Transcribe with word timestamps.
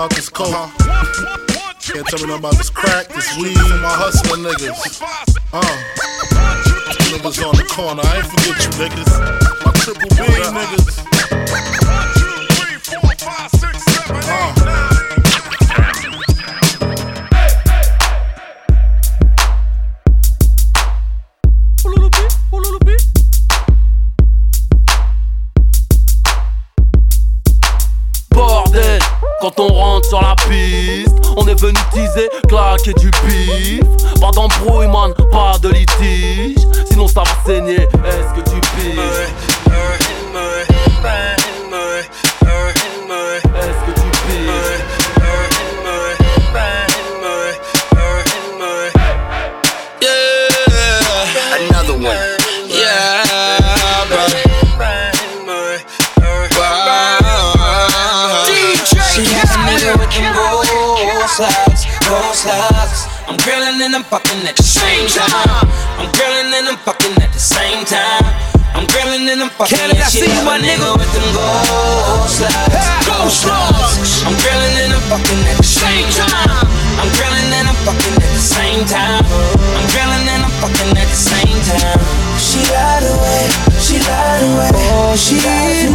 about 0.00 0.16
this 0.16 0.30
coke. 0.30 0.48
two, 1.78 1.92
Can't 1.92 2.06
tell 2.06 2.20
me 2.20 2.26
nothing 2.26 2.38
about 2.38 2.56
this 2.56 2.70
crack, 2.70 3.08
this 3.08 3.36
weed, 3.36 3.54
my 3.54 3.92
hustling 4.00 4.42
niggas. 4.42 5.02
Uh. 5.52 5.79
The 67.40 67.54
same 67.56 67.84
time. 67.88 68.20
I'm 68.76 68.84
grilling 68.92 69.24
and 69.32 69.40
I'm 69.40 69.48
fucking 69.56 69.72
Canada, 69.72 70.04
and 70.04 70.12
see 70.12 70.28
my 70.44 70.60
nigga. 70.60 70.92
with 70.92 71.08
them 71.16 71.24
gold 71.32 72.28
slides, 72.28 73.08
gold 73.08 73.32
slides. 73.32 74.28
I'm 74.28 74.36
grilling 74.44 74.76
and 74.84 74.92
I'm 74.92 75.00
fucking 75.08 75.40
at 75.48 75.56
the 75.56 75.64
same 75.64 76.04
time. 76.20 76.68
I'm 77.00 77.08
grilling 77.16 77.48
and 77.56 77.64
I'm 77.72 77.80
fucking 77.88 78.16
at 78.20 78.32
the 78.36 78.44
same 78.44 78.84
time. 78.84 79.24
I'm 79.24 79.88
grilling 79.88 80.28
and 80.28 80.44
I'm 80.44 80.52
fucking 80.60 80.92
at 80.92 81.08
the 81.08 81.16
same 81.16 81.58
time. 81.64 82.00
She 82.36 82.60
lied 82.68 83.08
away, 83.08 83.48
she 83.80 83.96
lied 84.04 84.44
away. 84.44 84.76
Oh, 85.00 85.16
she 85.16 85.40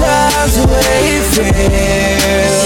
loves 0.02 0.58
the 0.58 0.66
way 0.66 1.22
it 1.22 1.26
feels. 1.30 2.66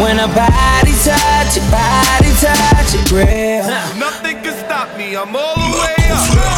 When 0.00 0.16
her 0.16 0.32
body 0.32 0.96
touch 1.04 1.60
it, 1.60 1.68
body 1.68 2.32
touch 2.40 2.96
it, 2.96 3.04
real. 3.12 3.68
Nothing 4.00 4.40
can 4.40 4.56
stop 4.56 4.88
me. 4.96 5.16
I'm 5.20 5.36
all 5.36 5.52
the 5.52 5.68
way 5.76 6.08
up. 6.16 6.57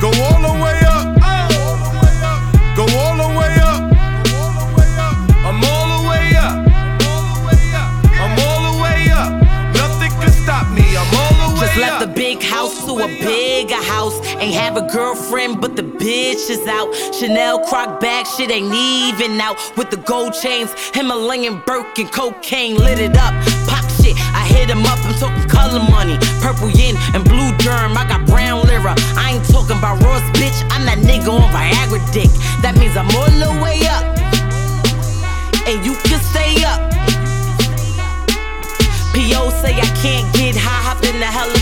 Go 0.00 0.06
all 0.08 0.40
the 0.40 0.62
way 0.62 0.78
up. 0.86 1.18
Go 2.76 2.84
all 2.98 3.16
the 3.16 3.28
way 3.36 3.54
up. 3.58 3.82
I'm 5.44 5.64
all 5.64 5.88
the 5.98 6.08
way 6.08 6.36
up. 6.36 6.54
I'm 8.22 8.38
all 8.46 8.62
the 8.70 8.82
way 8.82 9.10
up. 9.10 9.30
Nothing 9.74 10.12
can 10.20 10.30
stop 10.30 10.70
me. 10.70 10.96
I'm 10.96 11.12
all 11.16 11.50
the 11.50 11.60
way 11.60 11.66
up. 11.66 11.74
Just 11.74 11.76
left 11.78 12.00
the 12.06 12.12
big 12.14 12.40
house 12.40 12.84
to 12.86 12.92
a 12.92 13.08
bigger 13.08 13.82
house. 13.82 14.20
Ain't 14.36 14.54
have 14.54 14.76
a 14.76 14.86
girlfriend, 14.92 15.60
but 15.60 15.74
the 15.74 15.82
bitch 15.82 16.48
is 16.48 16.64
out. 16.68 16.94
Chanel 17.12 17.58
croc 17.66 17.98
bag, 18.00 18.24
shit 18.26 18.52
ain't 18.52 18.72
even 18.72 19.40
out. 19.40 19.56
With 19.76 19.90
the 19.90 19.96
gold 19.96 20.32
chains, 20.32 20.72
Himalayan 20.94 21.60
Birkin, 21.66 22.06
cocaine 22.08 22.76
lit 22.76 23.00
it 23.00 23.16
up. 23.16 23.34
Pop 23.66 23.84
shit, 24.00 24.14
I 24.32 24.46
hit 24.46 24.70
him 24.70 24.86
up. 24.86 24.98
I'm 25.04 25.14
talking 25.18 25.37
color 25.48 25.80
money, 25.90 26.18
purple 26.40 26.70
yin 26.70 26.96
and 27.14 27.24
blue 27.24 27.50
germ. 27.58 27.96
I 27.96 28.06
got 28.06 28.26
brown 28.26 28.62
lira. 28.68 28.94
I 29.16 29.34
ain't 29.34 29.46
talking 29.48 29.76
about 29.76 30.02
Ross, 30.04 30.22
bitch. 30.38 30.62
I'm 30.70 30.84
that 30.86 30.98
nigga 31.02 31.32
on 31.32 31.48
Viagra 31.50 32.00
dick. 32.12 32.30
That 32.62 32.76
means 32.78 32.96
I'm 32.96 33.10
all 33.16 33.32
the 33.32 33.50
way 33.64 33.80
up, 33.88 34.04
and 35.66 35.84
you 35.84 35.96
can 36.06 36.20
stay 36.20 36.62
up. 36.64 36.80
PO 39.18 39.50
say 39.58 39.74
I 39.74 39.90
can't 39.98 40.30
get 40.36 40.54
high, 40.54 40.82
hop 40.86 41.02
in 41.02 41.18
the 41.18 41.26
helicopter, 41.26 41.57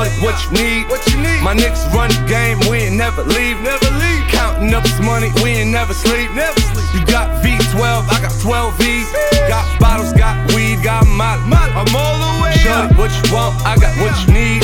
What 0.00 0.40
you 0.44 0.50
need? 0.56 0.88
What 0.88 1.04
you 1.12 1.20
need? 1.20 1.42
My 1.44 1.54
niggas 1.54 1.92
run 1.92 2.08
the 2.08 2.24
game. 2.24 2.56
We 2.70 2.88
ain't 2.88 2.96
never 2.96 3.22
leave. 3.22 3.60
Never 3.60 3.90
leave. 4.00 4.24
Counting 4.32 4.72
up 4.72 4.82
this 4.82 4.98
money. 5.00 5.28
We 5.42 5.60
ain't 5.60 5.70
never 5.70 5.92
sleep. 5.92 6.32
Never 6.32 6.60
sleep. 6.72 6.88
You 6.94 7.04
got 7.04 7.28
V12. 7.44 8.08
I 8.08 8.20
got 8.20 8.32
12 8.40 8.78
V's. 8.78 9.08
Got 9.48 9.66
bottles. 9.78 10.12
Got 10.14 10.36
weed. 10.54 10.82
Got 10.82 11.06
molly. 11.06 11.52
I'm 11.76 11.94
all 11.94 12.16
the 12.16 12.42
way 12.42 12.52
Shorty, 12.56 12.94
up. 12.94 12.98
what 12.98 13.12
you 13.12 13.34
want? 13.34 13.60
I 13.66 13.76
got 13.76 13.92
what 14.00 14.16
you 14.24 14.32
need. 14.32 14.60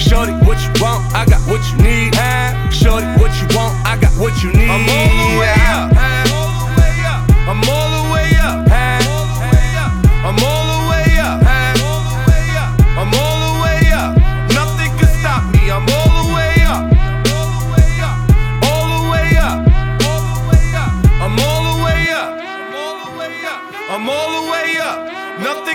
Shorty, 0.00 0.32
what 0.44 0.60
you 0.60 0.70
want? 0.80 1.02
I 1.14 1.24
got 1.24 1.40
what 1.48 1.64
you 1.72 1.76
need. 1.82 2.14
Shorty, 2.72 3.06
what 3.20 3.32
you 3.40 3.48
want? 3.56 3.74
I 3.86 3.96
got 3.96 4.12
what 4.20 4.42
you 4.42 4.52
need. 4.52 4.68
I'm 4.68 4.84
all 4.88 5.32
the 5.32 5.40
way 5.40 5.54
up. 5.72 5.95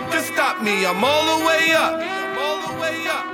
Nothing 0.01 0.19
can 0.19 0.33
stop 0.33 0.62
me. 0.62 0.86
I'm 0.86 1.03
all 1.03 1.39
the 1.39 1.45
way 1.45 1.71
up. 1.74 1.94
All 2.38 2.62
the 2.68 2.74
way 2.81 3.07
up. 3.07 3.25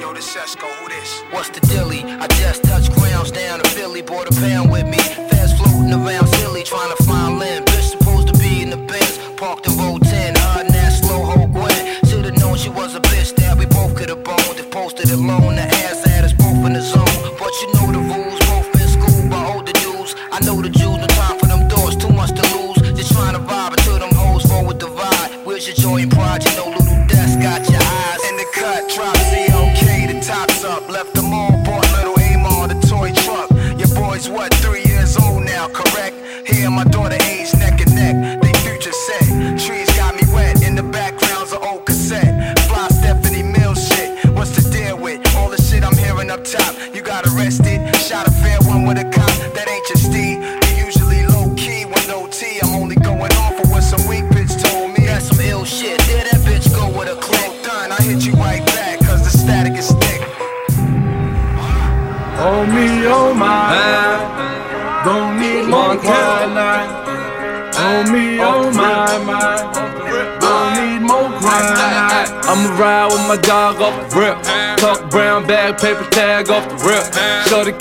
Yo, 0.00 0.12
this 0.12 0.34
Sesko, 0.34 0.68
who 0.78 0.88
this? 0.88 1.22
What's 1.30 1.48
the 1.48 1.60
dilly? 1.60 2.04
I 2.04 2.26
just 2.38 2.62
touched 2.64 2.92
grounds 2.92 3.30
down 3.32 3.60
in 3.60 3.66
Philly, 3.66 4.02
bought 4.02 4.30
a 4.30 4.40
pound 4.40 4.70
with 4.70 4.86
me. 4.86 4.98
Fast 4.98 5.56
floating 5.56 5.92
around 5.92 6.26
silly, 6.28 6.62
trying 6.62 6.94
to 6.96 7.02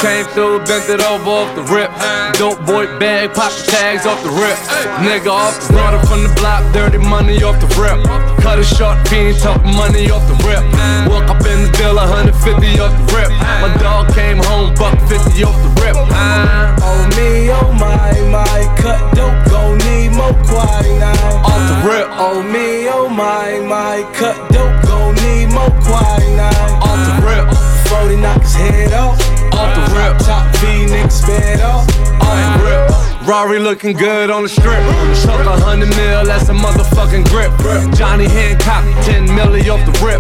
came 0.03 0.25
through, 0.35 0.59
bent 0.67 0.83
it 0.91 1.00
over 1.00 1.31
off 1.31 1.55
the 1.55 1.63
rip. 1.71 1.88
Dope 2.35 2.59
boy 2.67 2.83
bag, 3.00 3.31
pop 3.33 3.55
the 3.55 3.63
tags 3.71 4.05
off 4.05 4.19
the 4.19 4.35
rip. 4.35 4.59
Nigga 5.00 5.31
off 5.31 5.55
the 5.55 5.71
starter 5.71 6.03
from 6.05 6.27
the 6.27 6.33
block, 6.35 6.59
dirty 6.75 7.00
money 7.00 7.39
off 7.39 7.55
the 7.63 7.71
rip. 7.79 8.03
Cut 8.44 8.59
a 8.59 8.65
short 8.67 9.00
fiend, 9.07 9.39
talk 9.39 9.63
money 9.63 10.11
off 10.11 10.27
the 10.27 10.35
rip. 10.44 10.59
Woke 11.07 11.31
up 11.31 11.39
in 11.47 11.63
the 11.63 11.71
bill, 11.79 11.95
150 11.95 12.35
off 12.83 12.91
the 13.00 13.05
rip. 13.15 13.31
My 13.63 13.71
dog 13.79 14.11
came 14.11 14.44
home, 14.44 14.75
buck 14.75 15.00
50 15.07 15.39
off 15.47 15.55
the 15.63 15.71
rip. 15.79 15.95
Oh 15.95 16.99
me, 17.15 17.47
oh 17.56 17.71
my, 17.71 18.11
my, 18.27 18.59
cut 18.75 18.99
dope, 19.15 19.39
gon' 19.47 19.79
need 19.88 20.11
more 20.11 20.35
quinine. 20.51 21.15
Off 21.47 21.63
the 21.71 21.79
rip. 21.88 22.11
Oh 22.19 22.44
me, 22.44 22.91
oh 22.91 23.07
my, 23.07 23.63
my, 23.63 24.03
cut 24.11 24.35
dope, 24.51 24.75
gon' 24.83 25.16
need 25.23 25.47
more 25.56 25.71
quinine. 25.87 26.75
Off 26.83 26.99
the 27.07 27.16
rip. 27.23 27.47
40 27.87 28.19
knock 28.19 28.42
his 28.44 28.56
head 28.56 28.92
off. 28.92 29.32
Off 29.54 29.69
the 29.76 29.83
rip. 29.95 30.18
Top 30.19 30.44
V 30.57 30.86
niggas 30.92 31.26
bed 31.28 31.62
off. 31.62 31.88
Off 32.22 32.60
the 32.60 32.64
rip. 32.66 33.04
Rari 33.28 33.57
looking 33.60 33.95
good 33.95 34.30
on 34.30 34.44
the 34.44 34.50
strip. 34.50 34.83
Chuck 35.24 35.45
a 35.48 35.56
hundred 35.64 35.95
mil, 35.95 36.26
that's 36.26 36.50
a 36.50 36.54
motherfucking 36.54 37.24
grip. 37.31 37.52
Johnny 37.95 38.28
Hancock, 38.28 38.83
10 39.06 39.28
milli 39.28 39.64
off 39.72 39.80
the 39.88 39.95
rip. 40.04 40.19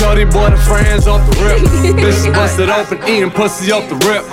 Shorty 0.00 0.24
boy, 0.24 0.48
the 0.48 0.56
friends 0.56 1.06
off 1.06 1.20
the 1.28 1.36
rip. 1.44 1.60
Bitch 1.96 2.32
busted 2.34 2.70
open, 2.70 2.96
eating 3.06 3.30
pussy 3.30 3.70
off 3.72 3.88
the 3.90 3.96
rip. 4.08 4.24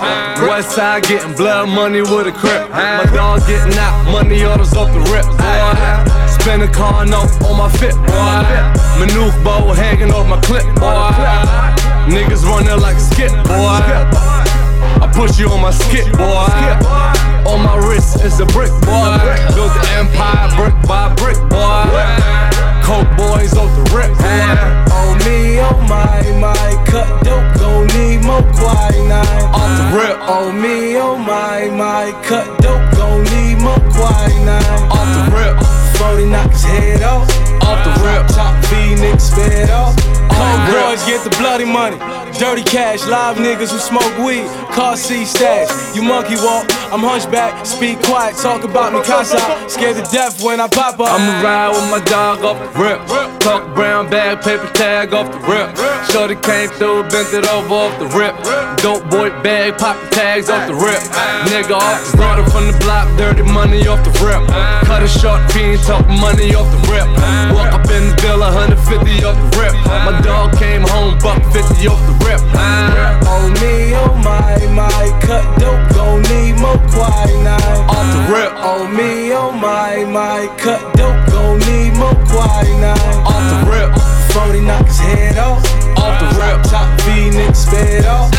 West 0.48 0.70
side 0.74 1.02
getting 1.02 1.34
blood 1.36 1.68
money 1.68 2.00
with 2.00 2.28
a 2.28 2.32
crip. 2.32 2.70
My 2.70 3.04
dog 3.12 3.46
getting 3.46 3.76
out, 3.76 4.10
money 4.10 4.42
orders 4.42 4.72
off 4.72 4.88
the 4.94 5.00
rip. 5.12 5.26
Boy. 5.36 6.30
Spin 6.40 6.62
a 6.62 6.68
car 6.72 7.04
note 7.04 7.30
on 7.44 7.58
my 7.58 7.68
fit, 7.76 7.94
boy. 8.08 8.40
Maneuver 8.98 9.36
bow 9.44 9.72
hanging 9.74 10.10
off 10.12 10.26
my 10.26 10.40
clip, 10.40 10.64
boy. 10.80 11.79
Niggas 12.08 12.44
running 12.44 12.80
like 12.80 12.98
skip, 12.98 13.30
boy. 13.44 13.82
I 15.00 15.10
put 15.12 15.38
you 15.38 15.48
on 15.50 15.60
my 15.60 15.70
skip, 15.70 16.06
boy. 16.16 16.48
On 17.50 17.60
my 17.62 17.76
wrist, 17.76 18.18
it's 18.24 18.40
a 18.40 18.46
brick, 18.46 18.70
boy. 18.86 19.18
Built 19.54 19.72
the 19.74 19.84
empire 19.98 20.48
brick 20.56 20.74
by 20.88 21.12
brick, 21.14 21.36
boy. 21.50 21.84
Coke 22.84 23.10
boys 23.16 23.54
off 23.54 23.70
the 23.76 23.84
rip, 23.94 24.10
boy. 24.16 24.80
Oh 24.92 25.12
me, 25.26 25.60
oh 25.60 25.76
my, 25.88 26.22
my, 26.40 26.84
cut 26.86 27.08
dope, 27.24 27.46
gon' 27.58 27.86
need 27.94 28.24
more 28.24 28.42
quinine. 28.56 29.26
Off 29.52 29.72
the 29.78 29.86
rip, 29.96 30.16
Oh 30.22 30.50
me, 30.52 30.96
oh 30.96 31.16
my, 31.16 31.68
my, 31.68 32.12
cut 32.24 32.46
dope, 32.60 32.82
gon' 32.96 33.24
need 33.24 33.60
more 33.60 33.78
quinine. 33.92 34.62
off 34.90 35.08
the 35.16 35.24
rip, 35.36 35.56
40 35.98 36.26
knock 36.26 36.50
his 36.50 36.64
head 36.64 37.02
off. 37.02 37.28
off 37.62 37.84
the 37.84 37.92
rip. 38.04 38.26
Top 38.28 38.56
niggas 39.00 39.34
fed 39.34 39.70
off. 39.70 40.19
Cold 40.36 40.62
boys 40.70 41.02
get 41.04 41.22
the 41.24 41.30
bloody 41.38 41.64
money. 41.64 41.98
Dirty 42.38 42.62
cash, 42.62 43.06
live 43.06 43.36
niggas 43.36 43.72
who 43.72 43.78
smoke 43.78 44.16
weed. 44.18 44.46
Car 44.72 44.96
seat 44.96 45.26
stash. 45.26 45.68
You 45.94 46.02
monkey 46.02 46.36
walk, 46.36 46.66
I'm 46.92 47.00
hunchback. 47.00 47.66
Speak 47.66 48.00
quiet, 48.02 48.36
talk 48.36 48.64
about 48.64 48.92
me 48.92 49.02
casa. 49.02 49.38
Scared 49.68 49.96
to 49.96 50.02
death 50.10 50.42
when 50.42 50.60
I 50.60 50.68
pop 50.68 51.00
up. 51.00 51.10
I'ma 51.10 51.42
ride 51.42 51.70
with 51.70 51.90
my 51.90 52.00
dog 52.04 52.44
off 52.44 52.58
the 52.58 52.70
rip. 52.80 53.00
Tuck 53.40 53.74
brown 53.74 54.08
bag, 54.08 54.42
paper 54.42 54.70
tag 54.72 55.12
off 55.12 55.30
the 55.32 55.40
rip. 55.48 55.76
Shorty 56.10 56.36
came 56.36 56.68
through, 56.70 57.08
bent 57.10 57.32
it 57.34 57.48
over 57.48 57.74
off 57.74 57.98
the 57.98 58.06
rip. 58.16 58.36
Dope 58.78 59.08
boy 59.10 59.30
bag, 59.42 59.76
pop 59.78 60.00
the 60.00 60.08
tags 60.08 60.48
off 60.48 60.66
the 60.68 60.74
rip. 60.74 61.00
Nigga 61.50 61.76
off 61.76 62.00
the 62.00 62.16
starter 62.16 62.48
from 62.50 62.70
the 62.70 62.78
block, 62.80 63.08
dirty 63.18 63.42
money 63.42 63.86
off 63.86 64.04
the 64.04 64.12
rip. 64.24 64.40
Cut 64.86 65.02
a 65.02 65.08
short 65.08 65.40
fiend, 65.52 65.80
talk 65.82 66.06
money 66.08 66.54
off 66.54 66.68
the 66.70 66.80
rip. 66.88 67.08
Walk 67.52 67.72
up 67.72 67.88
in 67.90 68.08
the 68.08 68.16
bill, 68.22 68.40
150 68.40 69.24
off 69.24 69.36
the 69.36 69.48
rip. 69.58 69.74
My 69.84 70.19
dog 70.22 70.56
came 70.58 70.82
home, 70.82 71.18
buck 71.18 71.42
50 71.52 71.86
off 71.88 72.00
the 72.06 72.14
rip. 72.24 72.40
Oh 73.26 73.48
me, 73.60 73.94
oh 73.94 74.14
my, 74.24 74.56
my, 74.74 75.20
cut 75.20 75.44
dope, 75.58 75.82
gon' 75.94 76.22
need 76.22 76.58
more 76.60 76.78
quinine. 76.92 77.80
Off 77.88 78.06
the 78.14 78.22
rip. 78.32 78.52
Oh 78.56 78.86
me, 78.86 79.32
oh 79.32 79.52
my, 79.52 80.04
my, 80.04 80.46
cut 80.58 80.80
dope, 80.96 81.20
gon' 81.30 81.58
need 81.60 81.94
more 81.96 82.14
quinine. 82.28 82.96
Off 83.26 83.44
the 83.50 83.70
rip. 83.70 83.90
40 84.32 84.60
knock 84.60 84.86
his 84.86 84.98
head 84.98 85.38
off. 85.38 85.64
Off 85.98 86.20
the 86.20 86.28
rip, 86.38 86.62
top 86.64 86.88
V, 87.02 87.30
nigga, 87.30 87.56
spit 87.56 88.06
off. 88.06 88.30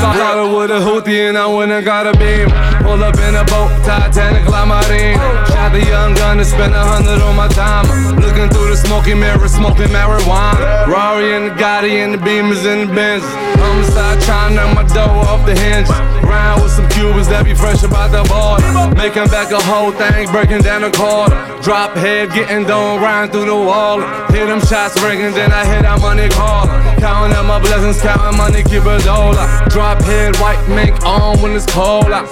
I 0.00 0.16
got 0.16 0.56
with 0.56 0.70
a 0.70 0.80
hoodie 0.80 1.28
and 1.28 1.36
I 1.36 1.46
and 1.46 1.84
got 1.84 2.06
a 2.06 2.12
beam. 2.16 2.48
Pull 2.82 3.02
up 3.04 3.16
in 3.18 3.34
a 3.36 3.44
boat, 3.44 3.70
Titanic, 3.84 4.48
La 4.48 4.64
Marine. 4.64 5.18
Shot 5.52 5.72
the 5.72 5.84
young 5.84 6.14
gun 6.14 6.38
and 6.38 6.46
spent 6.46 6.74
a 6.74 6.80
hundred 6.80 7.20
on 7.22 7.36
my 7.36 7.48
time. 7.48 7.86
Looking 8.16 8.48
through 8.48 8.70
the 8.70 8.76
smoky 8.76 9.14
mirror, 9.14 9.48
smoking 9.48 9.88
marijuana. 9.88 10.86
Rari 10.86 11.34
and 11.34 11.46
the 11.46 11.54
Gotti 11.54 12.02
and 12.02 12.14
the 12.14 12.18
Beamers 12.18 12.64
and 12.64 12.88
the 12.88 12.94
Benz. 12.94 13.24
Homicide 13.60 14.20
trying 14.22 14.56
to 14.56 14.56
knock 14.56 14.74
my 14.74 14.84
dough 14.94 15.28
off 15.28 15.46
the 15.46 15.54
hinge. 15.54 15.88
Round 16.24 16.62
with 16.62 16.72
some 16.72 16.88
Cubans 16.88 17.28
that 17.28 17.44
be 17.44 17.54
fresh 17.54 17.82
about 17.82 18.10
the 18.10 18.24
border. 18.26 18.64
Making 18.96 19.28
back 19.28 19.52
a 19.52 19.60
whole 19.60 19.92
thing, 19.92 20.30
breaking 20.32 20.62
down 20.62 20.82
the 20.82 20.90
quarter. 20.90 21.36
Drop 21.62 21.94
head, 21.94 22.32
getting 22.32 22.64
done, 22.64 23.00
riding 23.00 23.30
through 23.30 23.46
the 23.46 23.54
wall. 23.54 24.00
Hit 24.32 24.46
them 24.48 24.60
shots 24.60 25.00
ringing, 25.02 25.32
then 25.32 25.52
I 25.52 25.64
hit 25.64 25.82
that 25.82 26.00
money 26.00 26.28
call. 26.28 26.66
Counting 26.98 27.36
up 27.36 27.46
my 27.46 27.60
blessings, 27.60 28.00
counting 28.00 28.36
money, 28.36 28.62
keep 28.64 28.82
a 28.82 28.98
dollar. 29.04 29.46
Head, 29.82 30.36
white 30.36 30.62
mink 30.68 31.04
on 31.04 31.40
when 31.40 31.52
it's 31.52 31.66
cold. 31.66 32.06
I, 32.06 32.22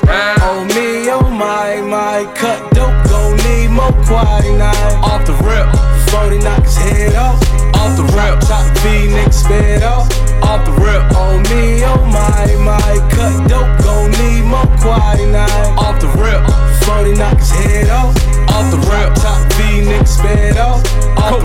Oh 0.43 0.65
me, 0.65 1.11
oh 1.11 1.29
my, 1.31 1.81
my 1.83 2.33
cut 2.35 2.73
dope, 2.73 2.95
gon' 3.09 3.37
need 3.45 3.69
more 3.69 3.93
quiet 4.07 4.43
quinine. 4.43 4.75
Off 5.03 5.27
the 5.27 5.35
rip, 5.43 5.67
40 6.11 6.39
knock 6.39 6.63
his 6.63 6.77
head 6.77 7.15
off. 7.17 7.41
Off 7.75 7.97
the 7.97 8.05
rip, 8.15 8.41
top 8.41 8.67
V, 8.79 9.09
nigga, 9.15 9.33
spit 9.33 9.83
off. 9.83 10.09
Off 10.43 10.65
the 10.65 10.73
rip, 10.73 11.03
oh 11.17 11.39
me, 11.51 11.83
oh 11.85 12.05
my, 12.07 12.47
my 12.65 12.93
cut 13.11 13.49
dope, 13.49 13.73
gon' 13.85 14.11
need 14.13 14.45
more 14.45 14.71
quiet 14.79 15.19
quinine. 15.19 15.79
Off 15.79 16.01
the 16.01 16.09
rip, 16.23 16.43
40 16.85 17.15
knock 17.15 17.39
his 17.39 17.51
head 17.51 17.91
off. 17.91 18.40
Off 18.53 18.71
the 18.71 18.79
rip, 18.91 19.15
top 19.15 19.41
V, 19.55 19.87
nigga, 19.87 20.07
spit 20.07 20.57
off. 20.59 20.83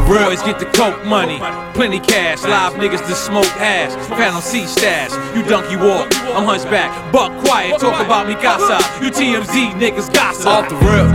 Rip. 0.08 0.28
Boys 0.28 0.42
get 0.44 0.60
the 0.60 0.66
coke 0.66 1.04
money, 1.06 1.40
plenty 1.74 2.00
cash. 2.00 2.44
Live 2.44 2.74
niggas 2.74 3.06
to 3.08 3.16
smoke 3.16 3.46
hash. 3.58 3.94
Pound 4.10 4.36
on 4.36 4.42
C 4.42 4.66
stash. 4.66 5.12
You 5.36 5.44
donkey 5.44 5.76
walk, 5.76 6.14
I'm 6.36 6.46
hunchback. 6.46 6.92
Buck 7.12 7.32
quiet, 7.44 7.80
talk 7.80 8.00
about 8.06 8.28
me 8.28 8.36
casa. 8.36 8.78
You 9.04 9.10
TMZ 9.10 9.74
niggas 9.74 10.14
gossip. 10.14 10.48
Off 10.48 10.70
the 10.70 10.76
rip, 10.76 11.08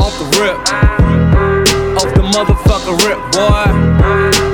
off 0.00 0.18
the 0.18 0.26
rip, 0.38 0.58
off 1.96 2.14
the 2.14 2.22
motherfucker 2.36 2.96
rip, 3.06 3.20
boy. 3.32 4.45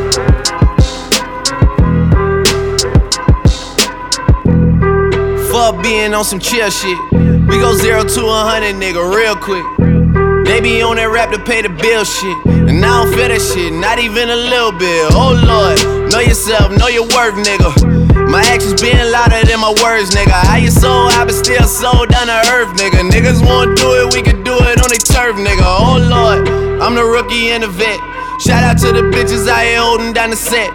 Fuck 5.62 5.81
being 5.81 6.12
on 6.12 6.25
some 6.25 6.40
chill 6.40 6.69
shit. 6.71 6.99
We 7.47 7.62
go 7.62 7.71
zero 7.78 8.02
to 8.02 8.23
a 8.26 8.40
hundred, 8.50 8.83
nigga, 8.83 8.99
real 8.99 9.38
quick. 9.38 9.62
They 10.42 10.59
be 10.59 10.83
on 10.83 10.99
that 10.99 11.07
rap 11.07 11.31
to 11.31 11.38
pay 11.38 11.62
the 11.62 11.71
bill 11.71 12.02
shit. 12.02 12.35
And 12.66 12.83
I 12.83 12.90
don't 12.90 13.14
feel 13.14 13.31
that 13.31 13.38
shit, 13.38 13.71
not 13.71 14.02
even 14.02 14.26
a 14.26 14.35
little 14.35 14.75
bit. 14.75 15.14
Oh 15.14 15.31
lord, 15.31 15.78
know 16.11 16.19
yourself, 16.19 16.75
know 16.75 16.90
your 16.90 17.07
worth, 17.14 17.38
nigga. 17.38 17.71
My 18.26 18.42
actions 18.50 18.83
being 18.83 19.07
louder 19.14 19.38
than 19.47 19.62
my 19.62 19.71
words, 19.78 20.11
nigga. 20.11 20.35
How 20.35 20.59
you 20.59 20.66
so 20.66 20.90
high 21.14 21.31
but 21.31 21.38
still 21.38 21.62
sold 21.62 22.11
down 22.11 22.26
to 22.26 22.42
earth, 22.59 22.75
nigga. 22.75 22.99
Niggas 23.07 23.38
wanna 23.38 23.78
do 23.78 24.02
it, 24.02 24.19
we 24.19 24.19
can 24.19 24.42
do 24.42 24.59
it 24.66 24.83
on 24.83 24.90
their 24.90 24.99
turf, 24.99 25.38
nigga. 25.38 25.62
Oh 25.62 25.95
lord, 26.02 26.42
I'm 26.83 26.99
the 26.99 27.07
rookie 27.07 27.54
and 27.54 27.62
the 27.62 27.71
vet. 27.71 28.02
Shout 28.42 28.66
out 28.66 28.83
to 28.83 28.90
the 28.90 29.07
bitches 29.14 29.47
I 29.47 29.78
ain't 29.78 29.78
holding 29.78 30.11
down 30.11 30.35
the 30.35 30.40
set. 30.42 30.75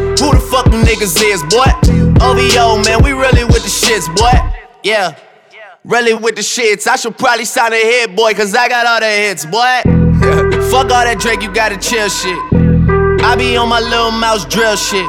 fuck 0.51 0.65
them 0.69 0.83
niggas 0.83 1.15
is, 1.23 1.41
boy? 1.43 1.71
OVO, 2.19 2.83
man, 2.83 3.01
we 3.01 3.13
really 3.13 3.45
with 3.45 3.63
the 3.63 3.71
shits, 3.71 4.05
boy. 4.13 4.35
Yeah. 4.83 5.15
Really 5.85 6.13
with 6.13 6.35
the 6.35 6.41
shits. 6.41 6.85
I 6.87 6.97
should 6.97 7.17
probably 7.17 7.45
sign 7.45 7.71
a 7.71 7.77
hit, 7.77 8.15
boy, 8.15 8.33
cause 8.33 8.53
I 8.53 8.67
got 8.67 8.85
all 8.85 8.99
the 8.99 9.07
hits, 9.07 9.45
boy. 9.45 9.81
fuck 10.69 10.91
all 10.91 11.05
that 11.07 11.17
Drake, 11.19 11.41
you 11.41 11.51
gotta 11.51 11.77
chill 11.77 12.09
shit. 12.09 12.37
I 13.23 13.35
be 13.37 13.55
on 13.55 13.69
my 13.69 13.79
Lil 13.79 14.11
Mouse 14.11 14.45
drill 14.45 14.75
shit. 14.75 15.07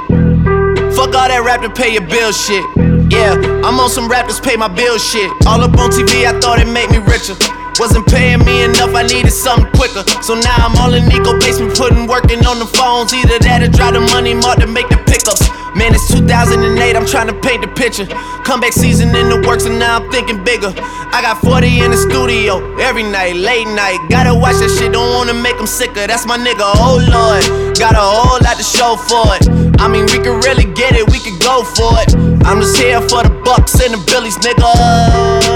Fuck 0.95 1.15
all 1.15 1.29
that 1.29 1.43
rap 1.45 1.61
to 1.63 1.71
pay 1.71 1.93
your 1.93 2.07
bill 2.07 2.33
shit. 2.33 2.65
Yeah, 3.11 3.35
I'm 3.67 3.81
on 3.81 3.91
some 3.91 4.09
rappers 4.09 4.41
pay 4.41 4.57
my 4.57 4.69
bill 4.69 4.97
shit. 4.97 5.31
All 5.45 5.61
up 5.61 5.77
on 5.77 5.91
TV, 5.91 6.25
I 6.25 6.39
thought 6.41 6.61
it 6.61 6.69
made 6.69 6.89
me 6.91 6.99
richer. 6.99 7.35
Wasn't 7.81 8.07
paying 8.07 8.45
me 8.45 8.65
enough, 8.65 8.95
I 8.95 9.03
needed 9.03 9.33
something 9.33 9.71
quicker. 9.73 10.05
So 10.23 10.35
now 10.35 10.57
I'm 10.59 10.77
all 10.77 10.93
in 10.93 11.09
Nico 11.09 11.39
basement, 11.41 11.77
putting 11.77 12.07
working 12.07 12.45
on 12.45 12.59
the 12.59 12.67
phones. 12.67 13.13
Either 13.15 13.39
that 13.41 13.63
or 13.63 13.69
drive 13.69 13.95
the 13.95 14.01
money 14.13 14.35
mark 14.35 14.59
to 14.61 14.67
make 14.67 14.89
the 14.89 15.01
pickups. 15.09 15.49
Man, 15.75 15.95
it's 15.95 16.07
2008, 16.13 16.69
I'm 16.95 17.07
trying 17.07 17.29
to 17.33 17.37
paint 17.41 17.65
the 17.65 17.69
picture. 17.73 18.05
Comeback 18.45 18.77
season 18.77 19.09
in 19.17 19.33
the 19.33 19.41
works, 19.49 19.65
and 19.65 19.79
now 19.79 20.05
I'm 20.05 20.11
thinking 20.13 20.45
bigger. 20.45 20.69
I 20.69 21.25
got 21.25 21.41
40 21.41 21.81
in 21.81 21.91
the 21.91 21.97
studio 21.97 22.61
every 22.77 23.03
night, 23.03 23.37
late 23.37 23.65
night. 23.73 23.97
Gotta 24.13 24.37
watch 24.37 24.61
that 24.61 24.69
shit, 24.69 24.93
don't 24.93 25.17
wanna 25.17 25.33
make 25.33 25.57
them 25.57 25.67
sicker. 25.67 26.05
That's 26.05 26.27
my 26.29 26.37
nigga, 26.37 26.61
oh 26.77 27.01
lord. 27.01 27.73
Got 27.81 27.97
a 27.97 28.05
whole 28.05 28.37
lot 28.45 28.61
to 28.61 28.63
show 28.63 29.01
for 29.09 29.25
it. 29.41 29.49
I 29.81 29.89
mean, 29.89 30.05
we 30.13 30.21
could 30.21 30.45
really 30.45 30.69
get 30.77 30.93
it, 30.93 31.09
we 31.09 31.17
could 31.25 31.41
go 31.41 31.65
for 31.65 31.97
it. 32.05 32.13
I'm 32.45 32.61
just 32.61 32.77
here 32.77 33.01
for 33.09 33.25
the 33.25 33.33
bucks 33.41 33.73
and 33.81 33.97
the 33.97 34.01
billies, 34.13 34.37
nigga. 34.45 34.69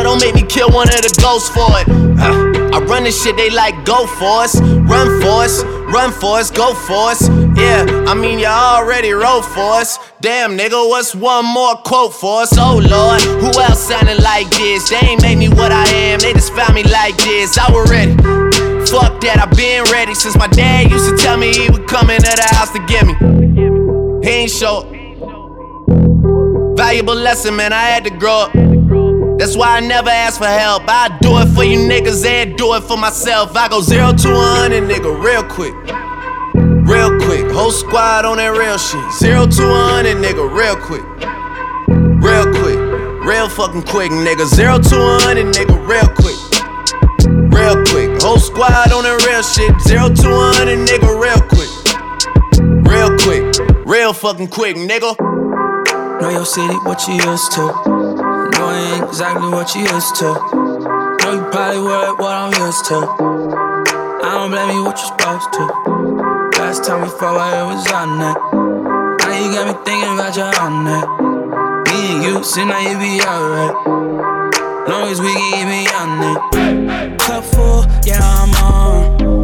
Don't 0.00 0.20
make 0.20 0.35
me 0.35 0.49
kill 0.49 0.73
one 0.73 0.88
of 0.88 0.96
the 1.04 1.12
ghosts 1.20 1.52
for 1.52 1.68
it. 1.76 1.87
I 2.18 2.85
run 2.88 3.04
this 3.04 3.23
shit, 3.23 3.37
they 3.37 3.50
like 3.50 3.85
go 3.85 4.06
for 4.06 4.42
us, 4.42 4.61
run 4.61 5.20
for 5.20 5.44
us, 5.44 5.62
run 5.92 6.12
for 6.12 6.38
us, 6.38 6.50
go 6.50 6.75
for 6.75 7.11
us. 7.11 7.28
Yeah, 7.56 7.87
I 8.06 8.14
mean 8.14 8.38
y'all 8.38 8.76
already 8.76 9.12
wrote 9.12 9.42
for 9.42 9.80
us. 9.80 9.99
Damn 10.20 10.56
nigga, 10.56 10.88
what's 10.88 11.14
one 11.14 11.44
more 11.44 11.76
quote 11.76 12.14
for 12.14 12.42
us? 12.42 12.52
Oh 12.58 12.78
lord, 12.78 13.23
who 13.23 13.61
else 13.61 13.80
sounded 13.88 14.23
like 14.23 14.49
this? 14.50 14.88
They 14.90 14.96
ain't 14.96 15.23
made 15.23 15.38
me 15.38 15.49
what 15.49 15.73
I 15.73 15.87
am, 15.88 16.18
they 16.20 16.32
just 16.32 16.52
found 16.52 16.75
me 16.75 16.82
like 16.85 17.16
this. 17.18 17.56
I 17.58 17.70
was 17.70 17.90
ready. 17.90 18.14
Fuck 18.87 19.20
that, 19.23 19.38
I 19.40 19.46
been 19.56 19.85
ready 19.92 20.14
since 20.14 20.37
my 20.37 20.46
dad 20.46 20.90
used 20.90 21.08
to 21.11 21.16
tell 21.16 21.37
me 21.37 21.52
he 21.52 21.68
would 21.70 21.88
come 21.88 22.11
into 22.11 22.30
the 22.30 22.49
house 22.54 22.70
to 22.73 22.78
get 22.87 23.06
me. 23.06 23.14
He 24.23 24.30
ain't 24.30 24.50
show. 24.50 24.92
Valuable 26.76 27.14
lesson, 27.14 27.56
man, 27.56 27.73
I 27.73 27.82
had 27.82 28.04
to 28.04 28.11
grow 28.11 28.42
up. 28.42 28.75
That's 29.38 29.55
why 29.55 29.76
I 29.76 29.81
never 29.81 30.09
ask 30.09 30.38
for 30.38 30.47
help. 30.47 30.85
I 30.87 31.16
do 31.21 31.37
it 31.38 31.47
for 31.55 31.62
you 31.62 31.78
niggas 31.78 32.25
and 32.25 32.57
do 32.57 32.73
it 32.75 32.83
for 32.85 32.97
myself. 32.97 33.55
I 33.55 33.69
go 33.69 33.83
zero 33.83 34.12
to 34.12 34.28
a 34.31 34.45
hundred, 34.57 34.85
nigga, 34.85 35.12
real 35.23 35.45
quick. 35.45 35.75
Real 36.88 37.19
quick. 37.21 37.52
Whole 37.52 37.71
squad 37.71 38.25
on 38.25 38.38
that 38.38 38.57
real 38.57 38.78
shit. 38.78 39.05
Zero 39.12 39.45
to 39.45 39.62
a 39.62 39.83
hundred, 39.93 40.16
nigga, 40.25 40.40
real 40.49 40.76
quick. 40.81 41.05
Real 42.25 42.49
quick. 42.49 42.81
Real 43.28 43.49
fucking 43.50 43.83
quick, 43.83 44.11
nigga. 44.11 44.47
Zero 44.47 44.78
to 44.78 44.97
a 44.97 45.19
hundred, 45.21 45.52
nigga, 45.52 45.76
real 45.85 46.09
quick. 46.16 46.40
Real 47.52 47.76
quick. 47.93 48.23
Whole 48.23 48.38
squad 48.38 48.90
on 48.90 49.05
that 49.05 49.21
real 49.28 49.43
shit. 49.43 49.69
Zero 49.83 50.09
to 50.09 50.28
a 50.33 50.52
hundred, 50.57 50.81
nigga, 50.88 51.12
real 51.12 51.43
quick. 51.52 51.69
Real 52.88 53.12
quick. 53.21 53.85
Real 53.85 54.14
fucking 54.14 54.49
quick, 54.49 54.76
nigga. 54.76 55.12
Know 56.23 56.31
your 56.31 56.47
city, 56.47 56.75
what 56.88 57.07
you 57.07 57.14
used 57.14 57.52
to. 57.52 57.96
Exactly 59.08 59.48
what 59.48 59.75
you 59.75 59.82
used 59.82 60.16
to. 60.16 60.25
Know 60.25 61.32
you 61.32 61.42
probably 61.50 61.80
worried 61.80 62.18
what 62.18 62.34
I'm 62.34 62.52
used 62.66 62.84
to. 62.86 62.96
I 62.96 64.34
don't 64.34 64.50
blame 64.50 64.76
you, 64.76 64.84
what 64.84 64.98
you're 64.98 65.06
supposed 65.06 65.52
to. 65.54 65.62
Last 66.60 66.84
time 66.84 67.02
we 67.02 67.08
fought, 67.08 67.38
I 67.38 67.62
was 67.62 67.86
on 67.92 68.18
that. 68.18 68.36
Now 69.22 69.36
you 69.38 69.52
got 69.52 69.66
me 69.68 69.84
thinking 69.84 70.12
about 70.12 70.36
you 70.36 70.42
on 70.42 70.84
that. 70.84 71.06
Me 71.88 72.14
and 72.14 72.25
you, 72.25 72.44
so 72.44 72.64
now 72.64 72.80
you 72.80 72.98
be 72.98 73.22
alright. 73.22 73.75
Long 74.88 75.10
as 75.10 75.20
we 75.20 75.32
can 75.32 75.68
me 75.68 75.86
on 75.88 76.20
that. 76.20 77.20
Cup 77.20 77.44
full, 77.44 77.84
yeah, 78.04 78.20
I'm 78.22 78.54
on. 78.64 79.36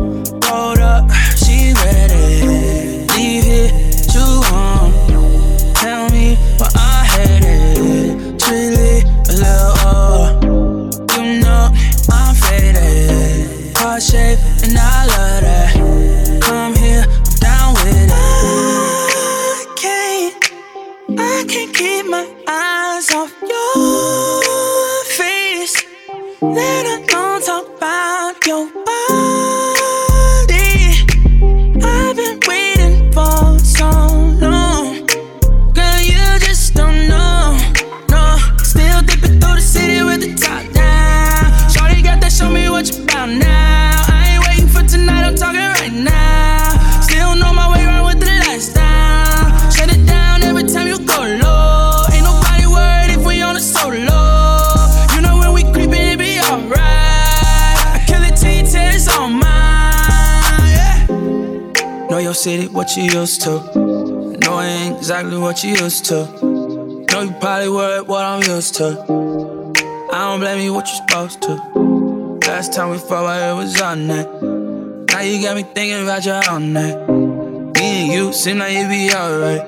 What 62.82 62.96
you 62.96 63.04
used 63.04 63.40
to. 63.42 63.60
Know 64.40 64.54
I 64.54 64.66
ain't 64.66 64.96
exactly 64.96 65.38
what 65.38 65.62
you 65.62 65.70
used 65.76 66.04
to. 66.06 66.26
Know 66.42 67.20
you 67.22 67.30
probably 67.38 67.68
worried 67.68 68.08
what 68.08 68.24
I'm 68.24 68.42
used 68.42 68.74
to. 68.74 68.88
I 70.12 70.18
don't 70.18 70.40
blame 70.40 70.60
you 70.64 70.74
what 70.74 70.88
you're 70.88 70.96
supposed 70.96 71.42
to. 71.42 71.54
Last 72.48 72.72
time 72.72 72.90
we 72.90 72.98
fought, 72.98 73.26
I 73.26 73.52
was 73.52 73.80
on 73.80 74.08
that. 74.08 74.26
Now 75.12 75.20
you 75.20 75.40
got 75.40 75.54
me 75.54 75.62
thinking 75.62 76.02
about 76.02 76.24
your 76.24 76.42
own 76.50 76.72
night. 76.72 77.08
Me 77.76 78.02
and 78.02 78.12
you 78.12 78.32
seem 78.32 78.58
like 78.58 78.76
you 78.76 78.88
be 78.88 79.14
alright. 79.14 79.64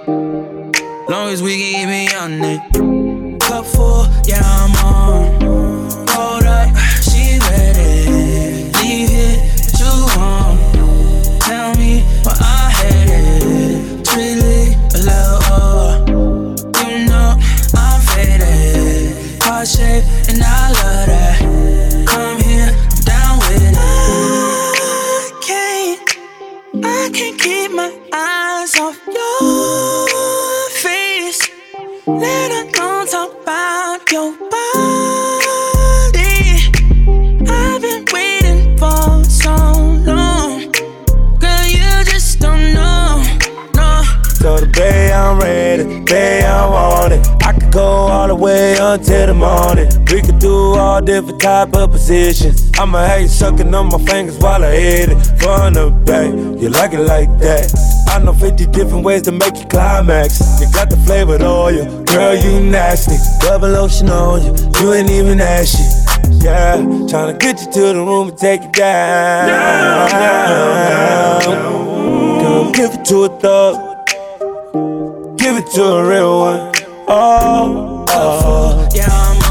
Long 1.09 1.29
as 1.29 1.41
we 1.41 1.57
can 1.57 1.89
me 1.89 2.13
on 2.17 2.33
it. 2.43 3.41
Cup 3.41 3.65
full, 3.65 4.09
yeah, 4.27 4.43
I'm 4.43 4.64
bay 46.15 46.45
I 46.45 46.67
want 46.75 47.13
it. 47.13 47.23
I 47.43 47.53
could 47.53 47.73
go 47.73 47.89
all 48.15 48.29
the 48.29 48.35
way 48.35 48.77
until 48.79 49.27
the 49.27 49.35
morning. 49.35 49.89
We 50.11 50.23
could 50.23 50.39
do 50.39 50.55
all 50.83 51.01
different 51.03 51.41
type 51.41 51.75
of 51.75 51.91
positions. 51.91 52.71
I'ma 52.79 52.99
have 53.11 53.23
you 53.23 53.29
sucking 53.29 53.75
on 53.75 53.87
my 53.89 53.99
fingers 53.99 54.39
while 54.39 54.63
I 54.65 54.73
hit 54.77 55.09
it. 55.15 55.19
From 55.41 55.75
the 55.75 55.91
back, 56.09 56.31
you 56.61 56.69
like 56.69 56.93
it 56.93 57.05
like 57.15 57.31
that. 57.41 57.67
I 58.09 58.19
know 58.23 58.33
50 58.33 58.67
different 58.67 59.05
ways 59.05 59.23
to 59.23 59.33
make 59.33 59.57
you 59.61 59.67
climax. 59.67 60.31
You 60.61 60.67
got 60.73 60.89
the 60.91 60.97
flavored 61.07 61.43
oil, 61.43 61.85
girl, 62.05 62.35
you 62.45 62.61
nasty. 62.61 63.17
Double 63.41 63.71
lotion 63.71 64.09
on 64.09 64.43
you, 64.45 64.53
you 64.81 64.93
ain't 64.95 65.11
even 65.11 65.41
ashy. 65.41 65.85
Yeah, 66.45 66.77
tryna 67.11 67.39
get 67.41 67.61
you 67.61 67.73
to 67.73 67.81
the 67.97 68.03
room 68.09 68.29
and 68.29 68.39
take 68.39 68.63
you 68.63 68.73
down. 68.73 69.59
Come 72.43 72.73
give 72.73 72.95
it 72.95 73.05
to 73.07 73.25
a 73.25 73.29
thug. 73.41 73.94
Give 75.45 75.59
it 75.59 75.67
to 75.73 75.85
a 75.85 76.09
real 76.09 76.39
one. 76.39 76.73
Oh, 77.07 78.07
oh. 78.09 78.89
Yeah, 78.95 79.07
I'm 79.11 79.44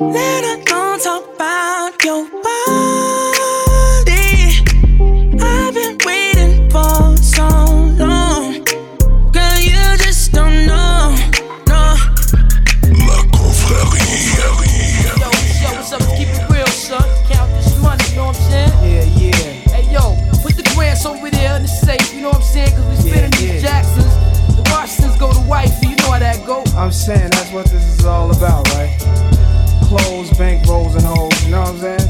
Let 0.00 0.44
alone 0.44 0.98
talk 0.98 1.34
about 1.34 2.02
your 2.02 2.24
body. 2.24 2.64
I've 5.38 5.74
been 5.74 5.98
waiting 6.06 6.70
for 6.70 7.14
so 7.18 7.46
long. 8.00 8.64
Girl, 9.30 9.58
you 9.60 9.76
just 9.98 10.32
don't 10.32 10.64
know. 10.64 11.14
No. 11.68 11.96
Yo, 12.96 13.84
yo, 14.40 15.28
what's 15.68 15.92
up? 15.92 16.00
Keep 16.16 16.28
it 16.28 16.48
real, 16.48 16.66
son. 16.68 17.02
Count 17.28 17.50
this 17.52 17.78
money, 17.82 18.02
you 18.08 18.16
know 18.16 18.24
what 18.28 18.36
I'm 18.36 18.50
saying? 18.50 18.72
Yeah, 18.82 19.04
yeah. 19.04 19.52
Hey, 19.68 19.92
yo, 19.92 20.16
put 20.40 20.56
the 20.56 20.62
grants 20.74 21.04
over 21.04 21.28
there 21.30 21.56
in 21.56 21.62
the 21.62 21.68
safe, 21.68 22.14
you 22.14 22.22
know 22.22 22.28
what 22.30 22.36
I'm 22.36 22.42
saying? 22.42 22.70
Cause 22.70 22.86
we 22.88 23.10
spinning 23.10 23.32
these 23.32 23.60
Jacksons. 23.60 24.14
The 24.56 24.62
Washingtons 24.70 25.18
go 25.18 25.30
to 25.30 25.40
wifey, 25.40 25.88
you 25.88 25.96
know 25.96 26.12
how 26.12 26.18
that 26.20 26.46
go. 26.46 26.64
I'm 26.74 26.90
saying 26.90 27.28
that's 27.32 27.52
what 27.52 27.66
this 27.66 27.84
is 27.98 28.06
all 28.06 28.30
about, 28.34 28.66
right? 28.72 28.96
Clothes, 29.90 30.30
bank 30.38 30.64
rolls, 30.68 30.94
and 30.94 31.04
hoes, 31.04 31.44
you 31.44 31.50
know 31.50 31.62
what 31.62 31.70
I'm 31.70 31.78
saying? 31.78 32.08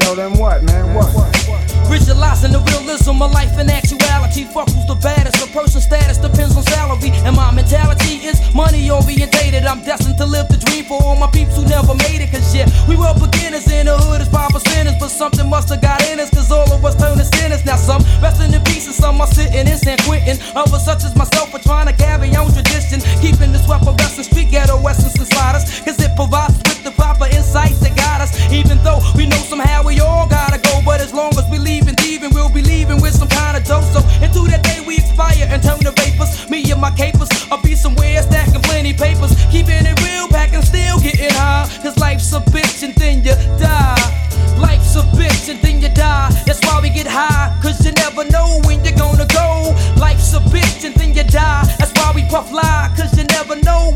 Yo, 0.00 0.14
then 0.14 0.38
what, 0.38 0.62
man? 0.62 0.94
What? 0.94 1.75
Visualizing 1.88 2.52
the 2.52 2.60
realism 2.72 3.22
of 3.22 3.32
life 3.32 3.56
and 3.58 3.70
actuality. 3.70 4.44
Fuck 4.44 4.68
who's 4.70 4.86
the 4.86 4.96
baddest. 4.96 5.38
A 5.42 5.46
person's 5.52 5.84
status 5.84 6.18
depends 6.18 6.56
on 6.56 6.64
salary. 6.64 7.10
And 7.24 7.36
my 7.36 7.50
mentality 7.52 8.26
is 8.26 8.42
money 8.54 8.90
orientated. 8.90 9.64
I'm 9.64 9.82
destined 9.82 10.18
to 10.18 10.26
live 10.26 10.48
the 10.48 10.58
dream 10.58 10.84
for 10.84 10.98
all 11.02 11.16
my 11.16 11.30
peeps 11.30 11.56
who 11.56 11.64
never 11.64 11.94
made 11.94 12.20
it. 12.20 12.30
Cause 12.32 12.54
yeah, 12.54 12.66
we 12.88 12.96
were 12.96 13.14
beginners 13.14 13.70
in 13.70 13.86
the 13.86 13.96
hood 13.96 14.20
as 14.20 14.28
five 14.28 14.50
percenters. 14.50 14.98
But 14.98 15.08
something 15.08 15.48
must 15.48 15.68
have 15.70 15.80
got 15.80 16.02
in 16.10 16.18
us. 16.18 16.30
Cause 16.30 16.50
all 16.50 16.66
of 16.72 16.84
us 16.84 16.96
turned 16.96 17.18
to 17.18 17.26
sinners. 17.38 17.64
Now 17.64 17.76
some 17.76 18.02
resting 18.20 18.52
in 18.52 18.62
peace 18.64 18.86
and 18.86 18.94
some 18.94 19.20
are 19.20 19.30
sitting 19.30 19.66
in 19.66 19.78
San 19.78 19.98
Quentin. 20.02 20.38
Others 20.56 20.84
such 20.84 21.04
as 21.04 21.14
myself 21.14 21.54
are 21.54 21.62
trying 21.62 21.86
to 21.86 21.94
carry 21.94 22.34
on 22.34 22.50
tradition. 22.52 23.00
Keeping 23.22 23.52
this 23.52 23.66
weapon 23.68 23.94
western 23.96 24.24
street 24.24 24.50
ghetto 24.50 24.76
essence 24.86 25.14
inside 25.18 25.54
us. 25.54 25.80
Cause 25.86 25.98
it 26.02 26.14
provides 26.16 26.58
with 26.66 26.82
the 26.82 26.90
proper 26.90 27.26
insights 27.26 27.78
that 27.80 27.96
guide 27.96 28.20
us. 28.20 28.34
Even 28.50 28.82
though 28.82 29.00
we 29.14 29.26
know 29.26 29.40
somehow 29.46 29.82
we 29.86 30.00
all 30.00 30.26
gotta 30.26 30.58
go. 30.58 30.82
But 30.84 31.00
as 31.00 31.14
long 31.14 31.30
as 31.38 31.46
we 31.50 31.58
leave 31.58 31.75
thieving, 31.84 32.30
we'll 32.32 32.48
be 32.48 32.62
leaving 32.62 33.00
with 33.00 33.14
some 33.14 33.28
kind 33.28 33.56
of 33.56 33.64
dough. 33.64 33.82
So 33.92 34.00
into 34.24 34.48
that 34.50 34.62
day 34.62 34.80
we 34.86 34.96
expire 34.96 35.46
and 35.48 35.62
turn 35.62 35.78
to 35.80 35.92
vapors. 35.92 36.48
Me 36.48 36.62
and 36.70 36.80
my 36.80 36.90
capers, 36.90 37.28
I'll 37.50 37.62
be 37.62 37.74
somewhere 37.74 38.22
stacking 38.22 38.62
plenty 38.62 38.92
papers. 38.92 39.34
Keeping 39.50 39.84
it 39.84 40.00
real, 40.02 40.28
packing 40.28 40.62
still 40.62 40.98
getting 41.00 41.34
high. 41.34 41.68
Cause 41.82 41.98
life's 41.98 42.32
a 42.32 42.40
bitch 42.40 42.82
and 42.82 42.94
then 42.94 43.24
you 43.24 43.34
die. 43.58 44.16
Life's 44.58 44.96
a 44.96 45.02
bitch 45.18 45.48
and 45.50 45.60
then 45.60 45.82
you 45.82 45.88
die. 45.90 46.30
That's 46.46 46.60
why 46.64 46.80
we 46.80 46.88
get 46.88 47.06
high. 47.06 47.58
Cause 47.62 47.84
you 47.84 47.92
never 47.92 48.24
know 48.30 48.60
when 48.64 48.84
you're 48.84 48.96
gonna 48.96 49.26
go. 49.26 49.74
Life's 49.98 50.32
a 50.34 50.40
bitch 50.40 50.84
and 50.84 50.94
then 50.94 51.14
you 51.14 51.24
die. 51.24 51.64
That's 51.78 51.92
why 51.92 52.12
we 52.14 52.22
puff 52.24 52.52
lie. 52.52 52.92
Cause 52.96 53.16
you 53.18 53.24
never 53.24 53.56
know 53.56 53.92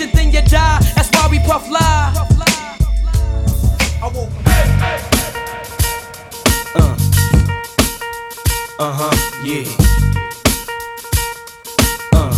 Life's 0.00 0.14
a 0.14 0.16
then 0.16 0.32
you 0.32 0.42
die. 0.42 0.78
That's 0.94 1.10
why 1.10 1.28
we 1.28 1.38
puff 1.40 1.68
lie. 1.68 2.12
Uh 8.80 8.92
huh, 8.92 9.16
yeah. 9.44 9.64
Uh. 12.12 12.30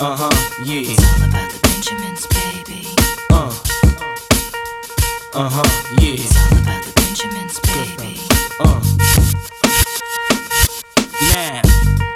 Uh 0.00 0.16
huh, 0.16 0.64
yeah. 0.64 0.80
It's 0.80 1.04
all 1.04 1.28
about 1.28 1.50
the 1.52 1.58
Benjamins, 1.62 2.26
baby. 2.28 2.88
Uh. 3.28 3.52
Uh 5.34 5.50
huh, 5.50 5.70
yeah. 6.00 6.14
It's 6.14 6.36
all 6.40 6.58
about 6.62 6.82
the 6.82 6.92
Benjamins, 6.96 7.60
baby. 7.60 8.20
Uh. 8.58 8.80
Now, 11.34 11.60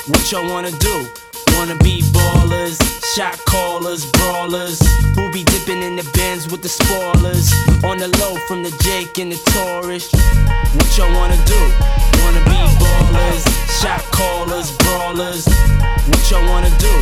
what 0.06 0.32
y'all 0.32 0.48
wanna 0.48 0.70
do? 0.78 1.27
Wanna 1.58 1.74
be 1.82 2.02
ballers, 2.12 2.78
shot 3.16 3.36
callers, 3.44 4.08
brawlers, 4.12 4.78
who 5.16 5.28
be 5.32 5.42
dipping 5.42 5.82
in 5.82 5.96
the 5.96 6.08
Benz 6.14 6.48
with 6.48 6.62
the 6.62 6.68
spoilers, 6.68 7.52
on 7.82 7.98
the 7.98 8.06
low 8.20 8.36
from 8.46 8.62
the 8.62 8.70
Jake 8.80 9.18
and 9.18 9.32
the 9.32 9.38
Taurus. 9.50 10.08
What 10.12 10.96
y'all 10.96 11.12
wanna 11.12 11.36
do? 11.46 11.58
Wanna 12.22 12.44
be 12.44 12.62
ballers, 12.78 13.42
shot 13.82 14.02
callers, 14.12 14.70
brawlers. 14.78 15.46
What 16.06 16.30
y'all 16.30 16.46
wanna 16.48 16.70
do? 16.78 16.94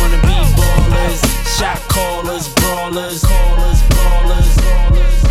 Wanna 0.00 0.18
be 0.26 0.38
ballers, 0.58 1.22
shot 1.56 1.78
callers, 1.86 2.48
brawlers, 2.54 3.22
callers, 3.22 3.82
brawlers, 3.88 4.56
brawlers. 4.56 5.21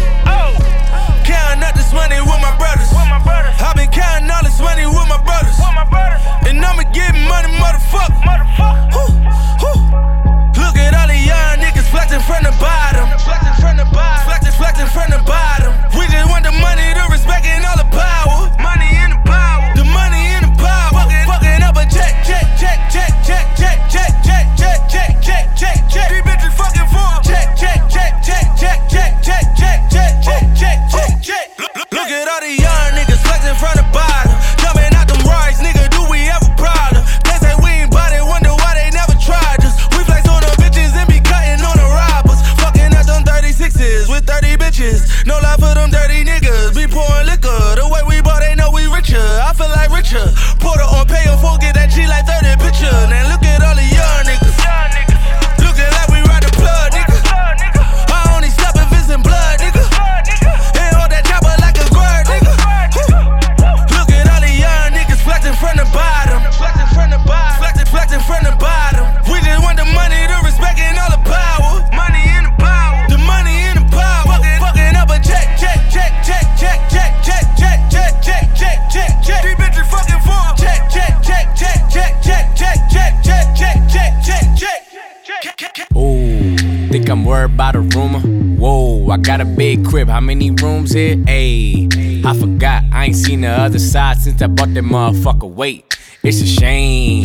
That 94.74 94.84
motherfucker. 94.84 95.50
Wait, 95.50 95.98
it's 96.24 96.42
a 96.42 96.46
shame. 96.46 97.24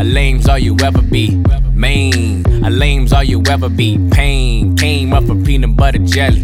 A 0.00 0.04
lame's 0.04 0.48
all 0.48 0.58
you 0.58 0.76
ever 0.82 1.02
be. 1.02 1.42
Main, 1.72 2.44
a 2.64 2.70
lame's 2.70 3.12
all 3.12 3.24
you 3.24 3.42
ever 3.48 3.68
be. 3.68 3.98
Pain 4.10 4.76
came 4.76 5.12
up 5.12 5.24
from 5.24 5.44
peanut 5.44 5.76
butter 5.76 5.98
jelly. 5.98 6.42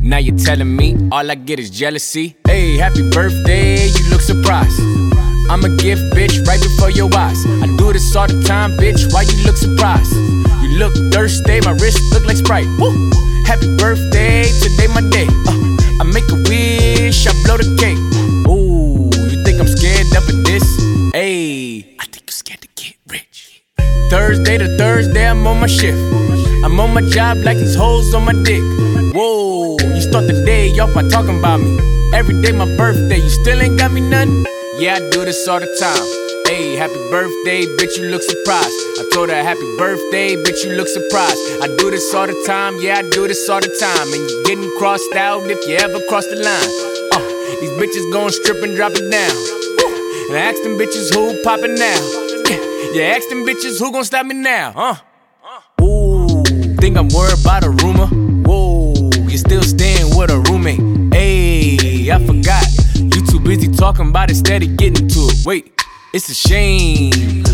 Now 0.00 0.18
you're 0.18 0.36
telling 0.36 0.74
me 0.74 0.96
all 1.10 1.30
I 1.30 1.34
get 1.34 1.58
is 1.58 1.70
jealousy. 1.70 2.36
Hey, 2.46 2.76
happy 2.76 3.08
birthday, 3.10 3.86
you 3.86 4.10
look 4.10 4.20
surprised. 4.20 4.80
I'm 5.50 5.64
a 5.64 5.76
gift, 5.76 6.02
bitch, 6.14 6.46
right 6.46 6.60
before 6.60 6.90
your 6.90 7.10
eyes. 7.14 7.44
I 7.46 7.66
do 7.76 7.92
this 7.92 8.14
all 8.16 8.26
the 8.26 8.42
time, 8.42 8.72
bitch. 8.78 9.12
Why 9.12 9.22
you 9.22 9.44
look 9.44 9.56
surprised? 9.56 10.14
You 10.62 10.78
look 10.78 10.94
thirsty, 11.12 11.60
my 11.60 11.72
wrist 11.72 12.00
look 12.12 12.24
like 12.26 12.36
Sprite. 12.36 12.66
Woo! 12.78 13.10
Happy 13.44 13.76
birthday, 13.76 14.44
today 14.60 14.86
my 14.94 15.02
day. 15.10 15.26
Uh, 15.46 16.00
I 16.00 16.04
make 16.04 16.30
a 16.30 16.36
wish, 16.48 17.26
I 17.26 17.32
blow 17.44 17.56
the 17.58 17.76
cake. 17.78 18.11
My 25.62 25.68
shift. 25.68 26.02
I'm 26.64 26.80
on 26.80 26.92
my 26.92 27.02
job 27.02 27.38
like 27.46 27.56
these 27.56 27.76
hoes 27.76 28.12
on 28.14 28.24
my 28.24 28.32
dick. 28.32 28.64
Whoa, 29.14 29.78
you 29.78 30.00
start 30.00 30.26
the 30.26 30.42
day 30.44 30.76
off 30.80 30.92
by 30.92 31.06
talking 31.06 31.38
about 31.38 31.60
me. 31.60 31.78
Every 32.12 32.34
day 32.42 32.50
my 32.50 32.66
birthday, 32.76 33.18
you 33.22 33.30
still 33.30 33.62
ain't 33.62 33.78
got 33.78 33.92
me 33.92 34.00
nothing? 34.00 34.44
Yeah, 34.80 34.96
I 34.96 35.10
do 35.10 35.24
this 35.24 35.46
all 35.46 35.60
the 35.60 35.70
time. 35.78 36.02
Hey, 36.50 36.74
happy 36.74 36.98
birthday, 37.14 37.62
bitch, 37.78 37.96
you 37.96 38.10
look 38.10 38.22
surprised. 38.22 38.74
I 38.98 39.08
told 39.12 39.30
her 39.30 39.40
happy 39.40 39.68
birthday, 39.78 40.34
bitch, 40.34 40.64
you 40.64 40.72
look 40.74 40.88
surprised. 40.88 41.38
I 41.62 41.68
do 41.78 41.92
this 41.92 42.12
all 42.12 42.26
the 42.26 42.42
time, 42.44 42.80
yeah, 42.80 42.98
I 42.98 43.02
do 43.10 43.28
this 43.28 43.48
all 43.48 43.60
the 43.60 43.70
time. 43.78 44.08
And 44.10 44.18
you 44.18 44.42
getting 44.44 44.70
crossed 44.78 45.14
out 45.14 45.46
if 45.46 45.62
you 45.68 45.76
ever 45.76 46.00
cross 46.08 46.26
the 46.26 46.42
line. 46.42 46.70
Uh, 47.14 47.22
these 47.62 47.70
bitches 47.78 48.10
gon' 48.10 48.32
strip 48.32 48.60
and 48.64 48.74
drop 48.74 48.94
it 48.96 49.06
down. 49.14 49.36
And 50.26 50.34
I 50.34 50.50
ask 50.50 50.60
them 50.64 50.74
bitches 50.74 51.14
who 51.14 51.40
poppin' 51.44 51.76
now. 51.76 52.02
Yeah, 52.98 53.14
ask 53.14 53.28
them 53.28 53.46
bitches 53.46 53.78
who 53.78 53.92
gon' 53.92 54.02
stop 54.02 54.26
me 54.26 54.34
now, 54.34 54.72
huh? 54.72 55.11
Think 56.82 56.96
I'm 56.96 57.06
worried 57.10 57.38
about 57.40 57.62
a 57.62 57.70
rumor? 57.70 58.08
Whoa, 58.42 58.92
you 59.28 59.38
still 59.38 59.62
staying 59.62 60.16
with 60.16 60.32
a 60.32 60.40
roommate? 60.50 61.14
Hey, 61.14 62.10
I 62.10 62.18
forgot. 62.26 62.66
You 62.96 63.24
too 63.24 63.38
busy 63.38 63.68
talking 63.68 64.08
about 64.08 64.32
it, 64.32 64.34
steady 64.34 64.66
getting 64.66 65.06
to 65.06 65.20
it. 65.30 65.46
Wait, 65.46 65.80
it's 66.12 66.28
a 66.28 66.34
shame. 66.34 67.12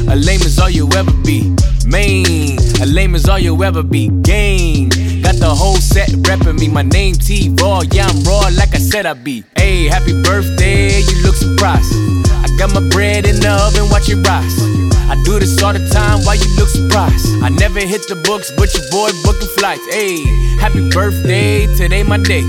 A 0.09 0.17
lame 0.17 0.41
is 0.41 0.59
all 0.59 0.71
you 0.71 0.89
ever 0.97 1.13
be. 1.27 1.55
Main, 1.85 2.57
a 2.81 2.87
lame 2.87 3.15
is 3.15 3.29
all 3.29 3.39
you 3.39 3.63
ever 3.63 3.83
be. 3.83 4.09
Game, 4.23 4.89
got 5.21 5.35
the 5.35 5.55
whole 5.55 5.77
set 5.77 6.09
reppin' 6.09 6.59
me. 6.59 6.69
My 6.69 6.81
name 6.81 7.13
T 7.13 7.55
Raw, 7.61 7.83
yeah, 7.93 8.07
I'm 8.07 8.23
raw 8.23 8.49
like 8.57 8.75
I 8.75 8.79
said 8.79 9.05
I'd 9.05 9.25
be. 9.25 9.45
Hey, 9.59 9.89
happy 9.89 10.23
birthday, 10.23 11.01
you 11.01 11.23
look 11.23 11.35
surprised. 11.35 11.93
I 12.33 12.49
got 12.57 12.73
my 12.73 12.89
bread 12.89 13.27
in 13.27 13.41
the 13.41 13.51
oven, 13.51 13.91
watch 13.91 14.09
it 14.09 14.27
rise. 14.27 14.78
Do 15.25 15.39
this 15.39 15.63
all 15.63 15.73
the 15.73 15.89
time, 15.89 16.25
why 16.25 16.35
you 16.35 16.49
look 16.57 16.69
surprised? 16.69 17.43
I 17.43 17.49
never 17.49 17.81
hit 17.81 18.09
the 18.09 18.17
books, 18.17 18.51
but 18.57 18.73
your 18.75 18.85
boy 18.91 19.11
booking 19.25 19.49
flights. 19.59 19.85
Hey, 19.93 20.25
happy 20.57 20.89
birthday, 20.91 21.67
today 21.77 22.03
my 22.03 22.19
day. 22.19 22.43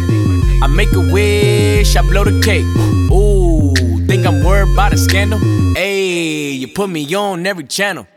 I 0.61 0.67
make 0.67 0.91
a 0.93 0.99
wish, 0.99 1.95
I 1.95 2.01
blow 2.01 2.23
the 2.23 2.39
cake. 2.41 2.65
Ooh, 3.11 3.73
think 4.07 4.25
I'm 4.25 4.43
worried 4.43 4.73
about 4.73 4.93
a 4.93 4.97
scandal? 4.97 5.39
Hey, 5.75 6.51
you 6.51 6.67
put 6.67 6.89
me 6.89 7.13
on 7.15 7.45
every 7.45 7.65
channel. 7.65 8.07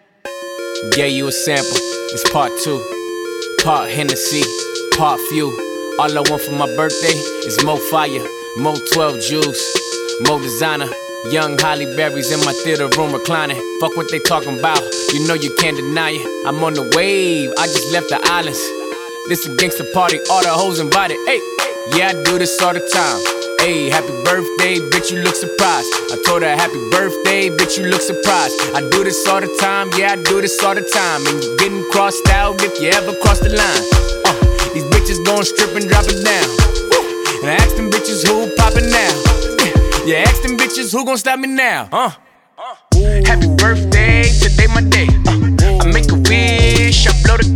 Gave 0.92 1.12
you 1.12 1.28
a 1.28 1.32
sample, 1.32 1.76
it's 2.12 2.28
part 2.30 2.52
two. 2.62 2.80
Part 3.62 3.90
Hennessy, 3.90 4.42
part 4.96 5.20
few. 5.30 5.46
All 5.98 6.10
I 6.10 6.22
want 6.30 6.42
for 6.42 6.52
my 6.52 6.66
birthday 6.76 7.16
is 7.46 7.62
more 7.64 7.78
fire, 7.78 8.26
more 8.56 8.76
12 8.92 9.20
juice, 9.20 10.18
more 10.26 10.40
designer. 10.40 10.88
Young 11.30 11.56
Halle 11.56 11.86
Berry's 11.94 12.32
in 12.32 12.40
my 12.44 12.52
theater 12.52 12.88
room 12.98 13.12
reclining. 13.12 13.56
Fuck 13.78 13.96
what 13.96 14.10
they 14.10 14.18
talking 14.18 14.58
about, 14.58 14.82
you 15.14 15.24
know 15.28 15.34
you 15.34 15.54
can't 15.54 15.76
deny 15.76 16.18
it. 16.18 16.46
I'm 16.46 16.58
on 16.64 16.74
the 16.74 16.82
wave, 16.98 17.52
I 17.56 17.66
just 17.70 17.92
left 17.92 18.08
the 18.08 18.18
islands. 18.26 18.58
This 19.28 19.46
a 19.46 19.54
gangster 19.54 19.86
party, 19.94 20.18
all 20.28 20.42
the 20.42 20.50
hoes 20.50 20.80
invited. 20.80 21.16
Hey, 21.26 21.38
yeah, 21.94 22.10
I 22.10 22.22
do 22.26 22.42
this 22.42 22.60
all 22.60 22.74
the 22.74 22.82
time. 22.82 23.22
Hey, 23.62 23.86
happy 23.88 24.10
birthday, 24.26 24.82
bitch, 24.90 25.14
you 25.14 25.22
look 25.22 25.36
surprised. 25.38 25.86
I 26.10 26.18
told 26.26 26.42
her 26.42 26.50
happy 26.58 26.82
birthday, 26.90 27.54
bitch, 27.54 27.78
you 27.78 27.86
look 27.86 28.02
surprised. 28.02 28.58
I 28.74 28.82
do 28.90 29.04
this 29.04 29.22
all 29.28 29.40
the 29.40 29.52
time, 29.62 29.94
yeah, 29.94 30.12
I 30.12 30.16
do 30.18 30.42
this 30.42 30.58
all 30.58 30.74
the 30.74 30.82
time. 30.82 31.22
And 31.30 31.38
you're 31.38 31.56
getting 31.56 31.86
crossed 31.94 32.26
out 32.34 32.58
if 32.66 32.82
you 32.82 32.90
ever 32.90 33.14
cross 33.22 33.38
the 33.38 33.54
line. 33.54 33.84
Uh, 34.26 34.34
these 34.74 34.90
bitches 34.90 35.22
gon' 35.22 35.46
strip 35.46 35.70
and 35.78 35.86
drop 35.86 36.02
it 36.10 36.18
down. 36.18 36.50
And 37.46 37.50
I 37.54 37.62
ask 37.62 37.76
them 37.78 37.94
bitches 37.94 38.26
who 38.26 38.50
poppin' 38.58 38.90
now. 38.90 39.41
Yeah, 40.04 40.24
ask 40.26 40.42
them 40.42 40.56
bitches 40.56 40.90
who 40.92 41.04
gon' 41.04 41.16
stop 41.16 41.38
me 41.38 41.46
now, 41.46 41.88
huh? 41.92 42.10
Happy 43.24 43.46
birthday, 43.54 44.24
today 44.24 44.66
my 44.74 44.82
day. 44.82 45.06
Uh, 45.26 45.78
I 45.78 45.92
make 45.92 46.10
a 46.10 46.16
wish, 46.16 47.06
I 47.06 47.12
blow 47.22 47.36
the 47.36 47.54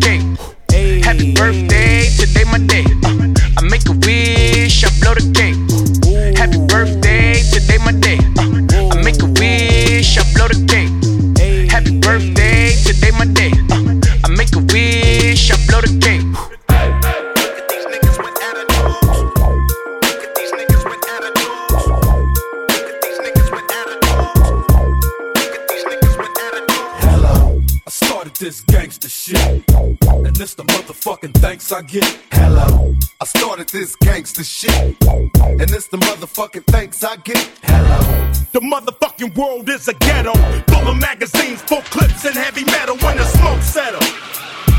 shit. 34.46 34.96
And 35.02 35.70
it's 35.70 35.88
the 35.88 35.98
motherfucking 35.98 36.64
thanks 36.66 37.02
I 37.02 37.16
get. 37.16 37.50
Hello. 37.62 38.32
The 38.52 38.60
motherfucking 38.60 39.36
world 39.36 39.68
is 39.68 39.88
a 39.88 39.94
ghetto. 39.94 40.32
Full 40.72 40.88
of 40.88 40.96
magazines, 40.98 41.60
full 41.62 41.82
clips, 41.82 42.24
and 42.24 42.34
heavy 42.34 42.64
metal 42.64 42.96
when 42.98 43.16
the 43.16 43.24
smoke 43.24 43.60
settle. 43.62 44.00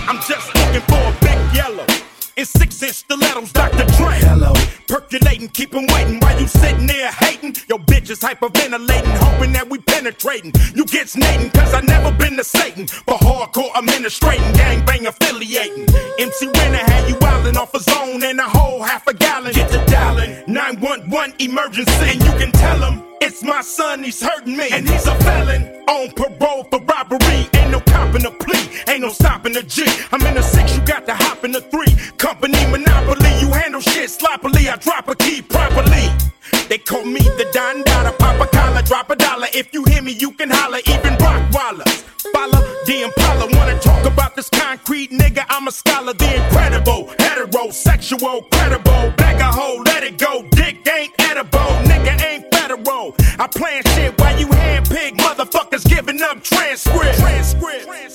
I'm 0.07 0.19
just 0.27 0.55
looking 0.55 0.81
for 0.81 1.01
a 1.01 1.15
big 1.21 1.55
yellow. 1.55 1.85
In 2.37 2.45
six 2.45 2.81
inch 2.83 2.93
stilettos, 2.93 3.51
Dr. 3.51 3.85
Dre. 3.97 4.19
Hello. 4.21 4.53
Percolating, 4.87 5.49
keep 5.49 5.75
'em 5.75 5.87
waiting 5.87 6.19
while 6.19 6.39
you 6.39 6.47
sitting 6.47 6.87
there 6.87 7.11
hating. 7.11 7.55
Your 7.67 7.79
bitch 7.79 8.09
is 8.09 8.19
hyperventilating, 8.19 9.17
hoping 9.17 9.51
that 9.53 9.67
we 9.69 9.79
penetrating. 9.79 10.53
You 10.75 10.85
get 10.85 11.09
snating, 11.09 11.49
cause 11.49 11.73
I 11.73 11.81
never 11.81 12.11
been 12.11 12.37
to 12.37 12.43
Satan. 12.43 12.87
But 13.05 13.19
hardcore 13.21 13.71
administrating, 13.75 14.53
gangbang 14.53 15.07
affiliating. 15.07 15.87
MC 16.19 16.47
Renner 16.55 16.77
had 16.77 17.09
you 17.09 17.15
wildin' 17.15 17.57
off 17.57 17.73
a 17.73 17.79
zone 17.79 18.23
and 18.23 18.39
a 18.39 18.43
whole 18.43 18.81
half 18.83 19.07
a 19.07 19.13
gallon. 19.13 19.26
Get 20.57 20.71
to 20.71 20.81
dialing 20.81 21.07
911 21.09 21.35
emergency. 21.39 21.91
And 22.01 22.23
you 22.23 22.31
can 22.31 22.51
tell 22.51 22.79
him 22.79 23.03
it's 23.21 23.43
my 23.43 23.61
son, 23.61 24.03
he's 24.03 24.21
hurting 24.21 24.57
me. 24.57 24.69
And 24.71 24.89
he's 24.89 25.05
a 25.05 25.15
felon 25.15 25.63
on 25.87 26.11
parole 26.11 26.63
for 26.63 26.79
robbery. 26.81 27.47
Ain't 27.53 27.71
no 27.71 27.79
copping 27.81 28.25
a 28.25 28.31
plea, 28.31 28.65
ain't 28.87 29.01
no 29.01 29.09
stopping 29.09 29.55
a 29.55 29.63
G. 29.63 29.85
I'm 30.11 30.25
in 30.25 30.35
the 30.35 30.41
six, 30.41 30.75
you 30.75 30.81
got 30.81 31.05
to 31.05 31.13
hop 31.13 31.43
in 31.43 31.51
the 31.51 31.61
three. 31.61 31.93
Company 32.17 32.65
monopoly, 32.71 33.29
you 33.39 33.51
handle 33.51 33.81
shit 33.81 34.09
sloppily. 34.09 34.69
I 34.69 34.77
drop 34.77 35.07
a 35.07 35.15
key 35.15 35.41
properly. 35.41 36.09
They 36.69 36.77
call 36.77 37.05
me 37.05 37.19
the 37.19 37.47
Don 37.53 37.83
Dada, 37.83 38.11
pop 38.17 38.39
a 38.41 38.47
collar, 38.47 38.81
drop 38.81 39.09
a 39.09 39.15
dollar. 39.15 39.47
If 39.53 39.73
you 39.73 39.83
hear 39.85 40.01
me, 40.01 40.13
you 40.13 40.31
can 40.31 40.49
holler, 40.49 40.79
even 40.87 41.13
Rockwaller. 41.17 41.87
Follow 42.33 42.61
the 42.85 43.03
Impala, 43.03 43.47
wanna 43.55 43.79
talk 43.79 44.05
about 44.05 44.35
this 44.35 44.49
concrete 44.49 45.11
nigga? 45.11 45.45
I'm 45.49 45.67
a 45.67 45.71
scholar, 45.71 46.13
the 46.13 46.43
incredible, 46.43 47.07
heterosexual, 47.19 48.49
credible. 48.49 49.13
A 49.29 49.57
let 49.59 49.86
it 49.86 49.86
go. 50.17 50.43
Dick 50.51 50.87
ain't 50.87 51.13
edible, 51.19 51.71
nigga 51.89 52.21
ain't 52.23 52.45
federal. 52.53 53.15
I 53.39 53.47
plan 53.47 53.83
shit 53.95 54.19
while 54.19 54.37
you 54.39 54.47
handpick 54.47 55.17
motherfuckers 55.17 55.87
giving 55.87 56.21
up 56.21 56.43
transcript. 56.43 57.19
Transcript. 57.19 58.06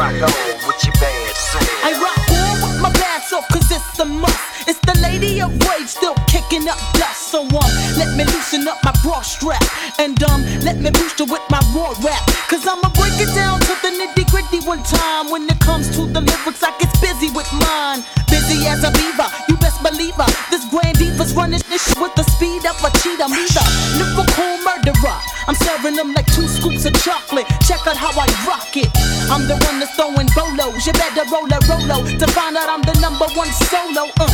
Rock 0.00 0.16
on 0.16 0.32
with 0.64 0.80
your 0.80 0.96
bad. 0.96 1.36
I 1.84 1.92
rock 2.00 2.24
on 2.32 2.56
with 2.64 2.80
my 2.80 2.88
mask 2.88 3.34
off 3.34 3.46
cause 3.52 3.70
it's 3.70 3.98
a 3.98 4.06
must. 4.06 4.40
It's 4.66 4.80
the 4.80 4.96
lady 4.96 5.42
of 5.42 5.52
rage 5.68 5.92
still 5.92 6.14
kicking 6.24 6.66
up 6.72 6.80
dust. 6.96 7.28
So 7.28 7.44
um, 7.44 7.70
let 8.00 8.08
me 8.16 8.24
loosen 8.24 8.66
up 8.66 8.80
my 8.82 8.96
bra 9.04 9.20
strap. 9.20 9.60
And 9.98 10.16
um, 10.24 10.40
let 10.64 10.80
me 10.80 10.88
boost 10.88 11.18
her 11.18 11.28
with 11.28 11.44
my 11.52 11.60
raw 11.76 11.92
rap. 12.00 12.24
Cause 12.48 12.64
I'ma 12.64 12.88
break 12.96 13.12
it 13.20 13.28
down 13.36 13.60
to 13.60 13.76
the 13.84 13.92
nitty 13.92 14.24
gritty 14.32 14.64
one 14.64 14.82
time. 14.84 15.28
When 15.28 15.44
it 15.44 15.60
comes 15.60 15.92
to 15.96 16.08
the 16.08 16.24
lyrics, 16.24 16.64
I 16.64 16.72
get 16.80 16.88
busy 17.04 17.28
with 17.36 17.52
mine. 17.52 18.00
Busy 18.32 18.64
as 18.72 18.80
a 18.80 18.90
beaver, 18.96 19.28
you 19.52 19.60
best 19.60 19.84
believe 19.84 20.16
her. 20.16 20.32
This 20.48 20.64
grand 20.72 20.96
diva's 20.96 21.34
running 21.36 21.60
this 21.68 21.84
shit 21.84 22.00
with 22.00 22.16
the 22.16 22.24
speed 22.24 22.64
of 22.64 22.80
a 22.80 22.88
cheetah. 23.04 23.28
Me 23.28 23.44
the 23.52 23.64
lyrical 24.00 24.48
murderer. 24.64 25.20
I'm 25.44 25.56
serving 25.56 25.96
them 25.96 26.14
like 26.14 26.24
two 26.32 26.48
of 26.86 26.94
chocolate. 27.02 27.46
Check 27.66 27.86
out 27.86 27.96
how 27.96 28.12
I 28.14 28.26
rock 28.46 28.76
it. 28.76 28.88
I'm 29.30 29.46
the 29.46 29.56
one 29.66 29.80
that's 29.80 29.94
throwing 29.94 30.28
bolos. 30.34 30.86
You 30.86 30.92
better 30.94 31.24
roll 31.30 31.48
a 31.48 31.58
rolo 31.68 32.04
to 32.06 32.26
find 32.32 32.56
out 32.56 32.68
I'm 32.68 32.82
the 32.82 32.96
number 33.00 33.26
one 33.36 33.50
solo. 33.68 34.08
Uh, 34.18 34.28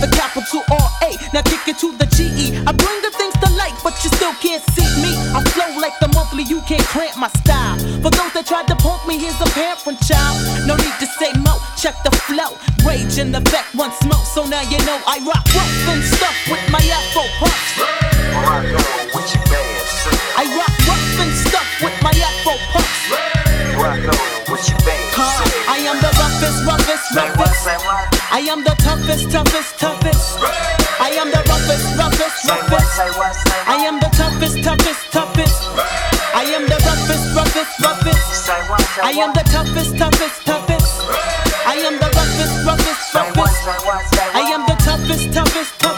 the 0.00 0.08
capital 0.14 0.62
R 0.70 0.88
A. 1.08 1.10
Now 1.34 1.42
kick 1.42 1.66
it 1.66 1.78
to 1.82 1.92
the 1.96 2.06
G 2.14 2.30
E. 2.34 2.46
I 2.66 2.72
bring 2.72 2.98
the 3.02 3.10
things 3.14 3.34
to 3.42 3.48
light, 3.58 3.74
but 3.82 3.94
you 4.04 4.10
still 4.14 4.34
can't 4.38 4.62
see 4.74 4.88
me. 5.02 5.16
I 5.34 5.42
flow 5.54 5.70
like 5.80 5.98
the 6.00 6.08
monthly. 6.14 6.44
You 6.44 6.60
can't 6.68 6.84
cramp 6.86 7.16
my 7.16 7.28
style. 7.42 7.78
For 8.02 8.10
those 8.10 8.32
that 8.34 8.46
tried 8.46 8.68
to 8.68 8.76
punk 8.76 9.06
me, 9.06 9.18
here's 9.18 9.40
a 9.40 9.48
parent 9.52 9.98
child. 10.06 10.38
No 10.66 10.76
need 10.76 10.96
to 11.00 11.06
say 11.18 11.32
mo. 11.42 11.58
Check 11.76 11.96
the 12.04 12.12
flow. 12.26 12.54
Rage 12.86 13.18
in 13.18 13.32
the 13.32 13.40
back, 13.52 13.66
one 13.74 13.92
smoke. 14.02 14.24
So 14.34 14.46
now 14.46 14.62
you 14.62 14.78
know 14.86 14.98
I 15.06 15.18
rock 15.26 15.44
rough 15.54 15.88
and 15.92 16.02
stuff 16.04 16.36
with 16.48 16.62
my 16.70 16.80
Afro 16.80 17.26
puffs. 17.42 18.87
Rock 23.78 23.94
on 23.94 24.18
with 24.50 24.66
your 24.66 24.80
band, 24.82 25.14
sing. 25.14 25.54
I 25.70 25.78
am 25.86 26.02
the 26.02 26.10
roughest, 26.18 26.66
roughest, 26.66 27.14
roughest. 27.14 27.62
I 28.34 28.42
am 28.50 28.64
the 28.64 28.74
toughest, 28.82 29.30
toughest, 29.30 29.78
toughest. 29.78 30.38
I 30.98 31.14
am 31.14 31.30
the 31.30 31.38
roughest, 31.46 31.86
roughest, 31.94 32.42
roughest. 32.48 32.98
I 33.70 33.78
am 33.86 34.00
the 34.00 34.10
toughest, 34.18 34.58
toughest, 34.66 35.12
toughest. 35.12 35.62
I 36.34 36.42
am 36.58 36.66
the 36.66 36.78
roughest, 36.82 37.34
roughest, 37.38 37.78
roughest. 37.78 38.98
I 38.98 39.12
am 39.14 39.32
the 39.32 39.44
toughest, 39.46 39.96
toughest, 39.96 40.42
toughest. 40.44 40.90
I 41.64 41.74
am 41.78 41.94
the 42.02 42.10
roughest, 42.18 42.66
roughest, 42.66 43.14
roughest. 43.14 44.18
I 44.34 44.42
am 44.54 44.66
the 44.66 44.74
toughest, 44.82 45.32
toughest, 45.32 45.78
toughest. 45.78 45.97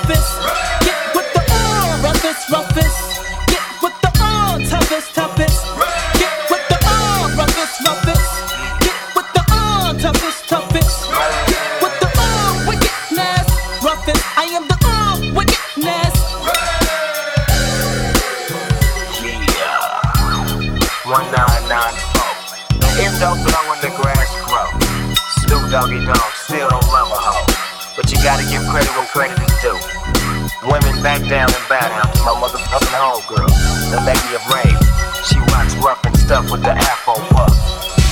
Down 31.31 31.47
and 31.47 31.69
bow 31.69 31.79
down 31.79 32.12
to 32.12 32.23
my 32.27 32.35
motherfucking 32.43 32.90
homegirl, 32.90 33.47
the 33.95 34.03
lady 34.03 34.35
of 34.35 34.43
rage. 34.51 34.83
She 35.31 35.38
rocks 35.55 35.77
rough 35.77 36.05
and 36.05 36.16
stuff 36.16 36.51
with 36.51 36.61
the 36.62 36.73
afro 36.75 37.14
puff. 37.31 37.55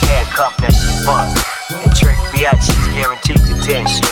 Handcuff 0.06 0.56
that 0.58 0.70
she 0.70 0.86
bust. 1.02 1.34
And 1.82 1.90
Trick 1.98 2.14
Biatchi's 2.30 2.78
guaranteed 2.94 3.42
to 3.42 3.58
tear 3.66 3.82
shit 3.88 4.07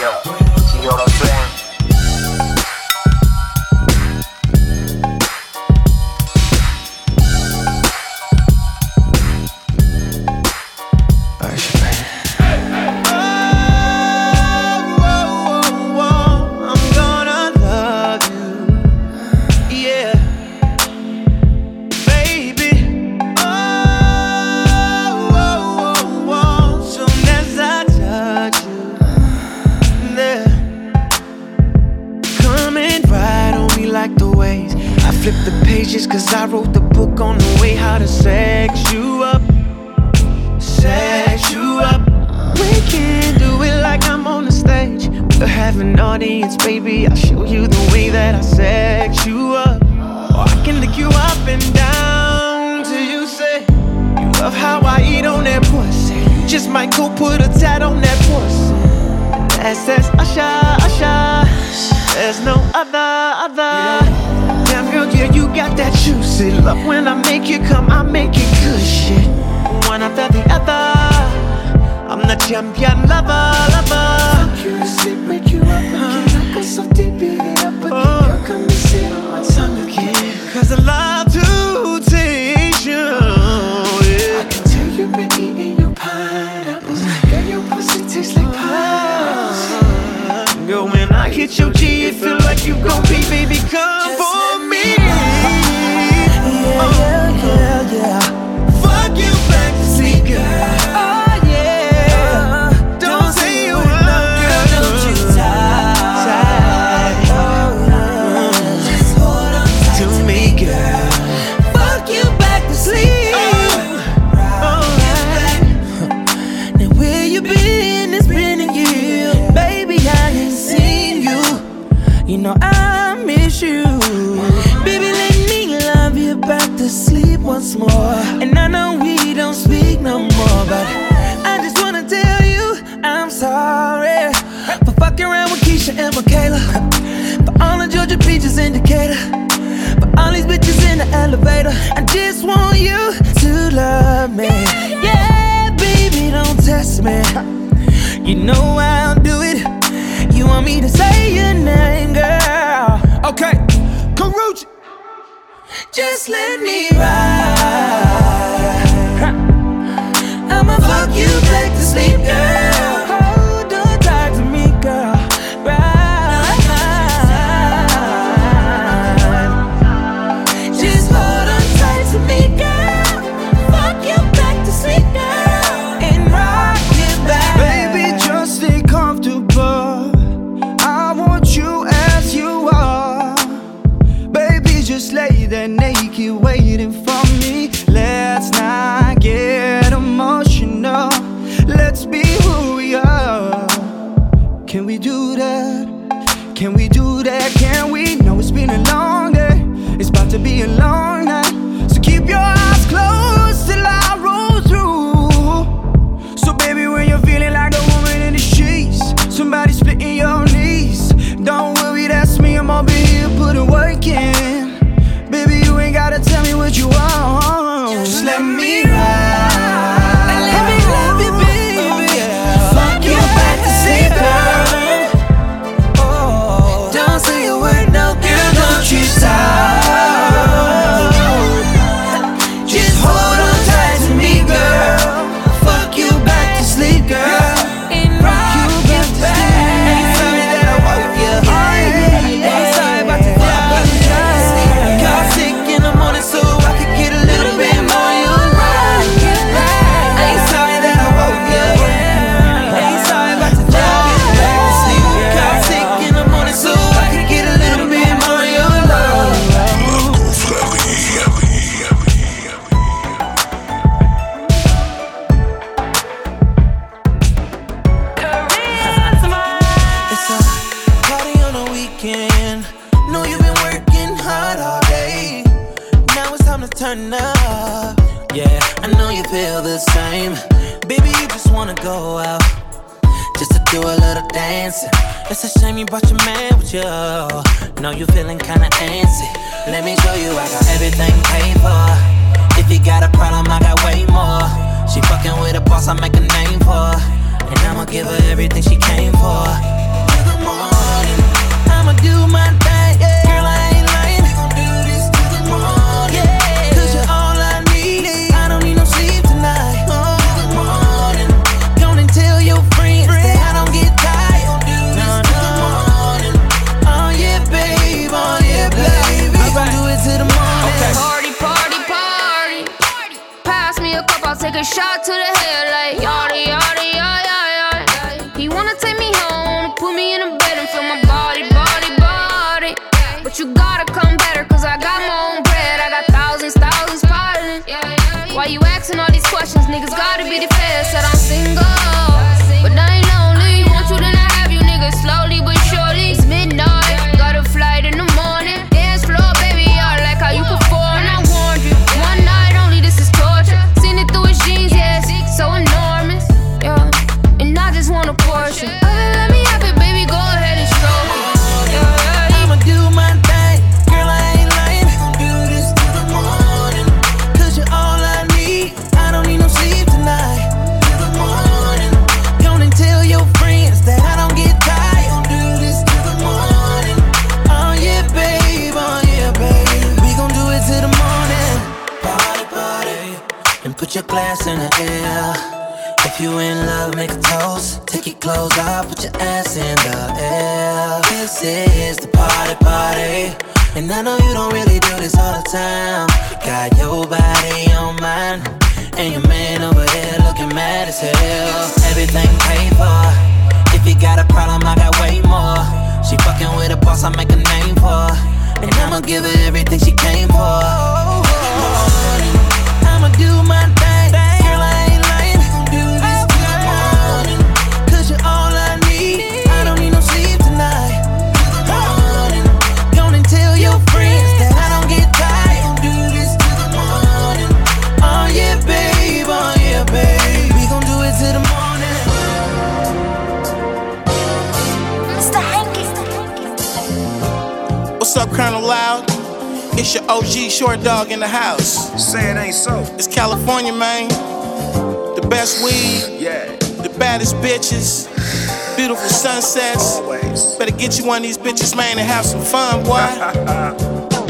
get 450.76 450.98
you 450.98 451.06
one 451.06 451.18
of 451.18 451.22
these 451.22 451.38
bitches, 451.38 451.76
man, 451.76 451.98
and 451.98 452.06
have 452.06 452.24
some 452.24 452.42
fun, 452.42 452.84
boy. 452.84 453.00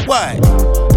what? 0.07 0.35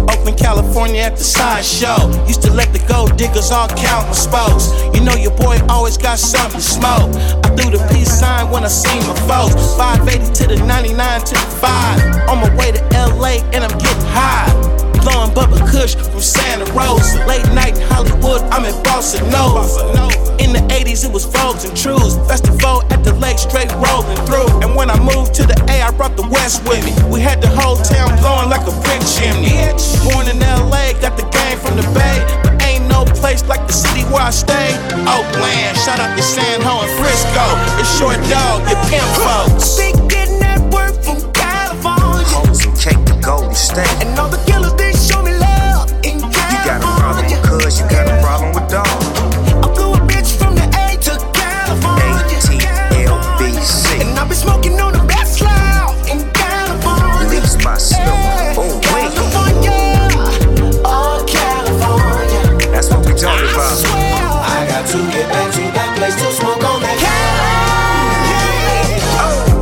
Oakland, 0.09 0.37
California 0.37 1.01
at 1.01 1.17
the 1.17 1.23
sideshow. 1.23 2.09
Used 2.25 2.41
to 2.43 2.51
let 2.51 2.71
the 2.73 2.79
gold 2.87 3.17
diggers 3.17 3.51
all 3.51 3.67
count 3.67 4.07
my 4.07 4.13
spokes. 4.13 4.71
You 4.95 5.01
know 5.03 5.15
your 5.15 5.35
boy 5.35 5.59
always 5.69 5.97
got 5.97 6.19
something 6.19 6.59
to 6.59 6.65
smoke. 6.65 7.11
I 7.43 7.49
threw 7.55 7.71
the 7.71 7.85
peace 7.91 8.19
sign 8.19 8.49
when 8.49 8.63
I 8.63 8.67
seen 8.67 9.01
my 9.07 9.15
folks. 9.27 9.75
580 9.75 10.33
to 10.33 10.55
the 10.55 10.65
99 10.65 11.21
to 11.21 11.33
the 11.33 11.49
5. 11.59 12.29
On 12.29 12.37
my 12.39 12.55
way 12.55 12.71
to 12.71 12.81
LA 12.93 13.43
and 13.53 13.63
I'm 13.63 13.77
getting 13.77 14.07
high. 14.07 14.49
Blowing 15.03 15.31
Bubba 15.31 15.59
Kush 15.69 15.95
from 15.95 16.21
Santa 16.21 16.71
Rosa. 16.73 17.25
Late 17.25 17.45
night 17.53 17.75
in 17.75 17.81
Hollywood, 17.87 18.41
I'm 18.53 18.65
in 18.65 18.73
Bossa 18.83 19.19
Nova. 19.31 20.20
In 20.39 20.53
the 20.53 20.63
80s, 20.71 21.03
it 21.03 21.11
was 21.11 21.25
frogs 21.25 21.65
and 21.65 21.75
trues. 21.75 22.15
Festival 22.27 22.83
at 22.93 23.03
the 23.03 23.13
lake, 23.19 23.39
straight 23.39 23.71
rolling 23.81 24.19
through. 24.27 24.47
And 24.61 24.75
when 24.75 24.89
I 24.89 24.97
moved 24.99 25.33
to 25.35 25.43
the 25.43 25.57
A, 25.69 25.81
I 25.81 25.91
brought 25.91 26.15
the 26.15 26.27
West 26.27 26.63
with 26.67 26.83
me. 26.85 26.93
We 27.09 27.19
had 27.19 27.41
the 27.41 27.49
whole 27.49 27.75
town 27.75 28.15
blowing 28.19 28.49
like 28.49 28.65
a 28.67 28.75
brick 28.85 29.01
chimney. 29.03 29.57
Born 30.05 30.27
in 30.29 30.39
LA, 30.39 30.93
got 31.01 31.17
the 31.17 31.27
game 31.29 31.57
from 31.59 31.75
the 31.75 31.85
Bay. 31.91 32.17
But 32.43 32.61
ain't 32.63 32.87
no 32.87 33.05
place 33.19 33.43
like 33.47 33.67
the 33.67 33.73
city 33.73 34.03
where 34.13 34.23
I 34.23 34.31
stay. 34.31 34.73
Oakland, 35.09 35.77
shout 35.77 35.99
out 35.99 36.15
to 36.15 36.23
San 36.23 36.61
Jo 36.61 36.85
and 36.85 36.91
Frisco. 36.99 37.45
It's 37.81 37.93
your 37.99 38.15
dog, 38.29 38.63
your 38.69 38.79
pimp 38.89 39.09
folks. 39.19 39.77
Speaking 39.77 40.39
that 40.39 40.61
word 40.71 40.95
from 41.03 41.19
California. 41.33 42.25
Homes 42.29 42.65
and 42.65 42.75
cake 42.79 43.01
to 43.05 43.15
Golden 43.19 43.55
State. 43.55 43.89
Been 54.31 54.39
smoking 54.39 54.79
on 54.79 54.93
the 54.93 55.03
best 55.03 55.41
loud 55.41 55.91
in 56.07 56.23
California. 56.31 57.27
Leafs 57.27 57.57
by 57.61 57.77
Snoop. 57.77 58.07
Oh, 58.55 58.79
wait. 58.95 59.11
California. 59.11 60.07
Oh, 60.87 61.19
California. 61.27 62.71
That's 62.71 62.87
what 62.89 63.05
we 63.05 63.11
talking 63.11 63.51
about. 63.51 63.75
I 64.47 64.63
got 64.69 64.87
to 64.87 64.97
get 65.11 65.27
back 65.27 65.51
to 65.51 65.59
that 65.75 65.97
place 65.97 66.15
to 66.15 66.31
smoke 66.31 66.63
on 66.63 66.79
that 66.79 66.95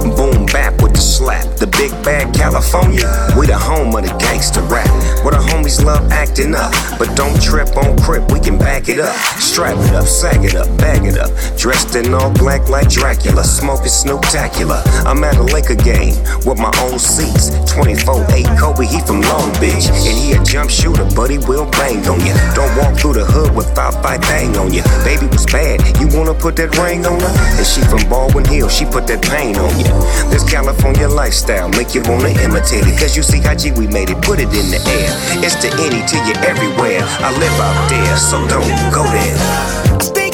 California. 0.05 0.15
Boom 0.15 0.45
bap 0.45 0.79
with 0.83 0.93
the 0.93 1.01
slap. 1.01 1.47
The 1.57 1.65
big 1.65 1.89
bad 2.03 2.35
California. 2.35 3.09
We 3.35 3.47
the 3.47 3.57
home 3.57 3.95
of 3.95 4.03
the 4.05 4.13
gangster 4.19 4.61
rap. 4.61 4.85
Where 5.25 5.33
the 5.33 5.41
homies 5.69 5.83
love 5.83 6.11
acting 6.11 6.55
up. 6.55 6.71
But 6.97 7.15
don't 7.15 7.41
trip 7.41 7.75
on 7.77 7.97
crip, 7.97 8.31
we 8.31 8.39
can 8.39 8.57
back 8.57 8.89
it 8.89 8.99
up. 8.99 9.15
Strap 9.39 9.77
it 9.77 9.95
up, 9.95 10.05
sag 10.05 10.43
it 10.43 10.55
up, 10.55 10.67
bag 10.77 11.05
it 11.05 11.17
up. 11.17 11.29
Dressed 11.57 11.95
in 11.95 12.13
all 12.13 12.31
black 12.33 12.69
like 12.69 12.89
Dracula. 12.89 13.43
Smoking 13.43 13.85
Snooptacular. 13.85 14.81
I'm 15.05 15.23
at 15.23 15.37
a 15.37 15.43
Laker 15.43 15.75
game 15.75 16.15
with 16.45 16.59
my 16.59 16.71
own 16.81 16.99
seats. 16.99 17.51
24-8 17.71 18.59
Kobe, 18.59 18.85
he 18.85 18.99
from 19.01 19.21
Long 19.21 19.51
Beach. 19.59 19.87
And 19.87 20.17
he 20.17 20.33
a 20.33 20.43
jump 20.43 20.69
shooter, 20.69 21.05
but 21.15 21.29
he 21.29 21.37
will 21.37 21.69
bang 21.71 22.05
on 22.07 22.19
ya. 22.25 22.33
Don't 22.55 22.75
walk 22.77 22.97
through 22.99 23.13
the 23.13 23.25
hood 23.25 23.55
without 23.55 24.01
fight 24.03 24.21
bang 24.21 24.55
on 24.57 24.73
ya. 24.73 24.83
Baby 25.03 25.27
was 25.27 25.45
bad, 25.45 25.81
you 25.99 26.07
wanna 26.11 26.33
put 26.33 26.55
that 26.57 26.75
ring 26.77 27.05
on 27.05 27.19
her? 27.19 27.33
And 27.57 27.65
she 27.65 27.81
from 27.81 28.07
Baldwin 28.09 28.45
Hill, 28.45 28.69
she 28.69 28.85
put 28.85 29.07
that 29.07 29.21
pain 29.21 29.55
on 29.57 29.71
ya. 29.79 29.87
This 30.29 30.43
California 30.49 31.07
lifestyle 31.07 31.69
make 31.69 31.93
you 31.93 32.01
wanna 32.03 32.29
imitate 32.41 32.85
it. 32.87 32.99
Cause 32.99 33.15
you 33.15 33.23
see 33.23 33.39
how 33.39 33.55
G 33.55 33.71
we 33.71 33.87
made 33.87 34.09
it, 34.09 34.21
put 34.21 34.39
it 34.39 34.51
in 34.51 34.67
the 34.71 34.81
air. 34.89 35.11
It's 35.45 35.58
the 35.61 35.71
any 35.83 36.05
to 36.07 36.17
you 36.27 36.33
everywhere. 36.47 37.03
I 37.03 37.31
live 37.37 37.59
out 37.59 37.89
there, 37.89 38.15
so 38.17 38.47
don't 38.47 38.93
go 38.93 39.03
there. 39.11 39.99
Stay 39.99 40.29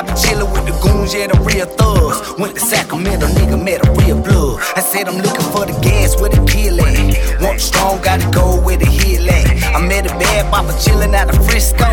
I 0.00 0.02
been 0.02 0.16
chillin' 0.16 0.48
with 0.48 0.64
the 0.64 0.72
goons, 0.80 1.12
yeah, 1.12 1.28
the 1.28 1.36
real 1.44 1.68
thugs. 1.76 2.32
Went 2.40 2.56
to 2.56 2.60
Sacramento, 2.64 3.28
nigga, 3.36 3.60
met 3.60 3.84
a 3.84 3.92
real 4.00 4.16
blood. 4.16 4.56
I 4.72 4.80
said 4.80 5.04
I'm 5.04 5.20
looking 5.20 5.44
for 5.52 5.68
the 5.68 5.76
gas 5.84 6.16
where 6.16 6.32
the 6.32 6.40
kill 6.48 6.80
at. 6.80 7.36
Want 7.44 7.60
strong, 7.60 8.00
gotta 8.00 8.24
go 8.32 8.56
where 8.64 8.80
the 8.80 8.88
hill 8.88 9.28
at. 9.28 9.44
I 9.76 9.78
met 9.84 10.08
a 10.08 10.12
bad 10.16 10.48
papa 10.48 10.72
chillin' 10.80 11.12
out 11.12 11.28
of 11.28 11.36
Frisco. 11.44 11.84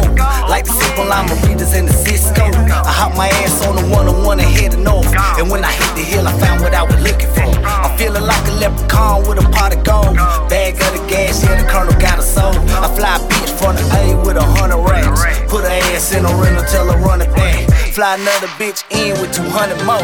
Like 0.47 0.63
the 0.63 0.71
simple 0.71 1.03
Lamaritas 1.03 1.75
in 1.75 1.83
the 1.83 1.91
Cisco. 1.91 2.47
I 2.47 2.87
hop 2.95 3.11
my 3.19 3.27
ass 3.43 3.67
on 3.67 3.75
the 3.75 3.83
101 3.91 4.39
and 4.39 4.47
headed 4.55 4.79
north. 4.79 5.11
And 5.35 5.51
when 5.51 5.67
I 5.67 5.71
hit 5.75 5.91
the 5.99 6.05
hill, 6.07 6.29
I 6.29 6.31
found 6.39 6.63
what 6.63 6.73
I 6.73 6.83
was 6.87 6.95
looking 7.03 7.27
for. 7.35 7.43
I'm 7.67 7.91
feeling 7.99 8.23
like 8.23 8.39
a 8.47 8.55
leprechaun 8.55 9.27
with 9.27 9.43
a 9.43 9.47
pot 9.51 9.75
of 9.75 9.83
gold. 9.83 10.15
Bag 10.47 10.79
of 10.79 10.95
the 10.95 11.03
gas, 11.11 11.43
yeah, 11.43 11.59
the 11.59 11.67
colonel 11.67 11.91
got 11.99 12.19
a 12.19 12.23
soul. 12.23 12.55
I 12.71 12.87
fly 12.87 13.19
a 13.19 13.27
bitch 13.27 13.51
from 13.59 13.75
the 13.75 13.83
A 13.99 14.15
with 14.23 14.39
a 14.39 14.47
hundred 14.55 14.79
racks. 14.79 15.43
Put 15.51 15.67
her 15.67 15.75
ass 15.91 16.15
in 16.15 16.23
a 16.23 16.31
rental, 16.39 16.63
tell 16.71 16.87
her 16.87 16.95
run 17.03 17.19
it 17.19 17.35
back. 17.35 17.76
Fly 17.97 18.13
another 18.13 18.45
bitch 18.59 18.83
in 18.91 19.19
with 19.19 19.33
200 19.33 19.75
more. 19.83 19.97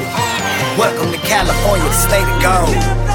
Welcome 0.79 1.11
to 1.11 1.19
California, 1.27 1.93
state 1.93 2.25
of 2.25 2.41
gold. 2.41 3.12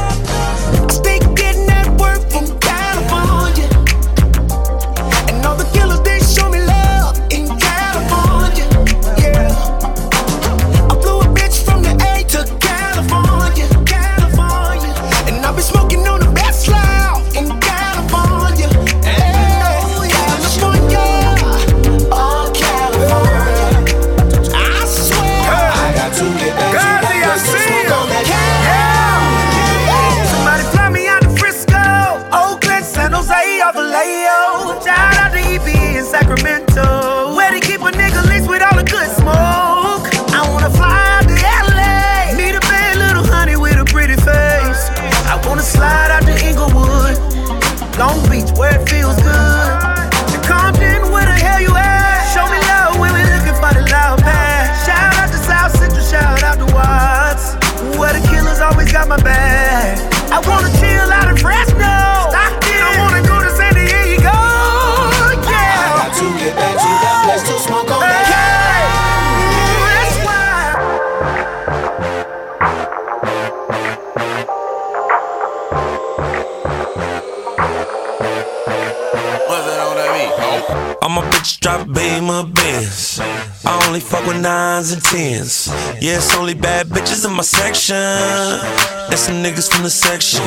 A 81.18 81.22
bitch 81.30 81.60
drop 81.60 81.86
beam 81.92 82.30
of 82.30 82.54
Benz. 82.54 83.18
I 83.20 83.84
only 83.86 84.00
fuck 84.00 84.26
with 84.26 84.40
nines 84.40 84.92
and 84.92 85.02
tens. 85.02 85.68
Yeah, 86.00 86.16
it's 86.16 86.34
only 86.36 86.54
bad 86.54 86.86
bitches 86.88 87.26
in 87.26 87.34
my 87.34 87.42
section. 87.42 87.96
And 87.96 89.18
some 89.18 89.42
niggas 89.42 89.70
from 89.70 89.82
the 89.82 89.90
section. 89.90 90.44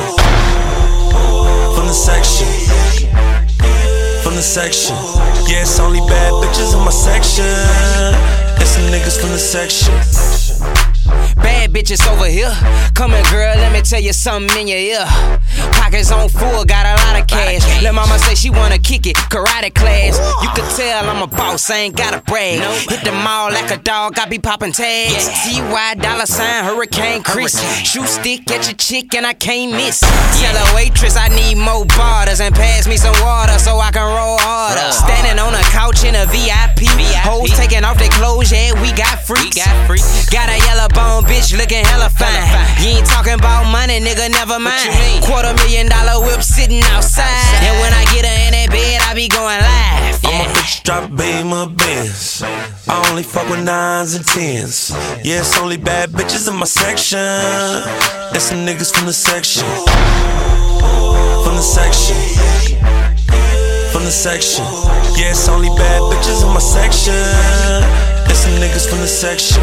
From 1.74 1.86
the 1.86 1.92
section. 1.92 2.48
From 4.22 4.34
the 4.34 4.42
section. 4.42 4.96
Yeah, 5.48 5.62
it's 5.62 5.78
only 5.78 6.00
bad 6.00 6.32
bitches 6.42 6.74
in 6.76 6.84
my 6.84 6.90
section. 6.90 7.44
And 7.44 8.68
some 8.68 8.84
niggas 8.92 9.20
from 9.20 9.30
the 9.30 9.38
section. 9.38 10.41
Bad 11.36 11.72
bitches 11.72 12.06
over 12.10 12.26
here. 12.26 12.52
Come 12.94 13.12
here, 13.12 13.22
girl, 13.30 13.56
let 13.56 13.72
me 13.72 13.82
tell 13.82 14.00
you 14.00 14.12
something 14.12 14.56
in 14.60 14.68
your 14.68 14.78
ear. 14.78 15.04
Pockets 15.72 16.10
on 16.10 16.28
full, 16.28 16.64
got 16.64 16.86
a 16.86 16.94
lot 17.04 17.20
of 17.20 17.26
cash. 17.26 17.62
Let 17.82 17.94
mama 17.94 18.18
say 18.18 18.34
she 18.34 18.50
wanna 18.50 18.78
kick 18.78 19.06
it, 19.06 19.16
karate 19.16 19.74
class. 19.74 20.18
You 20.42 20.48
could 20.54 20.68
tell 20.76 21.08
I'm 21.08 21.22
a 21.22 21.26
boss, 21.26 21.70
I 21.70 21.76
ain't 21.78 21.96
gotta 21.96 22.20
brag. 22.20 22.60
Hit 22.88 23.04
the 23.04 23.12
mall 23.12 23.50
like 23.50 23.70
a 23.70 23.78
dog, 23.78 24.18
I 24.18 24.26
be 24.26 24.38
popping 24.38 24.72
tags. 24.72 25.28
Ty 25.28 25.94
Dolla 25.94 26.26
Sign, 26.26 26.64
Hurricane 26.64 27.22
Chris. 27.22 27.58
Shoot 27.82 28.06
stick 28.06 28.50
at 28.50 28.66
your 28.66 28.76
chick 28.76 29.14
and 29.14 29.26
I 29.26 29.32
can't 29.32 29.72
miss. 29.72 30.00
Tell 30.00 30.54
the 30.54 30.72
waitress 30.74 31.16
I 31.16 31.28
need 31.28 31.56
more 31.56 31.84
barters 31.86 32.40
and 32.40 32.54
pass 32.54 32.86
me 32.86 32.96
some 32.96 33.14
water 33.20 33.58
so 33.58 33.78
I 33.78 33.90
can 33.90 34.02
roll 34.06 34.38
harder. 34.38 34.92
Standing 34.92 35.38
on 35.38 35.54
a 35.54 35.62
couch 35.70 36.04
in 36.04 36.14
a 36.14 36.26
VIP. 36.26 36.88
Hoes 37.22 37.50
taking 37.56 37.84
off 37.84 37.98
their 37.98 38.10
clothes, 38.10 38.52
yeah, 38.52 38.72
we 38.82 38.92
got 38.92 39.18
freaks. 39.22 39.58
Got 40.30 40.48
a 40.48 40.58
yellow 40.66 40.88
bone 40.88 41.21
bitch 41.24 41.56
looking 41.56 41.84
hella 41.84 42.08
fine. 42.10 42.30
You 42.82 42.98
ain't 42.98 43.06
talking 43.06 43.34
about 43.34 43.70
money, 43.70 44.00
nigga, 44.00 44.30
never 44.30 44.58
mind. 44.58 44.90
Quarter 45.24 45.54
million 45.62 45.88
dollar 45.88 46.24
whip 46.24 46.42
sitting 46.42 46.82
outside. 46.94 47.26
And 47.62 47.78
when 47.80 47.92
I 47.92 48.04
get 48.14 48.24
her 48.26 48.38
in 48.46 48.52
that 48.52 48.68
bed, 48.70 49.00
I 49.08 49.14
be 49.14 49.28
going 49.28 49.60
live. 49.60 50.20
I'm 50.24 50.46
a 50.46 50.52
bitch 50.54 50.82
drop 50.82 51.10
beam 51.16 51.52
of 51.52 51.76
Benz. 51.76 52.42
I 52.88 53.08
only 53.10 53.22
fuck 53.22 53.48
with 53.48 53.64
nines 53.64 54.14
and 54.14 54.24
tens. 54.24 54.90
Yeah, 55.24 55.40
it's 55.40 55.58
only 55.58 55.76
bad 55.76 56.10
bitches 56.10 56.48
in 56.48 56.56
my 56.56 56.66
section. 56.66 57.18
And 57.18 58.42
some 58.42 58.64
niggas 58.66 58.94
from 58.94 59.06
the 59.06 59.12
section. 59.12 59.66
From 61.44 61.56
the 61.56 61.62
section. 61.62 62.16
From 63.92 64.04
the 64.04 64.10
section. 64.10 64.64
Yeah, 65.16 65.30
it's 65.30 65.48
only 65.48 65.68
bad 65.76 66.00
bitches 66.10 66.42
in 66.42 66.52
my 66.52 66.60
section. 66.60 67.14
And 67.14 68.36
some 68.36 68.52
niggas 68.62 68.88
from 68.88 69.00
the 69.00 69.08
section. 69.08 69.62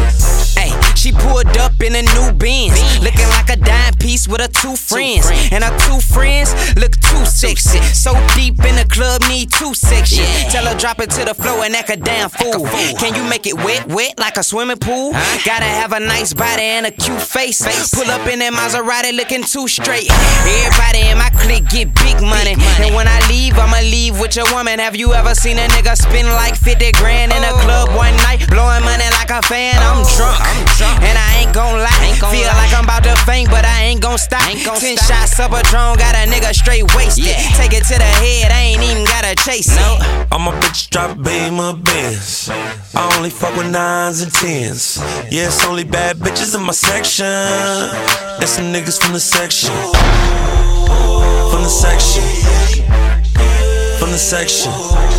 She 1.00 1.12
pulled 1.12 1.56
up 1.56 1.80
in 1.80 1.96
a 1.96 2.02
new 2.02 2.30
Benz, 2.36 2.76
looking 3.00 3.26
like 3.32 3.48
a 3.48 3.56
dime 3.56 3.94
piece 3.94 4.28
with 4.28 4.42
her 4.42 4.48
two 4.48 4.76
friends. 4.76 5.24
And 5.50 5.64
her 5.64 5.72
two 5.88 5.98
friends 5.98 6.52
look 6.76 6.92
too 7.00 7.24
sexy. 7.24 7.80
So 7.96 8.12
deep 8.36 8.60
in 8.68 8.76
the 8.76 8.84
club, 8.84 9.22
need 9.22 9.50
two 9.50 9.72
section. 9.72 10.24
Tell 10.52 10.66
her 10.66 10.76
drop 10.76 11.00
it 11.00 11.08
to 11.16 11.24
the 11.24 11.32
floor 11.32 11.64
and 11.64 11.74
act 11.74 11.88
a 11.88 11.96
damn 11.96 12.28
fool. 12.28 12.68
Can 13.00 13.14
you 13.14 13.24
make 13.24 13.46
it 13.46 13.54
wet, 13.54 13.88
wet 13.88 14.18
like 14.18 14.36
a 14.36 14.42
swimming 14.42 14.76
pool? 14.76 15.12
Gotta 15.48 15.64
have 15.64 15.94
a 15.94 16.00
nice 16.00 16.34
body 16.34 16.68
and 16.68 16.84
a 16.84 16.90
cute 16.90 17.22
face. 17.22 17.64
Pull 17.96 18.10
up 18.10 18.26
in 18.28 18.40
that 18.40 18.52
Maserati 18.52 19.16
looking 19.16 19.42
too 19.42 19.68
straight. 19.68 20.10
Everybody 20.12 21.08
in 21.08 21.16
my 21.16 21.30
clique 21.40 21.64
get 21.72 21.94
big 21.96 22.20
money. 22.20 22.60
And 22.84 22.94
when 22.94 23.08
I 23.08 23.24
leave, 23.32 23.56
I'ma 23.56 23.80
leave 23.88 24.20
with 24.20 24.36
your 24.36 24.52
woman. 24.52 24.78
Have 24.78 24.96
you 24.96 25.14
ever 25.14 25.34
seen 25.34 25.56
a 25.56 25.66
nigga 25.72 25.96
spend 25.96 26.28
like 26.28 26.56
50 26.56 26.92
grand 27.00 27.32
in 27.32 27.40
a 27.40 27.56
oh. 27.56 27.64
club 27.64 27.88
one 27.96 28.12
night? 28.28 28.44
Blowing 28.52 28.84
money 28.84 29.08
like 29.16 29.32
a 29.32 29.40
fan, 29.40 29.80
I'm 29.80 30.04
oh. 30.04 30.16
drunk. 30.20 30.89
And 31.02 31.16
I 31.16 31.42
ain't 31.42 31.54
gon' 31.54 31.78
lie. 31.78 31.88
Feel 32.30 32.46
like 32.46 32.72
I'm 32.74 32.84
about 32.84 33.04
to 33.04 33.16
faint, 33.24 33.48
but 33.50 33.64
I 33.64 33.82
ain't 33.84 34.02
gon' 34.02 34.18
stop. 34.18 34.42
Ten 34.42 34.96
shots 34.96 35.38
up 35.40 35.52
a 35.52 35.62
drone, 35.64 35.96
got 35.96 36.14
a 36.14 36.28
nigga 36.30 36.52
straight 36.54 36.84
wasted. 36.94 37.36
Take 37.56 37.72
it 37.72 37.84
to 37.88 37.96
the 37.96 38.12
head, 38.20 38.52
I 38.52 38.60
ain't 38.74 38.82
even 38.82 39.04
gotta 39.04 39.34
chase 39.34 39.68
it. 39.70 40.26
I'm 40.32 40.46
a 40.46 40.52
bitch 40.60 40.90
drop 40.90 41.16
beam 41.22 41.58
of 41.58 41.82
Benz. 41.82 42.50
I 42.50 43.14
only 43.16 43.30
fuck 43.30 43.56
with 43.56 43.70
nines 43.70 44.22
and 44.22 44.32
tens. 44.32 44.98
Yeah, 45.30 45.46
it's 45.48 45.64
only 45.64 45.84
bad 45.84 46.18
bitches 46.18 46.54
in 46.54 46.62
my 46.62 46.72
section. 46.72 47.26
And 47.26 48.48
some 48.48 48.72
niggas 48.72 49.00
from 49.02 49.12
the 49.12 49.20
section. 49.20 49.74
From 51.50 51.62
the 51.62 51.68
section. 51.68 52.22
From 53.98 54.10
the 54.12 54.18
section. 54.18 54.72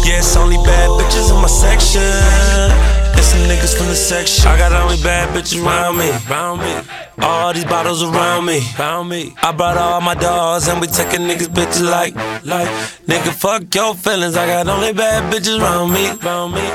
Yeah, 0.06 0.20
it's 0.20 0.36
only 0.36 0.58
bad 0.58 0.90
bitches 1.00 1.30
in 1.30 1.42
my 1.42 1.48
section. 1.48 3.01
Some 3.32 3.48
niggas 3.48 3.78
from 3.78 3.88
the 3.88 3.96
section. 3.96 4.46
I 4.46 4.58
got 4.58 4.74
only 4.74 5.02
bad 5.02 5.30
bitches 5.34 5.64
around 5.66 5.98
me. 5.98 6.10
Around 6.30 6.60
me. 6.60 6.74
All 7.20 7.54
these 7.54 7.64
bottles 7.64 8.04
around 8.04 8.44
me. 8.46 8.60
Around 8.78 9.08
me. 9.08 9.34
I 9.42 9.54
brought 9.54 9.78
all 9.78 10.02
my 10.02 10.16
dogs 10.16 10.68
and 10.68 10.82
we 10.82 10.88
taking 10.88 11.22
niggas 11.22 11.48
bitches 11.48 11.90
like, 11.90 12.14
like. 12.44 12.68
Nigga, 13.08 13.32
fuck 13.32 13.74
your 13.74 13.96
feelings. 13.96 14.36
I 14.36 14.48
got 14.48 14.68
only 14.68 14.92
bad 14.92 15.32
bitches 15.32 15.58
around 15.62 15.94
me. 15.94 16.10
Around 16.20 16.56
me. 16.56 16.66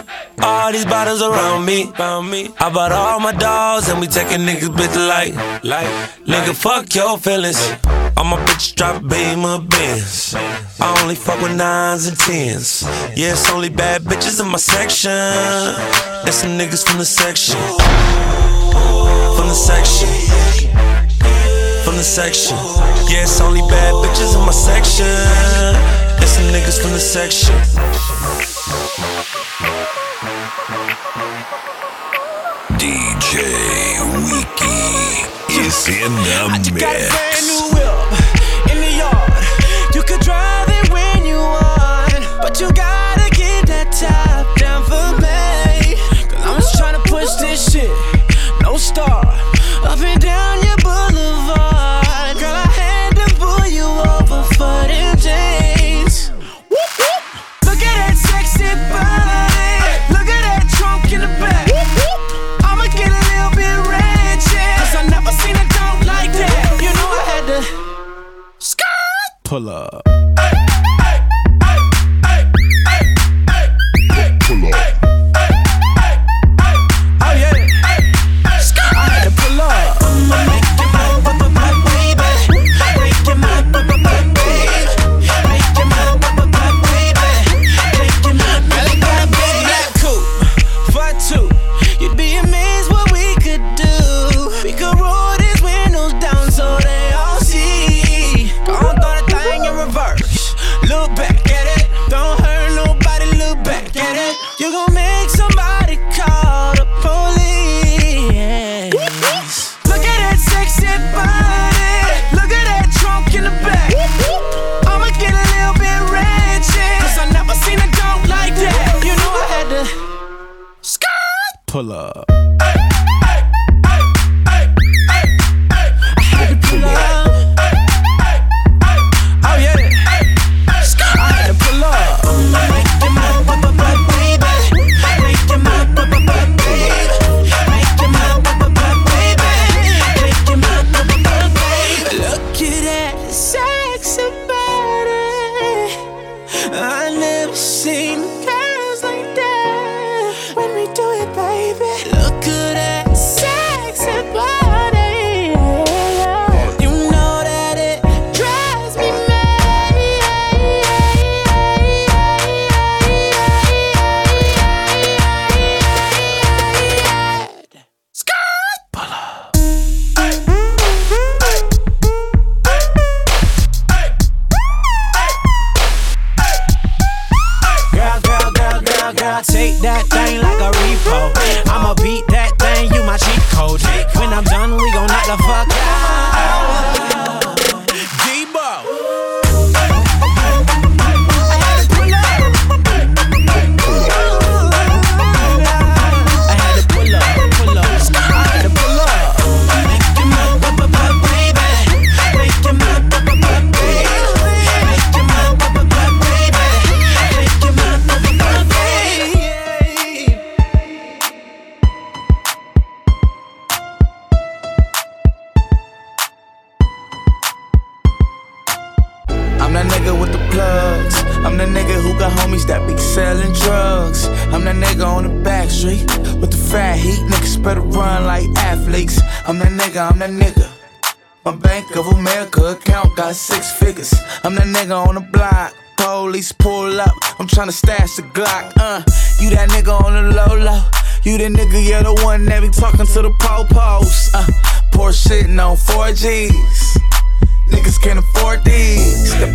All 0.41 0.73
these 0.73 0.87
bottles 0.87 1.21
around 1.21 1.67
me. 1.67 1.93
Around 1.99 2.31
me. 2.31 2.49
I 2.59 2.71
brought 2.71 2.93
all 2.93 3.21
my 3.21 3.33
dogs 3.33 3.91
and 3.91 4.01
we 4.01 4.07
taking 4.07 4.41
niggas 4.49 4.75
bitches 4.75 5.09
like, 5.15 5.35
like. 5.63 5.89
Nigga, 6.25 6.55
fuck 6.55 6.95
your 6.95 7.19
feelings. 7.19 7.61
I'm 8.19 8.33
a 8.33 8.37
bitch 8.47 8.75
drop 8.75 9.07
beam 9.07 9.45
of 9.45 9.69
Benz. 9.69 10.35
I 10.81 11.01
only 11.03 11.17
fuck 11.17 11.39
with 11.43 11.55
nines 11.55 12.07
and 12.07 12.19
tens. 12.19 12.83
Yeah, 13.15 13.33
it's 13.33 13.51
only 13.51 13.69
bad 13.69 14.05
bitches 14.05 14.41
in 14.41 14.49
my 14.49 14.57
section. 14.57 15.11
And 16.27 16.35
some 16.47 16.59
niggas 16.59 16.87
from 16.87 16.99
the 16.99 17.05
section. 17.05 17.57
From 19.35 19.49
the 19.49 19.59
section. 19.69 20.09
From 21.83 21.97
the 21.97 22.05
section. 22.05 22.57
Yeah, 23.11 23.27
it's 23.27 23.41
only 23.41 23.63
bad 23.63 23.93
bitches 23.95 24.39
in 24.39 24.47
my 24.47 24.53
section. 24.53 25.07
And 25.07 26.29
some 26.29 26.47
niggas 26.55 26.81
from 26.81 26.93
the 26.93 27.01
section. 27.01 27.55
DJ 32.79 33.35
Wiki 34.31 34.79
is 35.67 35.89
in 35.89 36.13
the 36.15 36.47
I 36.47 36.59
just 36.59 36.73
mix. 36.73 36.85
Got 36.85 36.95
a 36.95 37.11
brand 37.11 37.45
new 37.51 37.63
whip 37.75 37.97
in 38.71 38.79
the 38.85 38.93
yard. 39.03 39.95
You 39.97 40.03
could 40.03 40.21
drive 40.21 40.69
it 40.69 40.93
when 40.93 41.27
you 41.27 41.39
want, 41.39 42.23
but 42.41 42.61
you 42.61 42.71
gotta 42.73 43.35
get 43.35 43.67
that 43.67 43.91
top 43.91 44.56
just 47.27 47.41
this 47.41 47.73
shit, 47.73 47.91
no 48.63 48.77
star, 48.77 49.21
up 49.83 49.99
and 49.99 50.21
down 50.21 50.66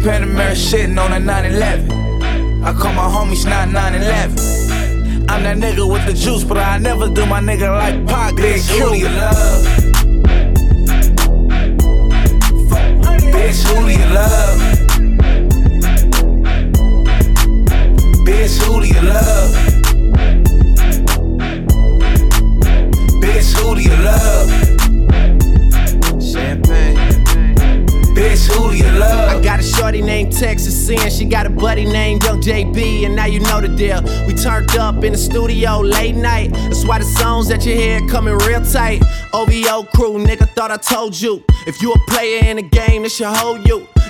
Panamera 0.02 0.56
shitting 0.56 0.99
on 0.99 1.14
a 1.14 1.20
911. 1.20 2.64
I 2.64 2.74
call 2.74 2.91
my 2.93 3.04
homies 3.04 3.45
not 3.45 3.70
911. 3.70 5.30
I'm 5.30 5.43
that 5.43 5.58
nigga 5.58 5.88
with 5.88 6.04
the 6.08 6.14
juice, 6.14 6.43
but 6.43 6.58
I 6.58 6.80
never 6.80 7.08
do 7.08 7.24
my 7.28 7.39
nigga 7.39 7.70
like 7.70 8.08
Pac. 8.08 8.36
Big 8.36 8.62
who 8.62 8.89
do 8.89 8.97
you 8.97 9.10
love? 9.10 9.66
Bitch, 13.32 13.64
who 13.68 13.86
do 13.86 13.91
you 13.91 14.08
love? 14.12 14.60
Bitch, 18.26 18.58
who 18.64 18.82
do 18.82 18.88
you 18.88 19.02
love? 19.02 19.52
Bitch, 23.22 23.54
who 23.54 23.76
do 23.76 23.82
you 23.82 23.95
love? 23.97 24.70
Love? 28.84 29.29
I 29.29 29.41
got 29.43 29.59
a 29.59 29.63
shorty 29.63 30.01
named 30.01 30.32
Texas 30.32 30.88
Sin. 30.88 31.09
She 31.09 31.25
got 31.25 31.45
a 31.45 31.49
buddy 31.49 31.86
named 31.86 32.23
Young 32.23 32.41
JB, 32.41 33.05
and 33.05 33.15
now 33.15 33.25
you 33.25 33.39
know 33.39 33.61
the 33.61 33.67
deal. 33.67 34.01
We 34.25 34.34
turned 34.34 34.75
up 34.77 35.03
in 35.03 35.13
the 35.13 35.17
studio 35.17 35.79
late 35.79 36.15
night. 36.15 36.51
That's 36.53 36.86
why 36.86 36.99
the 36.99 37.05
songs 37.05 37.47
that 37.49 37.65
you 37.65 37.75
hear 37.75 37.99
coming 38.07 38.38
real 38.39 38.61
tight. 38.61 39.01
OVO 39.34 39.84
crew, 39.95 40.13
nigga, 40.17 40.49
thought 40.49 40.71
I 40.71 40.77
told 40.77 41.19
you. 41.19 41.43
If 41.67 41.82
you 41.82 41.93
a 41.93 41.99
player 42.07 42.45
in 42.45 42.57
the 42.57 42.63
game, 42.63 43.03
this 43.03 43.15
should 43.15 43.27
hold 43.27 43.67
you. 43.67 43.88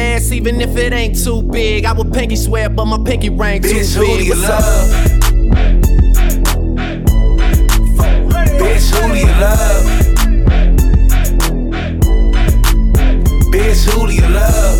ass 0.00 0.32
even 0.32 0.60
if 0.60 0.76
it 0.76 0.92
ain't 0.92 1.22
too 1.22 1.42
big. 1.42 1.84
I 1.84 1.92
would 1.92 2.12
pinky 2.12 2.36
swear, 2.36 2.68
but 2.68 2.86
my 2.86 2.98
pinky 3.04 3.28
ring 3.28 3.62
too 3.62 3.68
Bitch, 3.68 3.94
who 3.94 4.02
big. 4.02 4.18
do 4.18 4.24
you 4.24 4.34
love? 4.34 4.88
Bitch, 8.60 8.86
who 8.94 9.02
do 9.12 9.18
you 9.18 9.34
love? 9.44 9.84
Bitch, 13.52 13.82
who 13.88 14.06
do 14.06 14.14
you 14.14 14.28
love? 14.40 14.78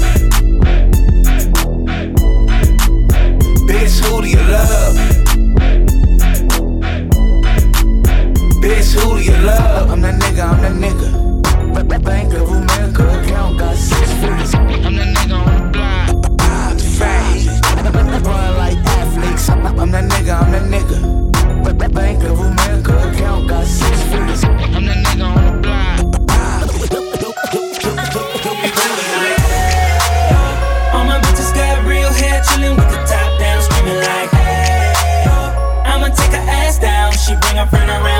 Bitch, 3.69 3.97
who 4.03 4.23
do 4.23 4.29
you 4.29 4.43
love? 4.57 4.97
Bitch, 8.63 8.91
who 8.95 9.19
do 9.19 9.23
you 9.23 9.37
love? 9.45 9.91
I'm 9.91 10.01
that 10.01 10.21
nigga, 10.21 10.43
I'm 10.51 10.61
that 10.63 10.73
nigga. 10.73 11.21
Bank 12.03 12.33
of 12.33 12.49
America 12.49 13.03
account 13.21 13.59
got 13.59 13.77
six 13.77 14.11
figures. 14.15 14.60
I'm 14.87 14.95
that 14.97 15.11
nigga 15.17 15.37
on 15.39 15.45
the 15.57 15.71
block. 15.73 16.09
Ah, 16.41 16.75
the 16.77 16.83
fat. 16.83 17.37
Run 18.25 18.51
like 18.57 18.79
athletes. 18.99 19.49
I'm 19.49 19.91
that 19.91 20.05
nigga, 20.05 20.35
I'm 20.41 20.51
that 20.53 20.65
nigga. 20.71 20.99
Bank 21.91 22.23
of 22.23 22.39
America 22.39 22.93
account 23.09 23.49
got 23.49 23.67
six 23.67 24.03
figures. 24.05 24.45
I'm 24.45 24.85
that 24.87 24.99
nigga 25.05 25.25
on 25.27 25.45
the 25.45 25.53
block. 25.59 25.99
All 30.95 31.05
my 31.05 31.19
bitches 31.19 31.51
got 31.53 31.85
real 31.85 32.13
hair, 32.13 32.43
chillin' 32.43 32.77
with 32.77 32.91
the 32.91 32.99
top 33.11 33.31
down, 33.41 33.61
screaming 33.63 33.99
like, 33.99 34.31
hey, 34.31 35.25
yo. 35.27 35.35
I'ma 35.91 36.09
take 36.15 36.31
her 36.31 36.45
ass 36.47 36.79
down, 36.79 37.11
she 37.13 37.35
bring 37.43 37.57
her 37.57 37.67
friend 37.67 37.91
around, 37.91 38.20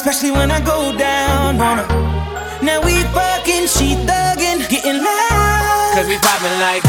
Especially 0.00 0.30
when 0.30 0.50
I 0.50 0.64
go 0.64 0.96
down 0.96 1.60
on 1.60 1.76
her. 1.76 1.88
Now 2.64 2.80
we 2.80 3.04
fucking, 3.12 3.68
she 3.68 4.00
thuggin', 4.08 4.64
getting 4.72 4.96
loud. 4.96 5.92
Cause 5.92 6.08
we 6.08 6.16
poppin' 6.16 6.56
like. 6.56 6.80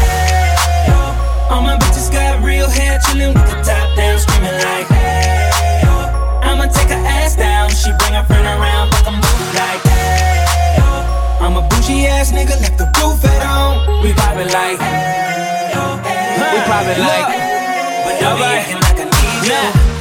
All 1.51 1.61
my 1.61 1.75
bitches 1.75 2.07
got 2.07 2.41
real 2.41 2.69
hair, 2.69 2.99
chillin' 3.03 3.35
with 3.35 3.47
the 3.51 3.59
top 3.67 3.83
down, 3.97 4.17
screaming 4.17 4.55
like, 4.63 4.87
hey, 4.87 5.83
yo. 5.83 5.91
I'ma 6.39 6.71
take 6.71 6.87
her 6.87 7.03
ass 7.03 7.35
down, 7.35 7.69
she 7.71 7.91
bring 7.99 8.13
her 8.13 8.23
friend 8.23 8.47
around, 8.47 8.91
fuck 8.95 9.07
'em 9.07 9.19
both 9.19 9.55
like, 9.59 9.83
hey, 9.91 10.79
yo. 10.79 10.87
I'm 11.43 11.57
a 11.59 11.67
bougie 11.67 12.07
ass 12.07 12.31
nigga, 12.31 12.55
like 12.63 12.77
the 12.77 12.87
roof 12.95 13.19
at 13.25 13.43
home. 13.43 14.01
We 14.03 14.13
poppin' 14.13 14.47
like. 14.55 14.79
Hey, 14.79 15.75
yo, 15.75 15.99
hey. 16.07 16.55
We 16.55 16.59
poppin' 16.63 17.01
like. 17.11 17.27
But 18.07 18.15
don't 18.23 18.37
be 18.39 18.43
like 18.47 18.99
I 18.99 19.03
need 19.03 19.47
you. 19.51 20.00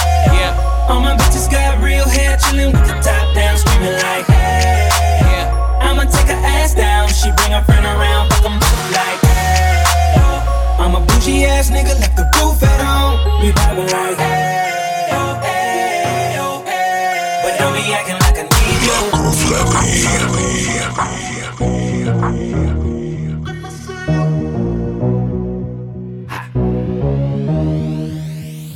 yeah. 0.33 0.87
All 0.89 0.99
my 0.99 1.15
bitches 1.15 1.49
got 1.49 1.81
real 1.83 2.07
hair, 2.07 2.37
chillin' 2.37 2.71
with 2.73 2.87
the 2.87 2.93
top 3.01 3.33
down, 3.35 3.57
screaming 3.57 3.93
like, 3.93 4.25
hey. 4.25 4.89
Yeah. 5.21 5.79
I'ma 5.81 6.03
take 6.05 6.27
her 6.27 6.41
ass 6.43 6.73
down, 6.75 7.07
she 7.09 7.31
bring 7.37 7.51
her 7.51 7.63
friend 7.63 7.85
around, 7.85 8.29
fuck 8.33 8.45
'em 8.45 8.59
like, 8.91 9.21
hey. 9.21 9.83
I'm 10.79 10.95
a 10.95 10.99
bougie 11.05 11.45
ass 11.45 11.69
nigga, 11.69 11.93
left 11.99 12.15
the 12.17 12.25
roof 12.39 12.61
at 12.63 12.79
home. 12.81 13.41
We 13.41 13.51
poppin' 13.53 13.87
like, 13.87 14.17
hey, 14.17 15.09
oh, 15.13 15.39
hey, 15.41 16.37
oh, 16.39 16.63
hey. 16.65 17.41
But 17.43 17.57
don't 17.59 17.73
be 17.73 17.93
acting 17.93 18.19
like 18.25 18.37
I 18.37 18.43
need 18.43 18.81
you. 22.65 22.70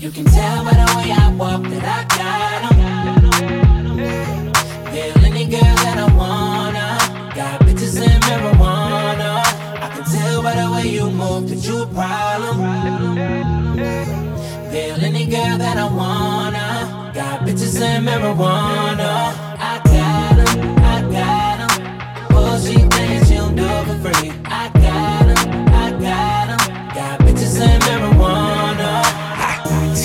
You 0.05 0.11
can 0.11 0.25
tell 0.25 0.63
by 0.63 0.73
the 0.73 0.85
way 0.97 1.11
I 1.11 1.33
walk 1.33 1.63
that 1.63 1.83
I 1.97 2.03
got 2.19 2.61
'em. 2.69 2.77
Feel 4.91 5.17
any 5.25 5.45
girl 5.45 5.75
that 5.85 5.97
I 5.97 6.07
wanna. 6.21 6.85
Got 7.33 7.61
bitches 7.61 7.97
in 8.07 8.19
marijuana. 8.27 9.31
I 9.81 9.87
can 9.93 10.03
tell 10.13 10.43
by 10.43 10.53
the 10.61 10.67
way 10.73 10.85
you 10.89 11.09
move 11.09 11.49
that 11.49 11.65
you 11.67 11.81
a 11.81 11.87
problem. 11.87 12.57
Feel 14.71 15.03
any 15.03 15.25
girl 15.25 15.57
that 15.57 15.77
I 15.85 15.87
wanna. 15.87 17.11
Got 17.15 17.39
bitches 17.47 17.81
in 17.81 18.05
marijuana. 18.05 19.44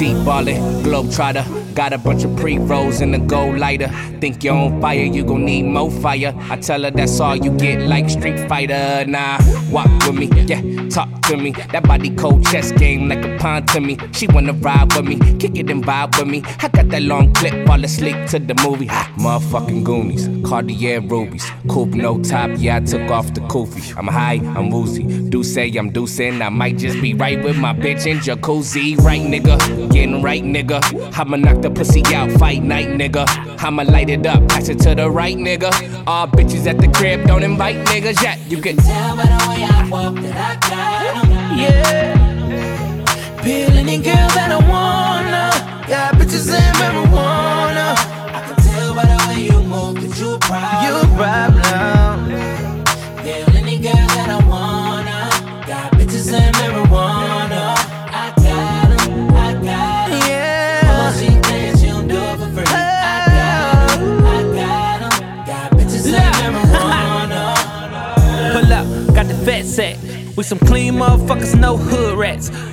T 0.01 0.15
ballin', 0.25 0.83
globe 0.83 1.13
trotter. 1.13 1.45
Got 1.75 1.93
a 1.93 1.99
bunch 1.99 2.25
of 2.25 2.35
pre 2.35 2.57
rolls 2.57 3.03
in 3.03 3.11
the 3.11 3.19
gold 3.19 3.59
lighter. 3.59 3.89
Think 4.19 4.43
you're 4.43 4.55
on 4.55 4.81
fire, 4.81 5.05
you 5.05 5.23
gon' 5.23 5.45
need 5.45 5.65
more 5.65 5.91
fire. 5.91 6.35
I 6.51 6.57
tell 6.57 6.85
her 6.85 6.91
that's 6.91 7.21
all 7.21 7.37
you 7.37 7.51
get, 7.59 7.83
like 7.83 8.09
Street 8.09 8.49
Fighter. 8.49 9.05
Nah, 9.07 9.39
walk 9.71 9.91
with 10.07 10.15
me, 10.15 10.27
yeah, 10.47 10.89
talk 10.89 11.21
to 11.23 11.37
me. 11.37 11.53
That 11.73 11.83
body 11.83 12.11
cold 12.17 12.47
chess 12.47 12.73
game 12.73 13.09
like 13.09 13.25
a 13.25 13.37
pawn 13.39 13.67
to 13.67 13.81
me. 13.81 13.99
She 14.13 14.27
wanna 14.27 14.55
ride 14.55 14.91
with 14.97 15.05
me, 15.05 15.17
kick 15.39 15.59
it 15.59 15.69
and 15.71 15.85
vibe 15.85 16.19
with 16.19 16.29
me. 16.29 16.43
I 16.61 16.69
got 16.69 16.89
that 16.89 17.03
long 17.03 17.35
clip, 17.35 17.67
fall 17.67 17.85
asleep 17.85 18.17
to 18.29 18.39
the 18.39 18.55
movie. 18.67 18.87
Motherfucking 18.87 19.85
Goonies, 19.85 20.29
Cartier 20.49 21.01
rubies, 21.01 21.47
coupe 21.69 21.91
no 21.95 22.23
top. 22.23 22.51
Yeah, 22.57 22.77
I 22.77 22.81
took 22.81 23.11
off 23.11 23.35
the 23.35 23.43
koofy. 23.43 23.95
I'm 23.99 24.09
high, 24.09 24.41
I'm 24.57 24.71
woozy. 24.71 25.05
Do 25.29 25.45
say 25.45 25.69
I'm 25.77 25.93
deucing. 25.93 26.41
I 26.43 26.49
might 26.49 26.79
just 26.79 27.01
be 27.01 27.15
right 27.15 27.43
with 27.43 27.59
my 27.59 27.75
bitch 27.75 28.07
in 28.07 28.19
jacuzzi, 28.19 28.97
right, 28.99 29.21
nigga? 29.21 29.90
Getting 29.91 30.23
right, 30.23 30.43
nigga. 30.43 30.81
I'ma 31.19 31.37
knock 31.37 31.63
the 31.63 31.71
pussy 31.71 32.03
out, 32.15 32.31
fight 32.33 32.63
night, 32.63 32.89
nigga. 32.89 33.27
I'ma 33.63 33.83
light 33.83 34.09
it 34.09 34.25
up, 34.27 34.49
pass 34.49 34.69
it 34.69 34.79
to 34.81 34.95
the 34.95 35.11
right, 35.11 35.37
nigga. 35.37 35.71
All 36.07 36.27
bitches 36.29 36.67
at 36.67 36.79
the 36.79 36.89
crib, 36.89 37.27
don't 37.27 37.43
invite 37.43 37.77
niggas 37.87 38.23
yet. 38.23 38.39
You 38.49 38.59
can 38.59 38.77
tell 38.77 39.17
by 39.17 39.25
the 39.25 39.49
way 39.49 39.65
I 39.65 39.89
walk 39.91 40.15
that 40.17 40.37
I 40.37 40.55
got. 40.69 41.59
Yeah. 41.59 43.43
Peel 43.43 43.73
any 43.77 43.99
girl 43.99 44.15
that 44.15 44.53
I 44.53 44.59
wanna. 44.71 45.51
Got 45.89 46.15
bitches 46.15 46.49
in 46.55 46.75
marijuana. 46.75 47.97
I 48.33 48.41
can 48.47 48.57
tell 48.63 48.95
by 48.95 49.05
the 49.07 49.17
way 49.29 49.43
you 49.45 49.61
move 49.63 50.01
that 50.01 50.19
you 50.21 50.35
a 50.35 50.39
problem. 50.39 50.85
You 50.85 50.93
a 51.01 51.17
problem. 51.17 52.10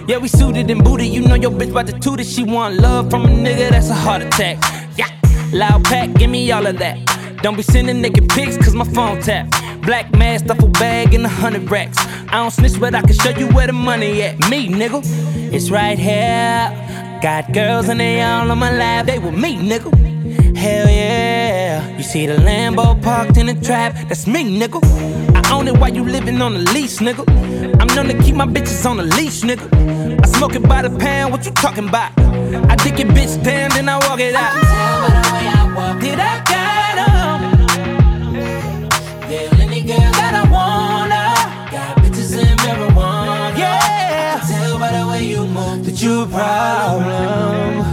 Yeah, 0.07 0.19
we 0.19 0.29
suited 0.29 0.71
and 0.71 0.81
booted. 0.81 1.07
You 1.07 1.19
know 1.19 1.35
your 1.35 1.51
bitch 1.51 1.71
about 1.71 1.87
to 1.87 1.99
toot 1.99 2.21
it. 2.21 2.27
She 2.27 2.45
want 2.45 2.75
love 2.75 3.09
from 3.09 3.25
a 3.25 3.27
nigga, 3.27 3.71
that's 3.71 3.89
a 3.89 3.93
heart 3.93 4.21
attack. 4.21 4.57
Yeah, 4.97 5.09
loud 5.51 5.83
pack, 5.83 6.13
give 6.13 6.29
me 6.29 6.49
all 6.49 6.65
of 6.65 6.79
that. 6.79 6.97
Don't 7.43 7.57
be 7.57 7.61
sending 7.61 8.01
naked 8.01 8.29
pics, 8.29 8.55
cause 8.55 8.73
my 8.73 8.85
phone 8.85 9.21
tap. 9.21 9.51
Black 9.81 10.09
mask, 10.13 10.45
duffel 10.45 10.69
bag, 10.69 11.13
and 11.13 11.25
a 11.25 11.29
hundred 11.29 11.69
racks. 11.69 11.97
I 11.99 12.37
don't 12.41 12.51
snitch, 12.51 12.79
but 12.79 12.95
I 12.95 13.01
can 13.01 13.15
show 13.15 13.31
you 13.31 13.47
where 13.49 13.67
the 13.67 13.73
money 13.73 14.21
at. 14.21 14.39
Me, 14.49 14.69
nigga, 14.69 15.01
it's 15.53 15.69
right 15.69 15.99
here. 15.99 16.71
Got 17.21 17.51
girls 17.51 17.89
and 17.89 17.99
they 17.99 18.21
all 18.21 18.49
on 18.49 18.57
my 18.59 18.71
lap, 18.71 19.07
they 19.07 19.19
with 19.19 19.35
me, 19.35 19.57
nigga. 19.57 19.91
Hell 20.55 20.87
yeah. 20.87 21.97
You 21.97 22.03
see 22.03 22.27
the 22.27 22.37
Lambo 22.37 23.01
parked 23.03 23.35
in 23.35 23.47
the 23.47 23.55
trap, 23.55 23.93
that's 24.07 24.25
me, 24.25 24.57
nigga. 24.57 25.16
I 25.47 25.53
own 25.53 25.67
it 25.67 25.77
while 25.77 25.93
you 25.93 26.03
living 26.03 26.41
on 26.41 26.53
the 26.53 26.59
lease, 26.73 26.99
nigga. 26.99 27.23
I'm 27.79 27.87
known 27.95 28.07
to 28.07 28.23
keep 28.23 28.35
my 28.35 28.45
bitches 28.45 28.85
on 28.85 28.97
the 28.97 29.03
leash, 29.03 29.41
nigga. 29.41 29.65
I 30.23 30.27
smoke 30.27 30.55
it 30.55 30.63
by 30.67 30.81
the 30.81 30.89
pound, 30.97 31.31
what 31.31 31.45
you 31.45 31.51
talking 31.51 31.87
about? 31.87 32.11
I 32.19 32.75
dick 32.75 32.99
your 32.99 33.07
bitch 33.09 33.41
down, 33.43 33.69
then 33.69 33.87
I 33.87 33.97
walk 34.07 34.19
it 34.19 34.35
out. 34.35 34.53
Did 36.01 36.19
I 36.19 36.43
got 36.51 36.97
'em? 37.07 37.39
Yeah, 39.31 39.63
any 39.63 39.81
girl 39.81 40.11
that 40.19 40.33
I 40.41 40.43
wanna. 40.55 41.23
Got 41.71 41.97
bitches 42.01 42.33
in 42.37 42.57
marijuana. 42.57 43.57
Yeah. 43.57 44.41
I 44.41 44.47
tell 44.47 44.77
by 44.77 44.91
the 44.91 45.07
way 45.07 45.23
you 45.23 45.47
move 45.47 45.85
that 45.85 46.01
you 46.01 46.23
a 46.23 46.27
problem. 46.27 47.83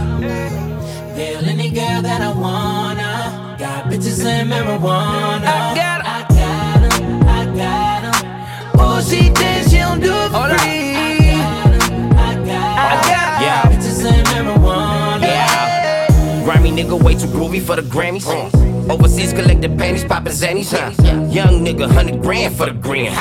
Yeah, 1.17 1.51
any 1.51 1.69
girl 1.69 2.01
that 2.01 2.21
I 2.21 2.31
wanna. 2.33 3.55
Got 3.57 3.85
bitches 3.89 4.23
in 4.25 4.49
marijuana. 4.49 5.84
'Em. 8.75 8.81
Oh, 8.81 9.01
she 9.01 9.29
thinks 9.29 9.73
nigga 16.75 17.01
way 17.01 17.13
too 17.13 17.27
groovy 17.27 17.61
for 17.61 17.75
the 17.75 17.81
Grammys. 17.81 18.25
Overseas 18.89 19.33
collecting 19.33 19.77
panties, 19.77 20.03
poppin' 20.03 20.31
zannies, 20.31 20.71
huh? 20.71 20.91
Young 21.31 21.65
nigga, 21.65 21.89
hundred 21.89 22.21
grand 22.21 22.55
for 22.55 22.67
the 22.67 22.73
green. 22.73 23.11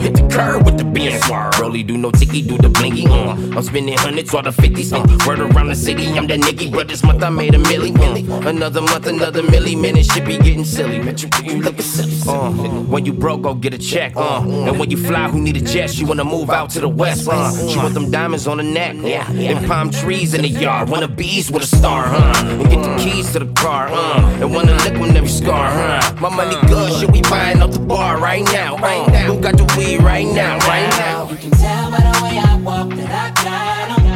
Hit 0.00 0.14
the 0.14 0.28
curb 0.30 0.64
with 0.64 0.78
the 0.78 0.84
beans. 0.84 1.20
Rolly 1.58 1.82
do 1.82 1.96
no 1.96 2.12
ticky, 2.12 2.42
do 2.42 2.56
the 2.56 2.68
blinky. 2.68 3.06
Uh. 3.08 3.32
I'm 3.56 3.62
spending 3.62 3.96
hundreds 3.98 4.32
or 4.32 4.42
the 4.42 4.52
fifties. 4.52 4.92
Uh. 4.92 5.04
Word 5.26 5.40
around 5.40 5.68
the 5.68 5.74
city, 5.74 6.06
I'm 6.06 6.28
that 6.28 6.38
nigga. 6.40 6.72
But 6.72 6.88
this 6.88 7.02
month 7.02 7.24
I 7.24 7.30
made 7.30 7.54
a 7.54 7.58
milli. 7.58 7.92
Uh. 7.98 8.48
Another 8.48 8.80
month, 8.80 9.06
another 9.06 9.42
milli. 9.42 9.80
Man, 9.80 9.94
this 9.94 10.06
shit 10.12 10.24
be 10.24 10.36
getting 10.38 10.64
silly. 10.64 10.98
You, 10.98 11.60
looking 11.60 11.82
silly. 11.82 12.16
Uh. 12.28 12.52
When 12.84 13.04
you 13.04 13.12
broke, 13.12 13.42
go 13.42 13.54
get 13.54 13.74
a 13.74 13.78
check. 13.78 14.12
Uh. 14.16 14.42
And 14.42 14.78
when 14.78 14.90
you 14.92 14.96
fly, 14.96 15.28
who 15.28 15.40
need 15.40 15.56
a 15.56 15.60
jet? 15.60 15.90
She 15.90 16.04
wanna 16.04 16.24
move 16.24 16.50
out 16.50 16.70
to 16.70 16.80
the 16.80 16.88
west. 16.88 17.28
Uh. 17.28 17.50
She 17.68 17.78
want 17.78 17.94
them 17.94 18.12
diamonds 18.12 18.46
on 18.46 18.58
the 18.58 18.62
neck. 18.62 18.94
Yeah. 19.00 19.28
And 19.28 19.66
palm 19.66 19.90
trees 19.90 20.34
in 20.34 20.42
the 20.42 20.48
yard. 20.48 20.88
Wanna 20.88 21.08
bees 21.08 21.50
with 21.50 21.64
a 21.64 21.66
star, 21.66 22.04
huh? 22.06 22.46
And 22.46 22.70
get 22.70 22.82
the 22.82 22.89
keys 22.98 23.32
to 23.32 23.38
the 23.40 23.52
car, 23.54 23.88
uh. 23.90 24.40
And 24.40 24.54
wanna 24.54 24.74
lick 24.84 24.94
on 24.94 25.16
every 25.16 25.28
scar, 25.28 25.70
huh? 25.70 26.14
My 26.20 26.28
money 26.34 26.56
good, 26.68 26.92
shit 26.98 27.10
we 27.10 27.20
buying 27.22 27.62
off 27.62 27.72
the 27.72 27.78
bar 27.80 28.18
right 28.18 28.44
now, 28.52 28.76
right 28.78 29.06
now. 29.08 29.26
Who 29.32 29.40
got 29.40 29.56
the 29.56 29.64
weed 29.76 30.02
right 30.02 30.26
now, 30.26 30.58
right 30.66 30.88
now? 30.98 31.28
You 31.30 31.36
can 31.36 31.50
tell 31.52 31.90
by 31.90 32.00
the 32.00 32.20
way 32.22 32.38
I 32.38 32.56
walk 32.56 32.88
that 32.98 33.10
I 33.24 33.30
got 33.44 33.90
'em. 33.90 34.06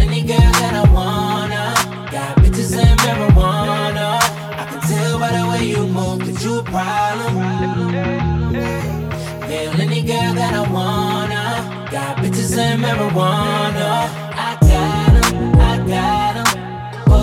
Any 0.00 0.22
girl 0.22 0.52
that 0.60 0.74
I 0.74 0.84
wanna. 0.92 1.74
Got 2.10 2.36
bitches 2.38 2.72
in 2.76 2.96
marijuana. 2.98 4.18
I 4.60 4.64
can 4.70 4.80
tell 4.88 5.18
by 5.18 5.30
the 5.36 5.44
way 5.50 5.62
you 5.64 5.86
move 5.86 6.20
that 6.26 6.42
you 6.44 6.58
a 6.58 6.62
problem. 6.62 7.32
Yeah, 9.50 9.80
any 9.84 10.02
girl 10.02 10.32
that 10.34 10.54
I 10.54 10.64
wanna. 10.70 11.44
Got 11.90 12.16
bitches 12.18 12.56
in 12.58 12.80
marijuana. 12.80 14.29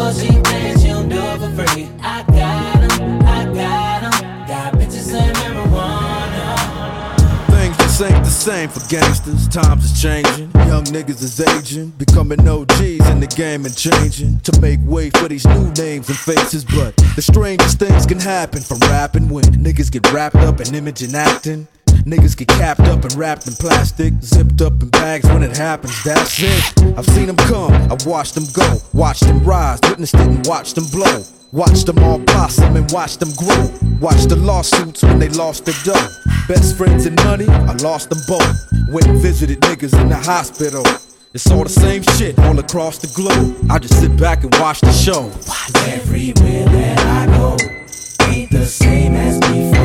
Oh, 0.09 0.13
she 0.13 0.27
thinks 0.27 0.83
she'll 0.83 1.03
do 1.03 1.19
it 1.19 1.37
for 1.37 1.67
free. 1.67 1.89
I 2.01 2.23
got 2.31 3.01
'em, 3.01 3.21
I 3.23 3.43
got 3.43 4.03
'em. 4.03 4.47
Got 4.47 4.73
bitches 4.75 5.09
in 5.13 5.33
marijuana. 5.35 6.45
Think 7.49 7.75
this 7.75 8.01
ain't 8.01 8.23
the 8.23 8.29
same 8.29 8.69
for 8.69 8.79
gangsters. 8.87 9.49
Times 9.49 9.83
is 9.83 10.01
changing. 10.01 10.49
Young 10.65 10.85
niggas 10.85 11.21
is 11.21 11.41
aging. 11.41 11.89
Becoming 11.97 12.47
OGs 12.47 13.05
in 13.09 13.19
the 13.19 13.27
game 13.27 13.65
and 13.65 13.75
changing. 13.75 14.39
To 14.45 14.61
make 14.61 14.79
way 14.85 15.09
for 15.09 15.27
these 15.27 15.45
new 15.45 15.73
names 15.73 16.07
and 16.07 16.17
faces. 16.17 16.63
But 16.63 16.95
the 17.17 17.21
strangest 17.21 17.77
things 17.77 18.05
can 18.05 18.21
happen 18.21 18.61
from 18.61 18.79
rapping 18.87 19.27
when 19.27 19.43
niggas 19.43 19.91
get 19.91 20.09
wrapped 20.13 20.37
up 20.37 20.61
in 20.61 20.73
image 20.73 21.01
and 21.01 21.15
acting. 21.17 21.67
Niggas 22.07 22.37
get 22.37 22.47
capped 22.47 22.87
up 22.87 23.03
and 23.03 23.13
wrapped 23.15 23.47
in 23.47 23.53
plastic, 23.55 24.13
zipped 24.21 24.61
up 24.61 24.81
in 24.81 24.87
bags 24.91 25.27
when 25.27 25.43
it 25.43 25.57
happens, 25.57 26.01
that's 26.05 26.41
it. 26.41 26.97
I've 26.97 27.05
seen 27.05 27.25
them 27.25 27.35
come, 27.35 27.73
I've 27.91 28.05
watched 28.05 28.33
them 28.33 28.45
go, 28.53 28.77
watched 28.93 29.27
them 29.27 29.43
rise, 29.43 29.77
witnessed 29.83 30.13
it 30.15 30.21
and 30.21 30.47
watched 30.47 30.75
them 30.75 30.85
blow. 30.89 31.21
Watched 31.51 31.85
them 31.85 31.99
all 31.99 32.19
blossom 32.19 32.77
and 32.77 32.89
watched 32.93 33.19
them 33.19 33.31
grow. 33.35 33.71
Watched 33.99 34.29
the 34.29 34.37
lawsuits 34.37 35.03
when 35.03 35.19
they 35.19 35.27
lost 35.29 35.65
their 35.65 35.75
dough. 35.83 36.07
Best 36.47 36.77
friends 36.77 37.05
and 37.05 37.15
money, 37.25 37.47
I 37.47 37.73
lost 37.83 38.09
them 38.09 38.19
both. 38.25 38.55
Went 38.89 39.07
and 39.07 39.19
visited 39.19 39.59
niggas 39.61 39.99
in 39.99 40.07
the 40.07 40.15
hospital. 40.15 40.83
It's 41.33 41.51
all 41.51 41.63
the 41.63 41.69
same 41.69 42.03
shit 42.03 42.39
all 42.39 42.57
across 42.57 42.99
the 42.99 43.11
globe. 43.15 43.69
I 43.69 43.79
just 43.79 43.99
sit 43.99 44.15
back 44.17 44.43
and 44.43 44.55
watch 44.55 44.79
the 44.79 44.93
show. 44.93 45.29
Everywhere 45.85 46.65
that 46.65 46.99
I 46.99 47.37
go 47.37 47.57
ain't 48.27 48.49
the 48.51 48.65
same 48.65 49.15
as 49.15 49.39
before. 49.39 49.76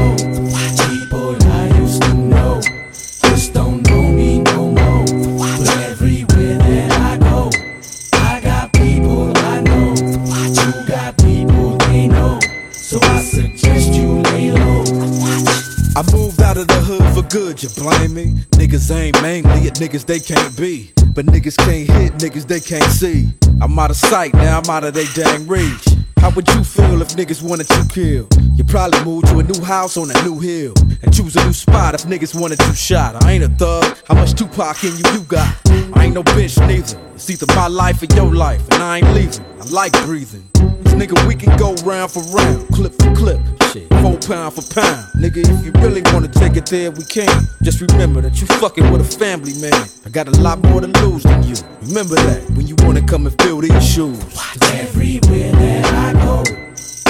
Good, 17.32 17.62
you 17.62 17.68
blame 17.70 18.12
me? 18.12 18.26
Niggas 18.60 18.94
ain't 18.94 19.20
mainly 19.22 19.66
at 19.66 19.76
niggas 19.76 20.04
they 20.04 20.20
can't 20.20 20.54
be. 20.54 20.92
But 21.14 21.24
niggas 21.24 21.56
can't 21.56 21.88
hit 21.90 22.12
niggas 22.20 22.46
they 22.46 22.60
can't 22.60 22.92
see. 22.92 23.28
I'm 23.62 23.78
out 23.78 23.90
of 23.90 23.96
sight, 23.96 24.34
now 24.34 24.58
I'm 24.58 24.68
out 24.68 24.84
of 24.84 24.92
they 24.92 25.06
dang 25.14 25.48
reach. 25.48 25.84
How 26.18 26.30
would 26.30 26.46
you 26.48 26.62
feel 26.62 27.00
if 27.00 27.08
niggas 27.16 27.42
wanted 27.42 27.70
you 27.70 27.84
killed? 27.88 28.36
You 28.54 28.64
probably 28.64 29.02
move 29.04 29.24
to 29.24 29.38
a 29.38 29.42
new 29.42 29.64
house 29.64 29.96
on 29.96 30.10
a 30.10 30.22
new 30.22 30.38
hill 30.40 30.74
and 31.02 31.14
choose 31.14 31.34
a 31.36 31.44
new 31.46 31.54
spot 31.54 31.94
if 31.94 32.02
niggas 32.02 32.38
wanted 32.38 32.60
you 32.66 32.74
shot. 32.74 33.24
I 33.24 33.32
ain't 33.32 33.44
a 33.44 33.48
thug. 33.48 33.96
How 34.06 34.14
much 34.14 34.34
Tupac 34.34 34.84
in 34.84 34.94
you 34.96 35.04
you 35.12 35.20
got? 35.20 35.56
I 35.94 36.04
ain't 36.04 36.14
no 36.14 36.22
bitch 36.22 36.58
neither. 36.68 36.98
It's 37.14 37.30
either 37.30 37.46
my 37.54 37.66
life 37.66 38.02
or 38.02 38.14
your 38.14 38.34
life, 38.34 38.62
and 38.72 38.82
I 38.82 38.98
ain't 38.98 39.14
leaving. 39.14 39.44
I 39.58 39.64
like 39.70 39.92
breathing. 40.04 40.48
Cause 40.92 41.00
nigga, 41.00 41.26
we 41.26 41.34
can 41.34 41.56
go 41.56 41.72
round 41.84 42.10
for 42.10 42.20
round, 42.36 42.68
clip 42.68 42.92
for 42.92 43.14
clip, 43.14 43.40
shit, 43.72 43.88
four 44.02 44.18
pound 44.18 44.52
for 44.52 44.74
pound. 44.74 45.06
Nigga, 45.16 45.38
if 45.38 45.64
you 45.64 45.72
really 45.80 46.02
wanna 46.12 46.28
take 46.28 46.56
it 46.56 46.66
there, 46.66 46.90
we 46.90 47.02
can. 47.04 47.48
Just 47.62 47.80
remember 47.80 48.20
that 48.20 48.38
you 48.40 48.46
fucking 48.46 48.90
with 48.90 49.00
a 49.00 49.18
family 49.18 49.54
man. 49.54 49.88
I 50.04 50.10
got 50.10 50.28
a 50.28 50.38
lot 50.42 50.62
more 50.64 50.82
to 50.82 50.88
lose 50.88 51.22
than 51.22 51.42
you. 51.44 51.54
Remember 51.80 52.16
that 52.16 52.50
when 52.50 52.66
you 52.66 52.76
wanna 52.80 53.00
come 53.00 53.26
and 53.26 53.40
fill 53.40 53.62
these 53.62 53.82
shoes. 53.82 54.22
Everywhere 54.64 55.52
that 55.52 55.94
I 55.94 56.12
go 56.24 56.44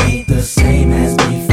ain't 0.02 0.28
the 0.28 0.42
same 0.42 0.92
as 0.92 1.16
before. 1.16 1.51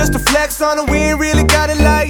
Just 0.00 0.14
a 0.14 0.18
flex 0.18 0.62
on 0.62 0.78
it. 0.78 0.90
We 0.90 0.96
ain't 0.96 1.20
really 1.20 1.44
gotta 1.44 1.74
lie. 1.74 2.08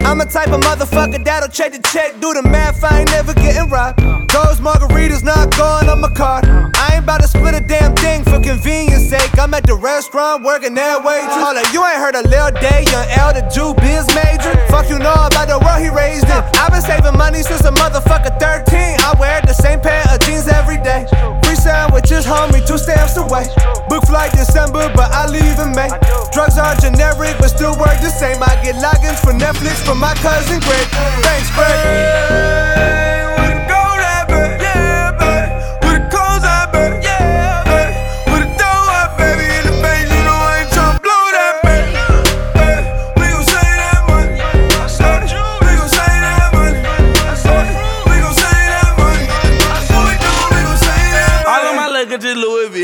I'm 0.00 0.20
a 0.20 0.26
type 0.26 0.48
of 0.48 0.60
motherfucker 0.60 1.24
that'll 1.24 1.48
check 1.48 1.72
the 1.72 1.78
check, 1.88 2.20
do 2.20 2.34
the 2.34 2.42
math, 2.42 2.84
I 2.84 3.00
ain't 3.00 3.10
never 3.10 3.32
getting 3.32 3.70
robbed. 3.70 4.17
Those 4.38 4.62
margaritas 4.62 5.24
not 5.24 5.50
going 5.58 5.90
on 5.90 6.00
my 6.00 6.14
card. 6.14 6.46
I 6.46 6.94
ain't 6.94 7.02
about 7.02 7.22
to 7.22 7.28
split 7.28 7.58
a 7.58 7.60
damn 7.60 7.90
thing 7.96 8.22
for 8.22 8.38
convenience 8.38 9.10
sake. 9.10 9.34
I'm 9.34 9.52
at 9.52 9.66
the 9.66 9.74
restaurant 9.74 10.44
working 10.44 10.78
that 10.78 11.02
way. 11.02 11.26
Hold 11.26 11.58
you 11.74 11.82
ain't 11.82 11.98
heard 11.98 12.14
of 12.14 12.22
Lil 12.30 12.54
Day, 12.54 12.86
young 12.86 13.08
L, 13.18 13.34
the 13.34 13.42
Jew 13.50 13.74
biz 13.82 14.06
major. 14.14 14.54
Fuck 14.70 14.86
you 14.94 15.02
know 15.02 15.26
about 15.26 15.50
the 15.50 15.58
world 15.58 15.82
he 15.82 15.90
raised 15.90 16.30
in. 16.30 16.38
I've 16.54 16.70
been 16.70 16.86
saving 16.86 17.18
money 17.18 17.42
since 17.42 17.66
a 17.66 17.74
motherfucker 17.74 18.30
13. 18.38 19.02
I 19.02 19.18
wear 19.18 19.42
the 19.42 19.58
same 19.58 19.82
pair 19.82 20.06
of 20.06 20.22
jeans 20.22 20.46
every 20.46 20.78
day. 20.86 21.10
Free 21.42 21.58
sandwiches, 21.58 22.22
homie, 22.22 22.62
two 22.62 22.78
stamps 22.78 23.18
away. 23.18 23.50
Book 23.90 24.06
flight 24.06 24.30
December, 24.38 24.86
but 24.94 25.10
I 25.10 25.26
leave 25.26 25.58
in 25.58 25.74
May. 25.74 25.90
Drugs 26.30 26.62
are 26.62 26.78
generic, 26.78 27.34
but 27.42 27.50
still 27.50 27.74
work 27.74 27.98
the 27.98 28.14
same. 28.14 28.38
I 28.38 28.54
get 28.62 28.78
logins 28.78 29.18
for 29.18 29.34
Netflix 29.34 29.82
from 29.82 29.98
my 29.98 30.14
cousin 30.22 30.62
Greg. 30.62 30.86
Thanks, 31.26 31.50
Greg. 31.58 32.97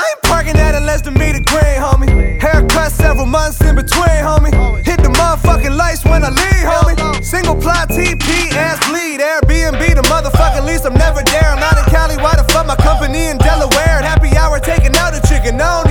I 0.00 0.16
ain't 0.16 0.22
parking 0.22 0.56
at 0.56 0.74
a 0.74 0.80
less 0.80 1.02
than 1.02 1.12
meter 1.14 1.44
green, 1.44 1.76
homie. 1.76 2.40
Haircut 2.40 2.90
several 2.90 3.26
months 3.26 3.60
in 3.60 3.76
between, 3.76 4.24
homie. 4.24 4.52
Hit 4.80 5.02
the 5.04 5.12
motherfucking 5.12 5.76
lights 5.76 6.04
when 6.06 6.24
I 6.24 6.30
leave, 6.30 6.64
homie. 6.72 6.96
Single 7.22 7.56
ply 7.56 7.84
TP, 7.84 8.48
ass 8.56 8.80
bleed. 8.88 9.20
Airbnb, 9.20 9.82
the 9.94 10.04
motherfucking 10.08 10.64
lease. 10.64 10.86
I'm 10.86 10.94
never 10.94 11.22
there. 11.22 11.52
I'm 11.52 11.60
not 11.60 11.76
in 11.76 11.84
Cali. 11.92 12.16
Why 12.16 12.34
the 12.34 12.44
fuck 12.50 12.66
my 12.66 12.76
company 12.76 13.26
in 13.26 13.36
Delaware? 13.36 14.00
At 14.00 14.04
happy 14.04 14.34
hour 14.38 14.58
taking 14.58 14.96
out 14.96 15.12
a 15.12 15.20
chicken. 15.28 15.60
I 15.60 15.89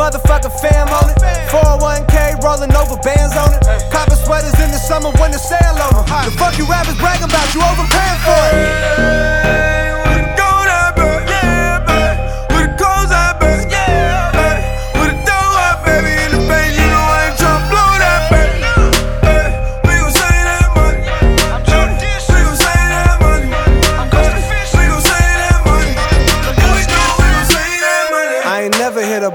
motherfucking 0.00 0.56
fam 0.60 0.88
on 0.88 1.10
it. 1.10 1.18
401k 1.52 2.42
rolling 2.42 2.72
over 2.72 2.96
bands 3.04 3.36
on 3.36 3.52
it. 3.52 3.60
Copper 3.92 4.16
sweaters 4.16 4.56
in 4.64 4.70
the 4.70 4.78
summer 4.78 5.10
when 5.20 5.30
the 5.30 5.38
sale 5.38 5.76
on 5.76 5.92
it. 6.00 6.24
The 6.24 6.32
fuck 6.40 6.56
you 6.56 6.64
rappers 6.64 6.96
bragging 6.96 7.28
about? 7.28 7.54
You 7.54 7.60
overpaying 7.60 8.20
for 8.24 8.42
it. 8.56 9.79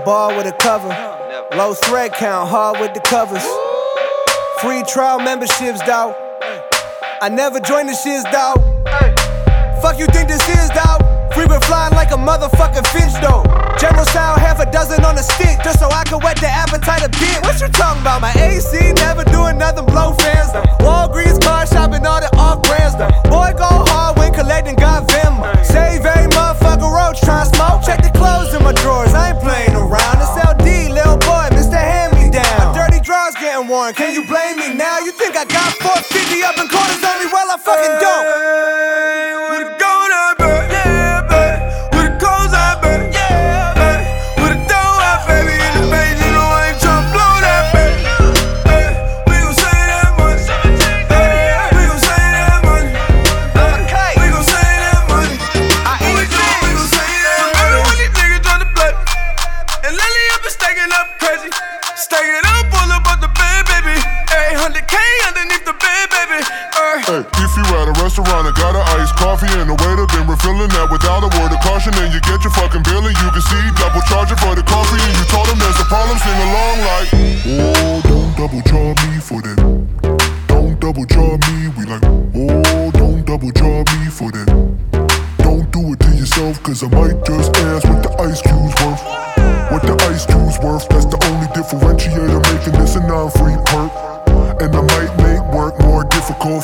Never 0.06 0.36
hit 0.36 0.36
a 0.36 0.36
bar 0.36 0.38
with 0.38 0.48
a 0.48 0.58
cover. 0.58 1.58
Low 1.58 1.74
thread 1.74 2.14
count, 2.14 2.50
hard 2.50 2.80
with 2.80 2.94
the 2.94 3.02
covers. 3.02 3.44
Free 4.62 4.84
trial 4.84 5.20
memberships, 5.20 5.80
dawg. 5.86 6.16
I 7.22 7.30
never 7.30 7.60
joined 7.60 7.90
the 7.90 7.94
shits, 7.94 8.24
dawg. 8.32 8.60
Fuck 9.82 10.00
you 10.00 10.08
think 10.08 10.28
this 10.30 10.48
is, 10.50 10.70
dawg? 10.70 11.15
Free 11.36 11.52
been 11.52 11.60
flying 11.68 11.92
like 11.92 12.16
a 12.16 12.16
motherfucking 12.16 12.88
finch 12.96 13.12
though. 13.20 13.44
General 13.76 14.08
style, 14.08 14.40
half 14.40 14.64
a 14.64 14.72
dozen 14.72 15.04
on 15.04 15.20
a 15.20 15.24
stick, 15.24 15.60
just 15.68 15.84
so 15.84 15.92
I 15.92 16.08
can 16.08 16.24
whet 16.24 16.40
the 16.40 16.48
appetite 16.48 17.04
a 17.04 17.12
bit. 17.12 17.44
What 17.44 17.60
you 17.60 17.68
talking 17.76 18.00
about? 18.00 18.22
My 18.24 18.32
AC 18.40 18.72
never 19.04 19.28
doing 19.28 19.60
nothing, 19.60 19.84
blow 19.84 20.16
fans 20.16 20.56
though. 20.56 20.64
Walgreens 20.80 21.44
car 21.44 21.68
shopping, 21.68 22.08
all 22.08 22.24
the 22.24 22.32
off 22.40 22.64
brands 22.64 22.96
though. 22.96 23.12
Boy, 23.28 23.52
go 23.52 23.68
hard 23.68 24.16
when 24.16 24.32
collecting, 24.32 24.80
got 24.80 25.12
Venmo. 25.12 25.52
Save 25.60 26.08
every 26.08 26.32
motherfucker 26.32 26.88
roach, 26.88 27.20
try 27.20 27.44
smoke. 27.44 27.84
Check 27.84 28.00
the 28.00 28.16
clothes 28.16 28.56
in 28.56 28.64
my 28.64 28.72
drawers, 28.72 29.12
I 29.12 29.36
ain't 29.36 29.44
playing 29.44 29.76
around. 29.76 30.24
It's 30.24 30.40
LD, 30.40 30.96
little 30.96 31.20
boy, 31.20 31.52
Mr. 31.52 31.76
Hand 31.76 32.16
Me 32.16 32.32
Down. 32.32 32.48
My 32.64 32.72
dirty 32.72 33.04
drawers 33.04 33.36
getting 33.36 33.68
worn, 33.68 33.92
can 33.92 34.16
you 34.16 34.24
blame 34.24 34.56
me 34.56 34.72
now? 34.72 35.04
You 35.04 35.12
think 35.12 35.36
I 35.36 35.44
got 35.44 35.76
450 35.84 36.48
up 36.48 36.56
in 36.64 36.72
quarters 36.72 37.04
on 37.04 37.20
me? 37.20 37.28
Well, 37.28 37.52
I 37.52 37.60
fucking 37.60 37.96
don't. 38.00 38.55
A 68.26 68.36
restaurant 68.36 68.48
and 68.48 68.56
got 68.56 68.76
an 68.76 69.00
iced 69.00 69.16
coffee 69.16 69.52
and 69.60 69.70
the 69.70 69.76
waiter 69.86 70.06
been 70.08 70.28
refilling 70.28 70.70
that 70.70 70.90
without 70.92 71.24
a 71.24 71.30
word 71.38 71.52
of 71.54 71.60
caution, 71.62 71.94
and 72.02 72.14
you 72.14 72.20
get 72.22 72.42
your 72.44 72.54
fucking 72.54 72.84
bill 72.84 73.06
and 73.06 73.16
you 73.16 73.30
can 73.32 73.42
see 73.42 73.64
double 73.78 74.02
charging 74.10 74.38
for 74.38 74.56
the 74.56 74.64
coffee, 74.64 75.00
and 75.00 75.14
you 75.18 75.26
told 75.30 75.48
him 75.48 75.58
there's 75.60 75.80
a 75.80 75.86
problem, 75.86 76.18
sing 76.20 76.40
along 76.42 76.78
like, 76.86 77.08
oh, 77.14 78.02
don't 78.04 78.34
double 78.38 78.62
charge 78.66 79.00
me 79.10 79.20
for 79.20 79.42
that. 79.42 79.58
Don't 80.48 80.80
double 80.80 81.06
charge 81.06 81.42
me. 81.52 81.70
We 81.78 81.86
like, 81.86 82.04
oh, 82.04 82.92
don't 82.92 83.26
double 83.26 83.52
charge 83.52 83.90
me 84.00 84.10
for 84.10 84.32
that. 84.32 84.48
Don't 85.40 85.70
do 85.72 85.94
it 85.94 86.00
to 86.02 86.12
yourself, 86.16 86.62
cause 86.64 86.84
I 86.84 86.90
might 86.90 87.18
just 87.26 87.54
ask 87.56 87.86
what 87.86 88.02
the 88.02 88.12
ice 88.22 88.42
cube's 88.42 88.76
worth. 88.82 89.04
What 89.72 89.82
the 89.82 89.96
ice 90.10 90.26
cube's 90.26 90.58
worth, 90.60 90.88
that's 90.90 91.06
the 91.06 91.20
only 91.30 91.48
differentiator 91.54 92.42
making 92.54 92.74
this 92.80 92.96
a 92.96 93.02
non-free 93.06 93.58
perk. 93.70 93.92
And 94.62 94.74
I 94.74 94.82
might 94.82 95.14
make 95.20 95.44
work 95.54 95.80
more 95.82 96.06
difficult 96.06 96.64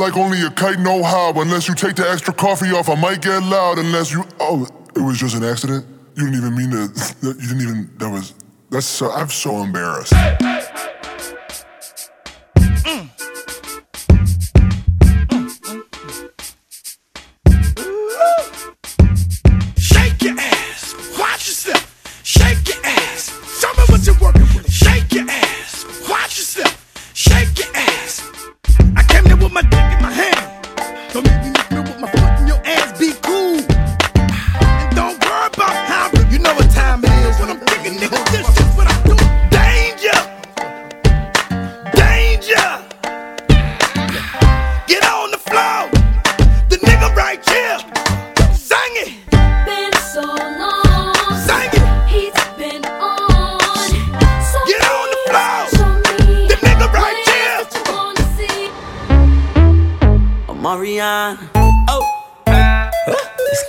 like 0.00 0.16
only 0.16 0.42
a 0.42 0.50
kite 0.50 0.80
know 0.80 1.02
how. 1.02 1.32
Unless 1.40 1.68
you 1.68 1.74
take 1.74 1.94
the 1.94 2.10
extra 2.10 2.34
coffee 2.34 2.70
off, 2.70 2.88
I 2.88 2.94
might 2.94 3.22
get 3.22 3.42
loud. 3.42 3.78
Unless 3.78 4.12
you, 4.12 4.24
oh, 4.40 4.66
it 4.96 5.00
was 5.00 5.18
just 5.18 5.36
an 5.36 5.44
accident. 5.44 5.86
You 6.16 6.24
didn't 6.24 6.38
even 6.38 6.56
mean 6.56 6.70
to. 6.70 7.14
You 7.22 7.34
didn't 7.34 7.62
even. 7.62 7.90
That 7.98 8.10
was. 8.10 8.34
That's 8.70 8.86
so. 8.86 9.12
I'm 9.12 9.28
so 9.28 9.62
embarrassed. 9.62 10.12
Shake 10.12 10.40
your 10.40 10.59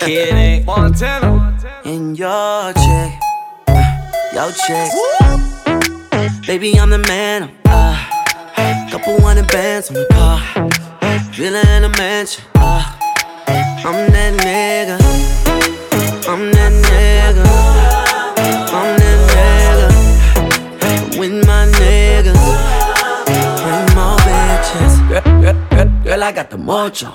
kid 0.06 0.34
ain't 0.34 0.66
Montana. 0.66 1.56
in 1.86 2.16
your 2.16 2.74
check. 2.74 3.20
Your 4.34 4.52
check. 4.52 4.92
Baby, 6.48 6.80
I'm 6.80 6.90
the 6.90 6.98
man. 7.08 7.52
Uh, 7.66 7.96
couple 8.90 9.22
hundred 9.22 9.48
bands 9.50 9.90
on 9.90 9.96
the 9.96 10.08
car. 10.12 10.40
Villa 11.34 11.62
in 11.78 11.84
a 11.84 11.90
mansion. 11.98 12.44
Uh, 12.56 12.84
I'm 13.86 14.12
that 14.12 14.34
nigga. 14.42 14.98
I'm 16.28 16.52
that 16.52 16.72
nigga. 16.88 17.46
I'm 18.74 18.98
that 19.00 19.20
nigga. 21.14 21.20
With 21.20 21.46
my 21.46 21.68
niggas. 21.80 22.61
Girl, 26.04 26.24
I 26.24 26.32
got 26.32 26.50
the 26.52 26.58
mojo. 26.58 27.12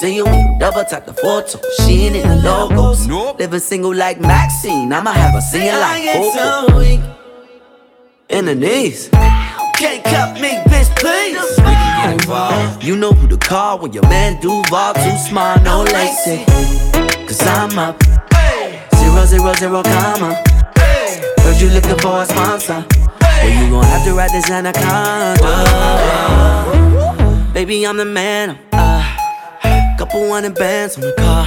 See 0.00 0.16
you 0.16 0.24
double 0.60 0.84
tap 0.84 1.06
the 1.06 1.12
photo. 1.12 1.58
She 1.78 2.06
ain't 2.06 2.16
in 2.16 2.28
the 2.28 2.36
logos. 2.36 3.08
Living 3.38 3.58
single 3.58 3.94
like 3.94 4.20
Maxine. 4.20 4.92
I'ma 4.92 5.10
have 5.12 5.34
a 5.34 5.40
singing 5.40 5.74
like 5.74 6.04
Coco. 6.12 6.78
In 8.28 8.44
the 8.44 8.54
knees. 8.54 9.08
Can't 9.74 10.04
cut 10.04 10.40
me, 10.40 10.50
bitch, 10.70 10.94
please. 10.96 11.40
You 12.86 12.96
know 12.96 13.12
who 13.12 13.26
to 13.26 13.36
call 13.36 13.78
when 13.80 13.92
your 13.92 14.04
man 14.04 14.40
Duval 14.40 14.94
too 14.94 15.16
smart, 15.28 15.62
no 15.64 15.82
lacy. 15.82 16.44
Cause 17.26 17.42
I'm 17.42 17.76
up. 17.78 18.00
Zero, 18.94 19.24
zero, 19.24 19.52
zero, 19.54 19.82
comma. 19.82 20.40
Heard 20.76 21.60
you 21.60 21.70
looking 21.70 21.98
for 21.98 22.22
a 22.22 22.26
sponsor. 22.26 22.84
Well, 23.20 23.48
you 23.48 23.70
gon' 23.70 23.84
have 23.84 24.04
to 24.04 24.14
ride 24.14 24.30
this 24.30 24.48
anaconda. 24.50 25.40
Baby, 27.60 27.86
I'm 27.86 27.98
the 27.98 28.06
man. 28.06 28.58
I'm 28.72 29.04
Uh, 29.62 29.96
couple 29.98 30.26
hundred 30.32 30.54
bands 30.54 30.96
on 30.96 31.02
the 31.02 31.12
car. 31.12 31.46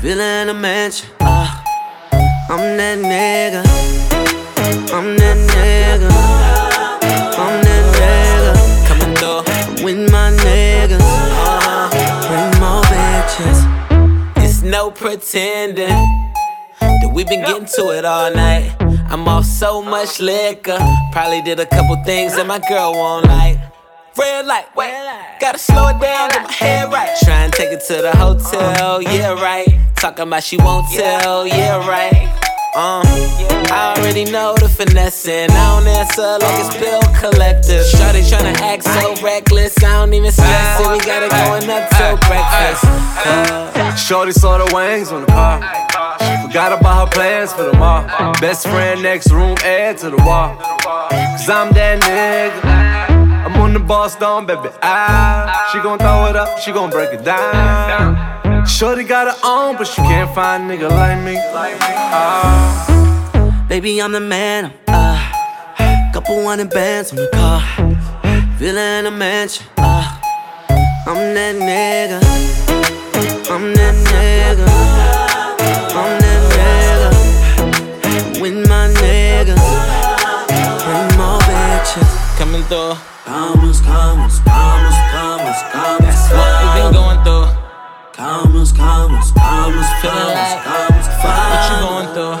Villa 0.00 0.42
in 0.42 0.48
a 0.48 0.54
mansion. 0.54 1.08
Uh, 1.18 1.60
I'm 2.48 2.76
that 2.76 2.98
nigga. 2.98 3.62
I'm 4.94 5.16
that 5.16 5.38
nigga. 5.54 6.10
I'm 7.36 7.54
that 7.66 7.84
nigga. 7.98 8.52
Coming 8.86 9.16
through 9.16 9.84
with 9.84 10.12
my 10.12 10.30
niggas. 10.46 11.02
Uh, 11.02 11.90
bring 12.28 12.60
more 12.60 12.84
bitches. 12.84 13.58
It's 14.44 14.62
no 14.62 14.92
pretending 14.92 15.98
that 16.78 17.10
we've 17.12 17.26
been 17.26 17.42
getting 17.42 17.66
to 17.66 17.90
it 17.90 18.04
all 18.04 18.32
night. 18.32 18.70
I'm 19.10 19.26
off 19.26 19.46
so 19.46 19.82
much 19.82 20.20
liquor. 20.20 20.78
Probably 21.10 21.42
did 21.42 21.58
a 21.58 21.66
couple 21.66 21.96
things 22.04 22.36
that 22.36 22.46
my 22.46 22.60
girl 22.68 22.92
won't 22.92 23.26
like. 23.26 23.58
Red 24.18 24.46
light, 24.46 24.66
wait, 24.74 24.92
gotta 25.40 25.58
slow 25.58 25.86
it 25.88 26.00
down, 26.00 26.30
get 26.30 26.42
my 26.42 26.52
head 26.52 26.92
right. 26.92 27.16
Try 27.22 27.44
and 27.44 27.52
take 27.52 27.70
it 27.70 27.82
to 27.86 28.02
the 28.02 28.10
hotel, 28.16 29.00
yeah, 29.00 29.32
right. 29.34 29.68
Talking 29.94 30.26
about 30.26 30.42
she 30.42 30.56
won't 30.56 30.90
tell, 30.90 31.46
yeah, 31.46 31.86
right. 31.86 32.26
Um, 32.74 33.06
I 33.70 33.94
already 33.96 34.24
know 34.24 34.54
the 34.56 34.68
finessing. 34.68 35.50
I 35.50 35.78
don't 35.78 35.86
answer 35.86 36.38
like 36.44 36.58
it's 36.58 36.76
bill 36.76 37.00
collector. 37.18 37.82
Shawty 37.94 38.22
tryna 38.26 38.58
act 38.60 38.84
so 38.84 39.14
reckless. 39.24 39.76
I 39.84 40.04
don't 40.04 40.12
even 40.12 40.32
stress 40.32 40.80
it. 40.80 40.90
We 40.90 40.98
got 41.06 41.22
it 41.22 41.30
going 41.30 41.70
up 41.70 41.88
till 41.90 42.16
breakfast. 42.28 42.84
Uh, 43.24 43.94
Shorty 43.94 44.32
saw 44.32 44.58
the 44.58 44.74
wings 44.74 45.12
on 45.12 45.22
the 45.22 45.26
car. 45.28 45.60
She 46.18 46.46
forgot 46.46 46.72
about 46.78 47.06
her 47.06 47.12
plans 47.12 47.52
for 47.52 47.64
the 47.64 47.76
mall. 47.78 48.04
Best 48.40 48.66
friend 48.66 49.00
next 49.00 49.30
room, 49.30 49.56
add 49.62 49.98
to 49.98 50.10
the 50.10 50.16
wall. 50.18 50.56
Cause 50.56 51.48
I'm 51.48 51.72
that 51.72 52.02
nigga. 52.02 53.07
I'm 53.68 53.76
on 53.76 53.82
the 53.82 53.86
boss 53.86 54.16
down, 54.16 54.46
baby. 54.46 54.70
Ah, 54.80 55.68
she 55.70 55.78
gon' 55.82 55.98
throw 55.98 56.24
it 56.30 56.36
up, 56.36 56.58
she 56.58 56.72
gon' 56.72 56.88
break 56.88 57.12
it 57.12 57.22
down. 57.22 58.16
Shorty 58.66 59.04
got 59.04 59.26
her 59.26 59.36
own, 59.44 59.76
but 59.76 59.86
she 59.86 60.00
can't 60.00 60.34
find 60.34 60.70
a 60.70 60.74
nigga 60.74 60.88
like 60.88 61.22
me. 61.22 61.36
Ah. 61.36 62.86
Baby, 63.68 64.00
I'm 64.00 64.12
the 64.12 64.20
man. 64.20 64.72
Uh, 64.88 65.18
couple 66.14 66.42
hundred 66.46 66.70
bands 66.70 67.10
on 67.10 67.16
the 67.16 67.28
car. 67.34 67.60
Villa 68.56 69.00
in 69.00 69.04
a 69.04 69.10
mansion. 69.10 69.66
Uh, 69.76 70.18
I'm 71.06 71.34
that 71.34 71.56
nigga. 71.56 72.22
I'm 73.50 73.74
that 73.74 73.94
nigga. 74.08 74.66
I'm 75.92 76.18
that 76.22 76.40
nigga. 77.60 78.40
With 78.40 78.66
my 78.66 78.88
niggas. 78.96 79.60
Bring 80.86 81.18
more 81.18 81.38
bitches. 81.40 82.17
Coming 82.38 82.62
through. 82.70 82.94
Commas, 83.24 83.80
commas, 83.80 84.38
commas, 84.46 84.94
commas, 85.10 85.60
commas. 85.72 86.06
That's 86.06 86.30
what 86.30 86.54
we 86.62 86.82
been 86.82 86.92
going 86.94 87.18
through. 87.24 87.50
Commas, 88.12 88.70
commas, 88.70 89.32
commas, 89.32 89.88
Feeling 89.98 90.38
like 90.38 90.62
commas, 90.62 91.06
what 91.18 91.66
you 91.66 91.76
going 91.82 92.08
through? 92.14 92.38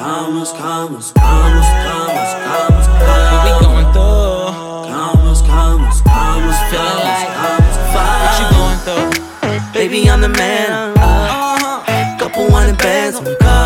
Commas, 0.00 0.52
commas, 0.52 1.12
commas, 1.12 1.68
commas, 1.84 2.32
commas, 2.48 2.88
What 2.88 3.44
we 3.44 3.52
going 3.60 3.88
through? 3.92 4.96
Commas, 4.96 5.40
commas, 5.42 6.00
commas, 6.00 6.58
Feeling 6.72 7.04
like 7.04 7.28
commas, 7.36 7.76
what 7.92 8.32
you 8.40 8.48
going 8.56 8.80
through? 8.88 9.72
Baby, 9.74 10.08
I'm 10.08 10.22
the 10.22 10.30
man. 10.30 10.96
Uh, 10.96 12.16
couple 12.18 12.50
hundred 12.50 12.78
bands 12.78 13.20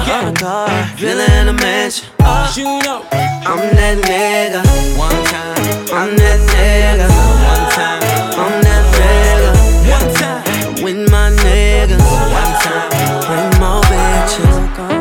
car, 0.04 0.26
on 0.26 0.34
the 0.34 0.40
car. 0.40 0.68
Villa 0.96 1.26
in 1.40 1.48
a 1.48 1.52
mansion. 1.52 2.08
Uh, 2.20 2.52
You 2.56 2.64
know. 2.82 3.04
I'm 3.12 3.58
that 3.76 3.98
nigga. 4.06 4.62
One 4.98 5.24
time. 5.24 5.58
I'm 5.92 6.16
that 6.16 6.40
nigga. 6.52 7.08
One 7.50 7.66
time. 7.76 8.02
I'm 8.38 8.54
that 8.62 8.84
nigga. 8.98 9.50
One 9.90 10.14
time. 10.14 10.84
With 10.84 11.10
my 11.10 11.30
niggas. 11.42 12.06
One 12.40 12.54
time. 12.64 12.90
Bring 13.26 13.50
more 13.60 13.82
bitches. 13.90 14.56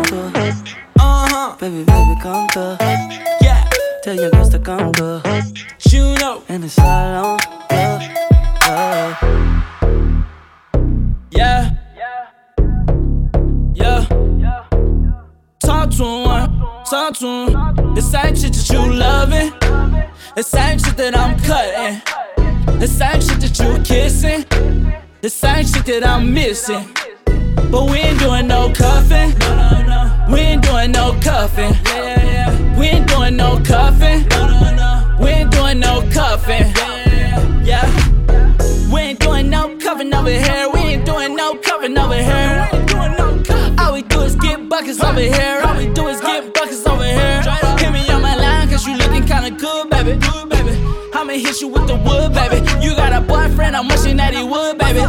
Through. 0.07 0.31
Uh-huh. 0.99 1.55
Baby, 1.59 1.83
baby, 1.83 2.15
come 2.21 2.47
through. 2.49 2.77
Yeah. 3.41 3.69
Tell 4.03 4.15
your 4.15 4.31
girls 4.31 4.49
to 4.49 4.59
come 4.59 4.91
through. 4.93 5.21
You 5.89 6.15
know. 6.15 6.43
And 6.49 6.63
it's 6.63 6.79
all 6.79 7.25
on 7.25 7.39
talk 17.01 17.17
to 17.17 17.25
him. 17.25 17.95
The 17.95 18.01
same 18.01 18.35
shit 18.35 18.53
that 18.53 18.69
you 18.69 18.93
loving, 18.93 19.49
the 20.35 20.43
same 20.43 20.77
shit 20.77 20.95
that 20.97 21.17
I'm 21.17 21.33
cutting, 21.39 21.99
the 22.79 22.87
same 22.87 23.21
shit 23.21 23.39
that 23.41 23.57
you 23.59 23.81
kissing, 23.83 24.45
the 25.21 25.29
same 25.29 25.65
shit 25.65 25.85
that 25.85 26.05
I'm 26.05 26.31
missing. 26.31 26.85
But 27.71 27.89
we 27.89 27.97
ain't 27.99 28.19
doing 28.19 28.47
no 28.47 28.71
cuffing. 28.71 29.29
We 30.31 30.39
ain't 30.41 30.63
doing 30.63 30.91
no 30.91 31.17
cuffing. 31.21 31.73
We 32.77 32.85
ain't 32.93 33.07
doing 33.07 33.35
no 33.35 33.59
cuffing. 33.65 34.19
We 35.19 35.29
ain't 35.29 35.51
doing 35.51 35.79
no 35.79 36.07
cuffing. 36.11 36.67
Yeah. 37.65 37.87
We 38.93 38.99
ain't 39.01 39.19
doing 39.19 39.49
no 39.49 39.75
cuffing 39.77 40.13
over 40.13 40.29
here. 40.29 40.69
We 40.73 40.79
ain't 40.79 41.05
doing 41.05 41.35
no 41.35 41.55
cuffing 41.55 41.97
over 41.97 42.21
here. 42.29 42.69
All 43.79 43.93
we 43.93 44.03
do 44.03 44.21
is 44.21 44.35
get 44.35 44.69
buckets 44.69 45.01
over 45.01 45.19
here. 45.19 45.70
Got 53.01 53.13
a 53.13 53.21
boyfriend, 53.21 53.75
I'm 53.75 53.87
wishing 53.87 54.17
that 54.17 54.33
he 54.33 54.43
would, 54.43 54.77
baby. 54.77 55.01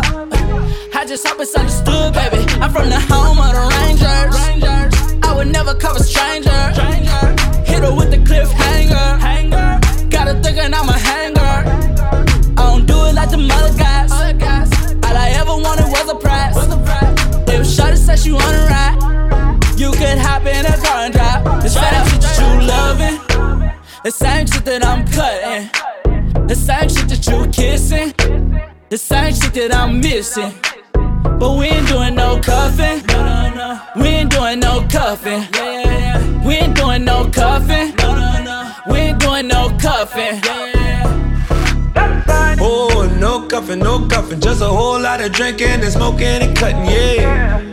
I 0.98 1.04
just 1.04 1.26
hope 1.28 1.40
it's 1.40 1.54
understood, 1.54 2.14
baby. 2.14 2.40
I'm 2.62 2.72
from 2.72 2.88
the 2.88 3.00
home 3.12 3.38
of 3.38 3.52
the 3.52 3.64
Rangers. 3.76 4.34
I 5.22 5.34
would 5.36 5.48
never 5.48 5.74
cover 5.74 5.98
stranger. 5.98 6.60
Hit 7.68 7.84
her 7.84 7.94
with 7.94 8.10
the 8.10 8.20
cliffhanger. 8.28 10.10
Got 10.10 10.28
her 10.28 10.40
thinking 10.42 10.72
I'm 10.72 10.88
a 10.88 10.98
hanger. 11.08 11.54
I 12.56 12.62
don't 12.68 12.86
do 12.86 12.96
it 13.08 13.14
like 13.14 13.30
the 13.30 13.36
mother 13.36 13.76
guys. 13.76 14.10
All 15.06 15.16
I 15.24 15.28
ever 15.40 15.54
wanted 15.66 15.88
was 15.94 16.08
a 16.08 16.14
prize. 16.14 16.56
If 17.54 17.66
Shawty 17.74 17.98
said 17.98 18.18
she 18.18 18.32
wanna 18.32 18.66
ride, 18.72 18.96
you 19.76 19.90
could 19.92 20.18
hop 20.18 20.46
in 20.46 20.64
a 20.64 20.76
car 20.84 21.04
and 21.04 21.12
drive. 21.12 21.44
The 21.62 21.68
same 21.68 22.06
shit 22.08 22.20
that 22.24 22.36
you 22.40 22.48
loving, 22.72 23.16
the 24.02 24.10
same 24.10 24.46
shit 24.46 24.64
that 24.64 24.82
I'm 24.86 25.04
cutting, 25.06 25.68
the 26.52 26.58
same 26.58 26.88
shit 26.90 27.08
that 27.08 27.26
you 27.28 27.46
kissing, 27.50 28.12
the 28.90 28.98
same 28.98 29.32
shit 29.32 29.54
that 29.54 29.74
I'm 29.74 30.00
missing. 30.00 30.52
But 31.38 31.56
we 31.56 31.64
ain't 31.64 31.88
doing 31.88 32.14
no 32.14 32.40
cuffing. 32.40 33.00
We 33.96 34.08
ain't 34.08 34.30
doing 34.30 34.60
no 34.60 34.86
cuffing. 34.86 35.46
We 36.44 36.54
ain't 36.56 36.76
doing 36.76 37.06
no 37.06 37.24
cuffing. 37.30 37.94
We 38.86 38.96
ain't 38.98 39.18
doing 39.18 39.48
no 39.48 39.70
cuffing. 39.80 40.40
Oh, 42.60 43.16
no 43.18 43.48
cuffing, 43.48 43.78
no 43.78 44.06
cuffing. 44.06 44.40
Just 44.40 44.60
a 44.60 44.66
whole 44.66 45.00
lot 45.00 45.22
of 45.22 45.32
drinking 45.32 45.80
and 45.80 45.90
smoking 45.90 46.42
and 46.42 46.54
cutting, 46.54 46.84
yeah. 46.84 47.71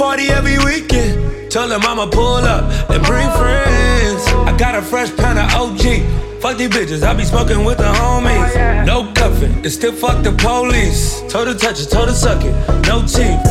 Party 0.00 0.28
every 0.28 0.56
weekend. 0.64 1.50
Tell 1.50 1.68
them 1.68 1.82
I'ma 1.84 2.06
pull 2.06 2.36
up 2.36 2.64
and 2.88 3.04
bring 3.04 3.28
friends. 3.32 4.26
I 4.48 4.56
got 4.56 4.74
a 4.74 4.80
fresh 4.80 5.14
pound 5.14 5.38
of 5.38 5.52
OG. 5.52 6.40
Fuck 6.40 6.56
these 6.56 6.70
bitches, 6.70 7.02
I 7.02 7.12
be 7.12 7.22
smoking 7.22 7.66
with 7.66 7.76
the 7.76 7.92
homies. 8.00 8.86
No 8.86 9.12
cuffing, 9.12 9.62
it's 9.62 9.74
still 9.74 9.92
fuck 9.92 10.24
the 10.24 10.32
police. 10.32 11.20
Her 11.30 11.52
touch 11.52 11.82
it, 11.82 11.92
her 11.92 12.10
suck 12.14 12.42
it, 12.42 12.54
no 12.88 13.02
teeth. 13.02 13.44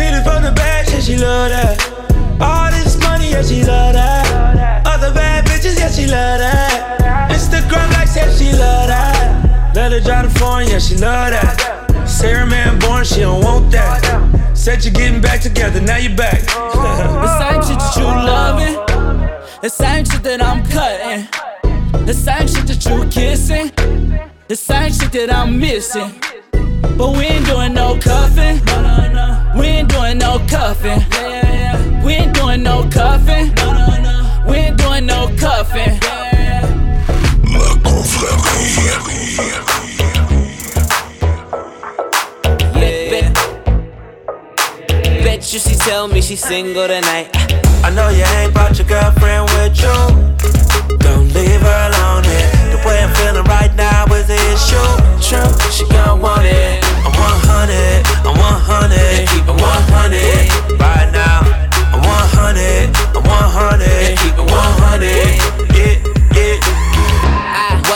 Peter 0.00 0.22
from 0.24 0.44
the 0.44 0.52
bag, 0.56 0.88
yeah, 0.88 1.00
she 1.00 1.18
love 1.18 1.50
that. 1.50 1.76
All 2.40 2.70
this 2.70 2.98
money, 2.98 3.32
yeah, 3.32 3.42
she 3.42 3.62
love 3.64 3.92
that. 3.92 4.86
Other 4.86 5.12
bad 5.12 5.44
bitches, 5.44 5.78
yeah, 5.78 5.90
she 5.90 6.06
love 6.06 6.38
that. 6.38 7.30
Instagram 7.30 7.92
likes, 7.92 8.16
yeah, 8.16 8.32
she 8.32 8.50
love 8.52 8.88
that. 8.88 9.74
Let 9.74 9.92
her 9.92 10.00
drive 10.00 10.32
the 10.32 10.38
foreign, 10.40 10.68
yeah, 10.68 10.78
she 10.78 10.96
love 10.96 11.32
that. 11.32 12.08
Sarah 12.08 12.46
man 12.46 12.78
born, 12.78 13.04
she 13.04 13.20
don't 13.20 13.44
want 13.44 13.70
that. 13.72 14.37
Said 14.68 14.84
you're 14.84 14.92
getting 14.92 15.22
back 15.22 15.40
together, 15.40 15.80
now 15.80 15.96
you're 15.96 16.14
back. 16.14 16.42
The 17.24 17.38
same 17.38 17.62
shit 17.62 17.78
that 17.78 17.96
you 17.96 18.04
loving, 18.04 18.74
the 19.62 19.70
same 19.70 20.04
shit 20.04 20.22
that 20.24 20.42
I'm 20.42 20.62
cutting, 20.68 21.26
the 22.04 22.12
same 22.12 22.46
shit 22.46 22.66
that 22.66 22.84
you 22.84 23.08
kissing, 23.08 23.72
the 24.46 24.54
same 24.54 24.92
shit 24.92 25.10
that 25.12 25.32
I'm 25.32 25.58
missing. 25.58 26.20
But 26.98 27.16
we 27.16 27.24
ain't 27.32 27.46
doing 27.46 27.72
no 27.72 27.98
cuffing. 27.98 28.60
We 29.58 29.66
ain't 29.68 29.88
doing 29.88 30.18
no 30.18 30.38
cuffing. 30.46 31.00
We 32.04 32.12
ain't 32.12 32.34
doing 32.34 32.62
no 32.62 32.86
cuffing. 32.90 33.46
We 34.46 34.56
ain't 34.64 34.76
doing 34.76 35.06
no 35.06 35.17
You 45.50 45.58
she 45.58 45.76
tell 45.76 46.08
me 46.08 46.20
she's 46.20 46.44
single 46.44 46.86
tonight. 46.86 47.30
I 47.82 47.88
know 47.88 48.10
you 48.10 48.22
ain't 48.36 48.52
brought 48.52 48.76
your 48.76 48.86
girlfriend 48.86 49.48
with 49.56 49.80
you. 49.80 49.96
Don't 50.98 51.32
leave 51.32 51.62
her 51.64 51.80
alone 51.88 52.24
here. 52.28 52.52
The 52.68 52.76
way 52.84 53.00
I'm 53.00 53.08
feeling 53.16 53.48
right 53.48 53.74
now 53.74 54.04
is 54.12 54.28
the 54.28 54.36
issue. 54.36 54.76
True, 55.24 55.48
she 55.72 55.88
gon' 55.88 56.20
want 56.20 56.44
it. 56.44 56.84
I'm 57.00 57.16
100, 57.16 58.28
I'm 58.28 58.36
100, 58.36 59.24
keep 59.32 59.48
it 59.48 59.56
100 59.56 60.76
right 60.76 61.08
now. 61.16 61.40
I'm 61.96 62.04
100, 62.04 62.92
I'm 63.16 63.24
100, 63.24 64.20
keep 64.20 64.36
it 64.36 64.44
100. 64.44 65.00
Yeah, 65.72 65.96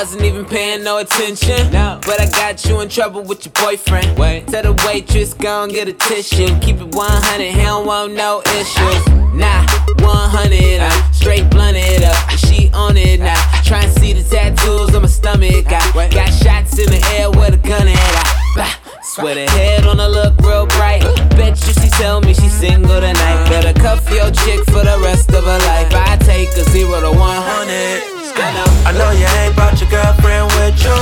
wasn't 0.03 0.25
even 0.25 0.45
paying 0.45 0.83
no 0.83 0.99
attention. 0.99 1.71
But 1.71 2.21
I 2.21 2.29
got 2.29 2.65
you 2.65 2.81
in 2.81 2.89
trouble 2.89 3.23
with 3.23 3.47
your 3.47 3.53
boyfriend. 3.53 4.19
Wait. 4.19 4.49
Tell 4.49 4.65
the 4.65 4.75
waitress, 4.85 5.33
go 5.33 5.63
and 5.63 5.71
get 5.73 5.87
a 5.87 5.93
tissue. 5.93 6.59
Keep 6.59 6.81
it 6.81 6.93
100, 6.97 7.53
he 7.55 7.63
don't 7.63 7.87
want 7.87 8.15
no 8.15 8.43
issues. 8.59 9.07
Nah, 9.33 9.63
100, 10.03 10.81
I'm 10.83 11.13
straight 11.13 11.49
blunted 11.51 12.03
up. 12.03 12.31
She 12.31 12.69
on 12.75 12.97
it 12.97 13.21
now. 13.21 13.39
Try 13.63 13.85
and 13.85 13.93
see 13.93 14.13
the 14.13 14.25
tattoos 14.25 14.93
on 14.93 15.03
my 15.03 15.09
stomach. 15.09 15.71
I 15.71 16.09
got 16.11 16.35
shots 16.35 16.77
in 16.81 16.91
the 16.91 17.01
air 17.15 17.31
with 17.31 17.55
a 17.55 17.63
gun 17.63 17.87
at. 17.87 17.97
I, 17.97 18.59
bah, 18.59 18.75
swear 19.05 19.37
the 19.37 19.49
head 19.53 19.87
on 19.87 20.01
her 20.01 20.09
look 20.09 20.37
real 20.41 20.67
bright. 20.67 21.03
Bet 21.39 21.55
you 21.65 21.75
she 21.75 21.89
tell 21.91 22.21
me 22.21 22.35
she's 22.35 22.53
single 22.53 23.01
tonight. 23.01 23.47
Better 23.49 23.73
cuff 23.79 24.03
your 24.11 24.33
chick 24.33 24.65
for 24.67 24.83
the 24.83 24.99
rest 25.01 25.31
of 25.31 25.45
her 25.45 25.61
life. 25.71 25.95
I 25.95 26.19
take 26.27 26.49
a 26.59 26.65
zero 26.71 27.01
to 27.01 27.17
100. 27.17 28.22
I 28.35 28.93
know 28.97 29.11
you 29.13 29.27
ain't 29.45 29.55
brought 29.55 29.79
your 29.81 29.91
girlfriend 29.91 30.49
with 30.57 30.81
you. 30.81 30.97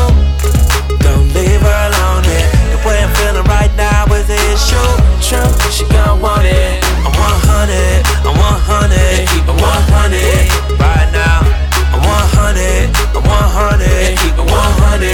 Don't 0.98 1.30
leave 1.30 1.60
her 1.62 1.80
alone 1.90 2.24
here. 2.24 2.50
The 2.74 2.78
way 2.82 2.98
I'm 3.02 3.12
feeling 3.14 3.46
right 3.46 3.70
now 3.76 4.04
is 4.14 4.26
the 4.26 4.34
issue. 4.50 4.90
True, 5.22 5.46
she 5.70 5.86
gon' 5.94 6.20
want 6.20 6.46
it. 6.46 6.82
I'm 7.06 7.14
100, 7.14 8.02
I'm 8.26 8.34
100, 8.34 9.28
keep 9.30 9.46
it 9.46 9.58
100 9.62 10.80
right 10.82 11.10
now. 11.14 11.46
I'm 11.94 12.02
100, 12.02 12.90
I'm 13.14 13.22
100, 13.22 14.18
keep 14.18 14.34
it 14.34 14.50
100. 14.50 15.06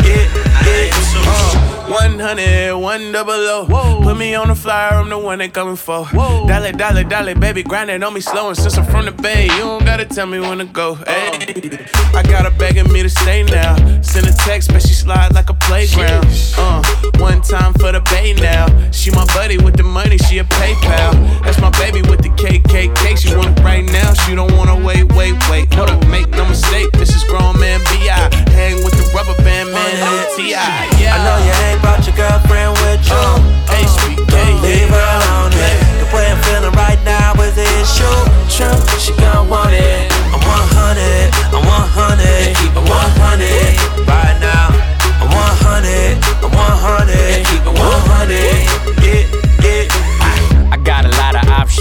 Yeah, 0.00 0.24
yeah. 0.64 0.90
Uh, 1.28 1.69
100, 1.90 2.76
1 2.76 3.00
and 3.02 3.12
double 3.12 3.32
O. 3.32 4.00
Put 4.04 4.16
me 4.16 4.34
on 4.36 4.46
the 4.46 4.54
flyer, 4.54 4.92
I'm 4.92 5.08
the 5.08 5.18
one 5.18 5.40
they 5.40 5.48
coming 5.48 5.74
for. 5.74 6.06
Dolly, 6.12 6.70
dolly, 6.70 7.02
dolly, 7.02 7.34
baby, 7.34 7.64
grind 7.64 7.90
it 7.90 8.02
on 8.04 8.14
me 8.14 8.20
slow. 8.20 8.48
And 8.48 8.56
since 8.56 8.78
I'm 8.78 8.84
from 8.84 9.06
the 9.06 9.12
bay, 9.12 9.44
you 9.44 9.58
don't 9.58 9.84
gotta 9.84 10.04
tell 10.04 10.26
me 10.26 10.38
when 10.38 10.58
to 10.58 10.66
go. 10.66 10.94
Hey, 10.94 11.86
I 12.14 12.22
got 12.22 12.44
her 12.44 12.56
begging 12.56 12.92
me 12.92 13.02
to 13.02 13.10
stay 13.10 13.42
now. 13.42 13.74
Send 14.02 14.28
a 14.28 14.32
text, 14.32 14.72
but 14.72 14.82
she 14.82 14.94
slide 14.94 15.34
like 15.34 15.50
a 15.50 15.54
playground. 15.54 16.26
Uh, 16.56 16.80
one 17.18 17.42
time 17.42 17.72
for 17.74 17.90
the 17.90 18.00
bay 18.10 18.34
now. 18.34 18.66
She 18.92 19.10
my 19.10 19.24
buddy 19.34 19.58
with 19.58 19.76
the 19.76 19.82
money, 19.82 20.18
she 20.18 20.38
a 20.38 20.44
PayPal. 20.44 21.42
That's 21.42 21.60
my 21.60 21.70
baby 21.70 22.02
with 22.02 22.22
the 22.22 22.30
KKK. 22.30 23.18
She 23.18 23.34
want 23.34 23.58
it 23.58 23.64
right 23.64 23.84
now, 23.84 24.14
she 24.14 24.36
don't 24.36 24.52
wanna 24.56 24.76
wait, 24.76 25.12
wait, 25.14 25.34
wait. 25.50 25.72
Hold 25.74 25.90
up, 25.90 26.06
make 26.06 26.28
no 26.30 26.46
mistake, 26.46 26.92
this 26.92 27.14
is 27.14 27.24
grown 27.24 27.58
man 27.58 27.80
B.I. 27.90 28.30
Hang 28.50 28.76
with 28.84 28.94
the 28.94 29.10
rubber 29.12 29.34
band 29.42 29.72
man, 29.72 30.36
T.I. 30.36 31.00
Yeah. 31.00 31.16
I 31.16 31.24
know 31.24 31.36
you 31.44 31.52
ain't 31.66 31.79
brought 31.80 32.04
your 32.06 32.16
girlfriend 32.16 32.72
with 32.84 33.00
you. 33.06 33.16
Oh, 33.16 33.36
oh, 33.36 33.72
hey, 33.72 33.84
sweet 33.86 34.20
Don't 34.28 34.62
leave 34.62 34.88
her 34.88 35.08
alone. 35.20 35.50
The 35.52 36.06
way 36.12 36.26
I'm 36.30 36.40
feeling 36.44 36.74
right 36.74 37.00
now 37.04 37.34
is 37.40 37.54
the 37.54 37.66
issue. 37.80 38.18
True, 38.50 38.74
she 38.98 39.12
gon' 39.16 39.48
want 39.48 39.72
it. 39.72 40.10
I'm 40.34 40.42
100, 40.42 41.30
I'm 41.54 41.62
100, 41.62 42.56
keep 42.58 42.74
it 42.74 42.84
100 42.84 44.10
right 44.10 44.38
now. 44.42 44.74
I'm 45.22 45.30
100, 45.30 46.18
I'm 46.42 46.50
100, 46.50 47.46
keep 47.46 47.62
it 47.62 47.74
100. 47.78 48.80
Yeah, 49.04 49.29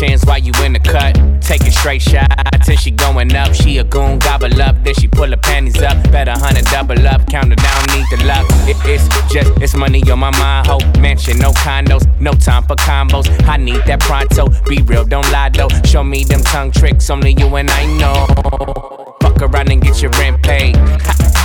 options 0.02 0.26
while 0.26 0.38
you 0.40 0.52
in 0.64 0.74
the 0.74 0.80
cut. 0.80 1.16
Take 1.42 1.62
a 1.62 1.72
straight 1.72 2.02
shots 2.02 2.34
till 2.66 2.78
she 2.78 2.92
going 2.92 3.36
up. 3.36 3.54
She 3.54 3.78
a 3.78 3.84
goon, 3.84 4.20
gobble 4.20 4.62
up, 4.62 4.76
then 4.84 4.94
she 4.96 5.08
pull 5.08 5.30
her 5.30 5.38
panties 5.38 5.82
up. 5.82 5.98
Better 6.12 6.32
hundred 6.32 6.66
double 6.66 7.08
up, 7.08 7.28
count 7.28 7.50
her 7.50 7.56
down, 7.56 7.86
need 7.88 8.06
the 8.12 8.24
luck. 8.26 8.46
It, 8.68 8.78
it's 8.86 9.08
just, 9.34 9.52
it's 9.62 9.76
money 9.76 10.02
on 10.10 10.20
my 10.20 10.32
mind. 10.32 10.68
Hope 10.68 10.84
mansion, 11.00 11.40
no 11.40 11.52
condos, 11.52 12.06
no 12.20 12.32
time 12.34 12.64
for 12.64 12.76
combos. 12.76 13.28
I 13.48 13.58
need 13.58 13.84
that 13.86 14.00
pronto. 14.00 14.48
Be 14.68 14.82
real, 14.84 15.06
don't 15.06 15.30
lie 15.32 15.50
though. 15.50 15.70
Show 15.86 16.04
me 16.04 16.24
them 16.24 16.42
tongue 16.42 16.72
tricks, 16.72 17.10
only 17.10 17.34
you 17.38 17.48
and 17.56 17.70
I 17.70 17.86
know. 17.98 18.28
Fuck 19.22 19.42
around 19.42 19.72
and 19.72 19.82
get 19.82 20.02
your 20.02 20.12
rent 20.12 20.42
paid. 20.44 20.76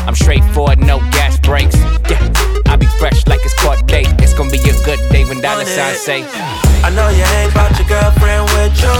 I'm 0.06 0.14
straightforward, 0.14 0.78
no 0.81 0.98
gas 1.16 1.39
brakes. 1.40 1.76
Yeah, 2.09 2.20
I 2.66 2.76
be 2.76 2.86
fresh 2.98 3.26
like 3.26 3.40
it's 3.44 3.55
court 3.60 3.86
date. 3.86 4.09
It's 4.20 4.35
gonna 4.35 4.51
be 4.51 4.59
a 4.60 4.76
good 4.85 5.01
day 5.10 5.24
when 5.24 5.40
dollar 5.40 5.64
signs 5.64 5.98
say. 5.98 6.24
I 6.85 6.90
know 6.90 7.09
you 7.09 7.24
ain't 7.40 7.52
brought 7.52 7.72
your 7.78 7.89
girlfriend 7.89 8.44
with 8.52 8.76
you. 8.85 8.93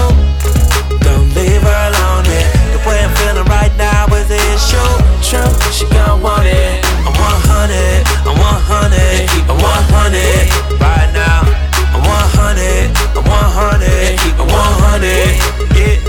Don't 1.05 1.29
leave 1.37 1.61
her 1.61 1.81
alone. 1.93 2.25
Yeah. 2.25 2.73
The 2.73 2.79
way 2.89 2.97
I'm 3.05 3.13
feeling 3.21 3.45
right 3.45 3.69
now 3.77 4.09
is 4.17 4.27
the 4.27 4.41
issue. 4.57 4.81
True, 5.21 5.45
she 5.69 5.85
gon' 5.93 6.21
want 6.21 6.47
it. 6.49 6.81
I'm 7.05 7.13
100, 7.13 8.05
I'm 8.25 8.37
100, 8.41 9.29
keep 9.29 9.45
it 9.45 9.57
100 9.61 10.81
right 10.81 11.09
now. 11.13 11.45
I'm 11.93 12.01
100, 12.01 12.89
I'm 13.13 13.29
100, 13.29 14.17
keep 14.25 14.33
it 14.33 14.49
100. 14.49 15.45
Yeah, 15.77 16.01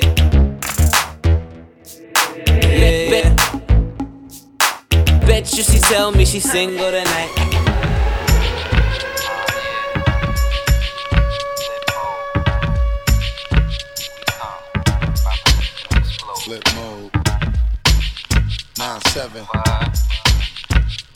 yeah. 0.00 0.07
Bet 5.38 5.56
you 5.56 5.62
she 5.62 5.78
tell 5.78 6.10
me 6.10 6.24
she's 6.24 6.50
single 6.50 6.90
tonight. 6.90 7.30
Flip 16.42 16.64
mode. 16.74 17.12
9-7. 18.74 19.46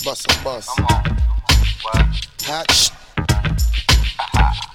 Bust 0.04 0.30
a 0.30 0.44
bus. 0.44 0.68
Hot 2.44 2.92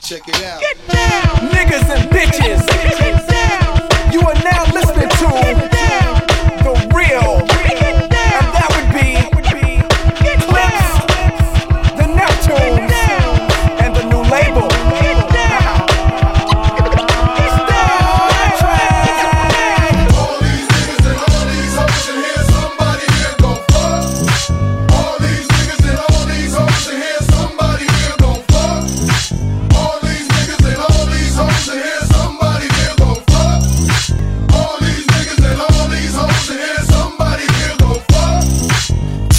Check 0.02 0.28
it 0.28 0.44
out. 0.44 0.60
Get 0.60 0.78
down. 0.90 1.50
Niggas 1.52 1.90
and 1.96 2.12
bitches. 2.12 2.68
Get 3.00 3.28
down. 3.30 4.12
You 4.12 4.20
are 4.28 4.36
now 4.44 4.66
listening 4.74 5.08
to 5.08 5.77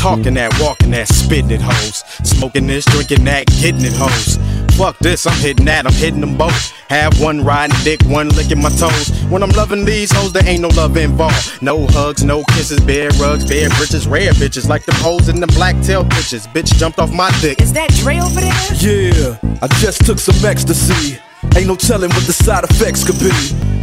Talking 0.08 0.34
that, 0.34 0.58
walking 0.58 0.92
that, 0.92 1.06
spitting 1.06 1.50
it, 1.50 1.60
hoes. 1.60 2.02
Smoking 2.24 2.66
this, 2.66 2.86
drinking 2.86 3.24
that, 3.24 3.44
getting 3.60 3.84
it, 3.84 3.92
hoes. 3.94 4.38
Fuck 4.78 4.96
this, 5.00 5.26
I'm 5.26 5.36
hitting 5.36 5.66
that, 5.66 5.86
I'm 5.86 5.92
hitting 5.92 6.22
them 6.22 6.34
both. 6.34 6.70
Have 6.88 7.20
one 7.20 7.44
riding 7.44 7.76
dick, 7.84 8.00
one 8.06 8.30
licking 8.30 8.62
my 8.62 8.70
toes. 8.70 9.10
When 9.28 9.42
I'm 9.42 9.50
loving 9.50 9.84
these 9.84 10.10
hoes, 10.10 10.32
there 10.32 10.48
ain't 10.48 10.62
no 10.62 10.68
love 10.68 10.96
involved. 10.96 11.60
No 11.60 11.86
hugs, 11.88 12.24
no 12.24 12.42
kisses, 12.44 12.80
bare 12.80 13.10
rugs, 13.20 13.44
bare 13.44 13.68
britches, 13.68 14.08
rare 14.08 14.32
bitches 14.32 14.66
like 14.66 14.86
the 14.86 14.94
hoes 14.94 15.28
in 15.28 15.40
the 15.40 15.46
black 15.48 15.78
tail 15.82 16.04
bitches. 16.04 16.48
Bitch 16.54 16.72
jumped 16.78 16.98
off 16.98 17.12
my 17.12 17.30
dick. 17.42 17.60
Is 17.60 17.74
that 17.74 17.90
Dre 17.90 18.18
over 18.18 18.40
there? 18.40 18.54
Yeah, 18.80 19.36
I 19.60 19.66
just 19.76 20.06
took 20.06 20.18
some 20.18 20.42
ecstasy. 20.42 21.18
Ain't 21.54 21.66
no 21.66 21.76
telling 21.76 22.08
what 22.08 22.24
the 22.24 22.32
side 22.32 22.64
effects 22.64 23.04
could 23.04 23.18
be. 23.18 23.67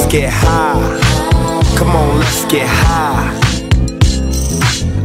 Let's 0.00 0.12
get 0.12 0.32
high. 0.32 1.76
Come 1.76 1.90
on, 1.90 2.18
let's 2.20 2.46
get 2.46 2.66
high. 2.66 3.36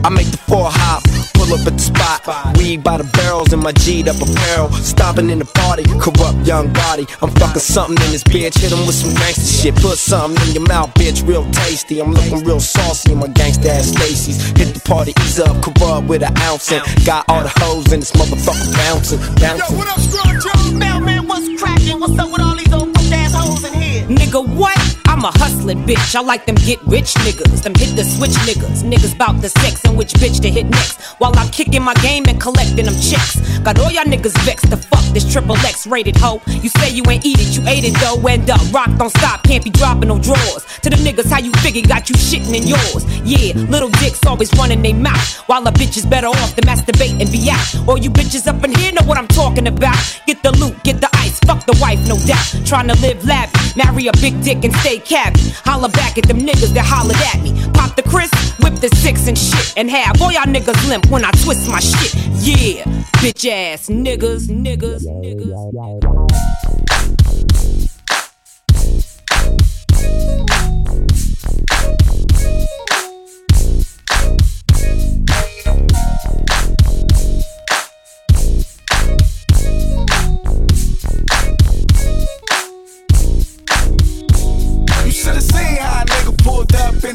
I 0.06 0.10
make 0.10 0.32
the 0.32 0.38
four 0.48 0.72
hop, 0.72 1.04
pull 1.34 1.52
up 1.52 1.68
at 1.68 1.76
the 1.76 1.84
spot. 1.84 2.56
Weed 2.58 2.82
by 2.82 3.00
the 3.00 3.04
barrels 3.04 3.52
in 3.52 3.60
my 3.60 3.74
G'd 3.74 4.08
up 4.08 4.16
apparel. 4.22 4.72
Stomping 4.72 5.30
in 5.30 5.40
the 5.40 5.46
party, 5.46 5.84
corrupt 6.00 6.48
young 6.48 6.72
body. 6.72 7.06
I'm 7.22 7.30
fucking 7.30 7.60
something 7.60 8.02
in 8.06 8.12
this 8.14 8.24
bitch. 8.24 8.58
Hit 8.58 8.72
'em 8.72 8.88
with 8.88 8.96
some 8.96 9.14
gangster 9.16 9.46
shit. 9.46 9.76
Put 9.76 9.98
something 9.98 10.42
in 10.48 10.54
your 10.56 10.66
mouth, 10.66 10.94
bitch, 10.94 11.28
real 11.28 11.44
tasty. 11.52 12.00
I'm 12.00 12.14
looking 12.14 12.46
real 12.46 12.62
saucy 12.62 13.12
in 13.12 13.20
my 13.20 13.28
gangsta 13.28 13.68
ass 13.68 13.88
Stacy's. 13.88 14.38
Hit 14.56 14.74
the 14.74 14.80
party, 14.80 15.14
ease 15.26 15.42
up, 15.42 15.62
corrupt 15.62 16.08
with 16.08 16.24
an 16.24 16.32
ounce. 16.48 16.72
And 16.72 16.82
got 17.04 17.26
all 17.28 17.44
the 17.44 17.52
hoes 17.60 17.92
in 17.92 18.00
this 18.00 18.14
motherfucker 18.14 18.72
bouncing, 18.78 19.20
bouncing. 19.44 19.76
Yo, 19.76 19.78
what 19.78 19.90
up, 19.92 20.00
Joe? 20.40 20.72
Mailman, 20.72 21.28
what's 21.28 21.50
cracking? 21.62 22.00
What's 22.00 22.18
up 22.18 22.32
with 22.32 22.42
all 22.42 22.56
these 22.56 22.72
old 22.72 22.96
ass 23.12 23.34
hoes 23.34 23.66
in? 23.66 23.75
Nigga, 24.08 24.48
what? 24.56 24.78
I'm 25.08 25.24
a 25.24 25.32
hustling 25.40 25.84
bitch. 25.84 26.16
I 26.16 26.22
like 26.22 26.46
them 26.46 26.56
get 26.56 26.80
rich 26.84 27.14
niggas, 27.26 27.64
them 27.64 27.74
hit 27.74 27.96
the 27.96 28.04
switch 28.04 28.38
niggas. 28.46 28.84
Niggas 28.84 29.18
bout 29.18 29.42
the 29.42 29.50
sex 29.50 29.84
and 29.86 29.98
which 29.98 30.14
bitch 30.14 30.42
to 30.42 30.50
hit 30.50 30.66
next. 30.66 31.02
While 31.20 31.32
I'm 31.38 31.50
kicking 31.50 31.82
my 31.82 31.94
game 31.96 32.26
and 32.28 32.40
collecting 32.40 32.86
them 32.86 32.94
checks. 33.00 33.40
Got 33.60 33.80
all 33.80 33.90
y'all 33.90 34.04
niggas 34.04 34.38
vexed 34.46 34.70
to 34.70 34.78
fuck 34.78 35.04
this 35.14 35.32
triple 35.32 35.58
X 35.58 35.88
rated 35.88 36.18
hoe. 36.18 36.42
You 36.48 36.70
say 36.70 36.92
you 36.92 37.02
ain't 37.10 37.26
eat 37.26 37.40
it, 37.40 37.58
you 37.58 37.66
ate 37.68 37.86
it 37.86 37.96
though. 38.02 38.22
End 38.28 38.50
up, 38.50 38.62
rock 38.74 38.92
don't 38.98 39.10
stop, 39.10 39.42
can't 39.44 39.64
be 39.64 39.70
dropping 39.70 40.10
no 40.10 40.20
drawers. 40.20 40.66
To 40.84 40.90
the 40.90 40.98
niggas, 40.98 41.32
how 41.32 41.40
you 41.40 41.52
figure 41.64 41.82
got 41.82 42.10
you 42.10 42.16
shitting 42.16 42.54
in 42.54 42.68
yours. 42.68 43.06
Yeah, 43.24 43.54
little 43.72 43.90
dicks 44.02 44.24
always 44.26 44.54
running 44.54 44.82
they 44.82 44.94
mouth. 44.94 45.38
While 45.48 45.66
a 45.66 45.72
bitch 45.72 45.98
is 45.98 46.06
better 46.06 46.28
off 46.28 46.56
to 46.56 46.62
masturbate 46.62 47.20
and 47.22 47.32
be 47.32 47.50
out. 47.50 47.88
All 47.88 47.98
you 47.98 48.10
bitches 48.12 48.48
up 48.48 48.64
in 48.64 48.76
here 48.76 48.92
know 48.92 49.06
what 49.08 49.18
I'm 49.18 49.30
talking 49.30 49.68
about. 49.68 49.98
Get 50.28 50.44
the 50.44 50.52
loot, 50.52 50.84
get 50.84 51.00
the 51.00 51.10
ice, 51.14 51.40
fuck 51.40 51.66
the 51.66 51.78
wife, 51.82 52.06
no 52.08 52.18
doubt. 52.28 52.68
Trying 52.68 52.90
to 52.90 52.96
live 53.00 53.24
lavish, 53.26 53.78
marry 53.78 53.95
a 54.04 54.12
big 54.22 54.42
dick 54.44 54.64
and 54.64 54.76
stay 54.78 55.00
cabby. 55.00 55.40
Holla 55.64 55.90
back 55.90 56.18
at 56.18 56.26
them 56.28 56.40
niggas 56.40 56.74
that 56.74 56.86
hollered 56.86 57.16
at 57.34 57.42
me. 57.42 57.52
Pop 57.74 57.96
the 57.96 58.04
Chris, 58.04 58.30
whip 58.60 58.76
the 58.76 58.90
six 58.96 59.28
and 59.28 59.38
shit. 59.38 59.74
And 59.78 59.90
have 59.90 60.22
all 60.22 60.32
y'all 60.32 60.44
niggas 60.44 60.88
limp 60.88 61.10
when 61.10 61.24
I 61.24 61.32
twist 61.44 61.68
my 61.70 61.80
shit. 61.80 62.14
Yeah, 62.44 62.84
bitch 63.24 63.50
ass 63.50 63.88
niggas, 63.88 64.48
niggas, 64.50 65.06
niggas. 65.06 65.76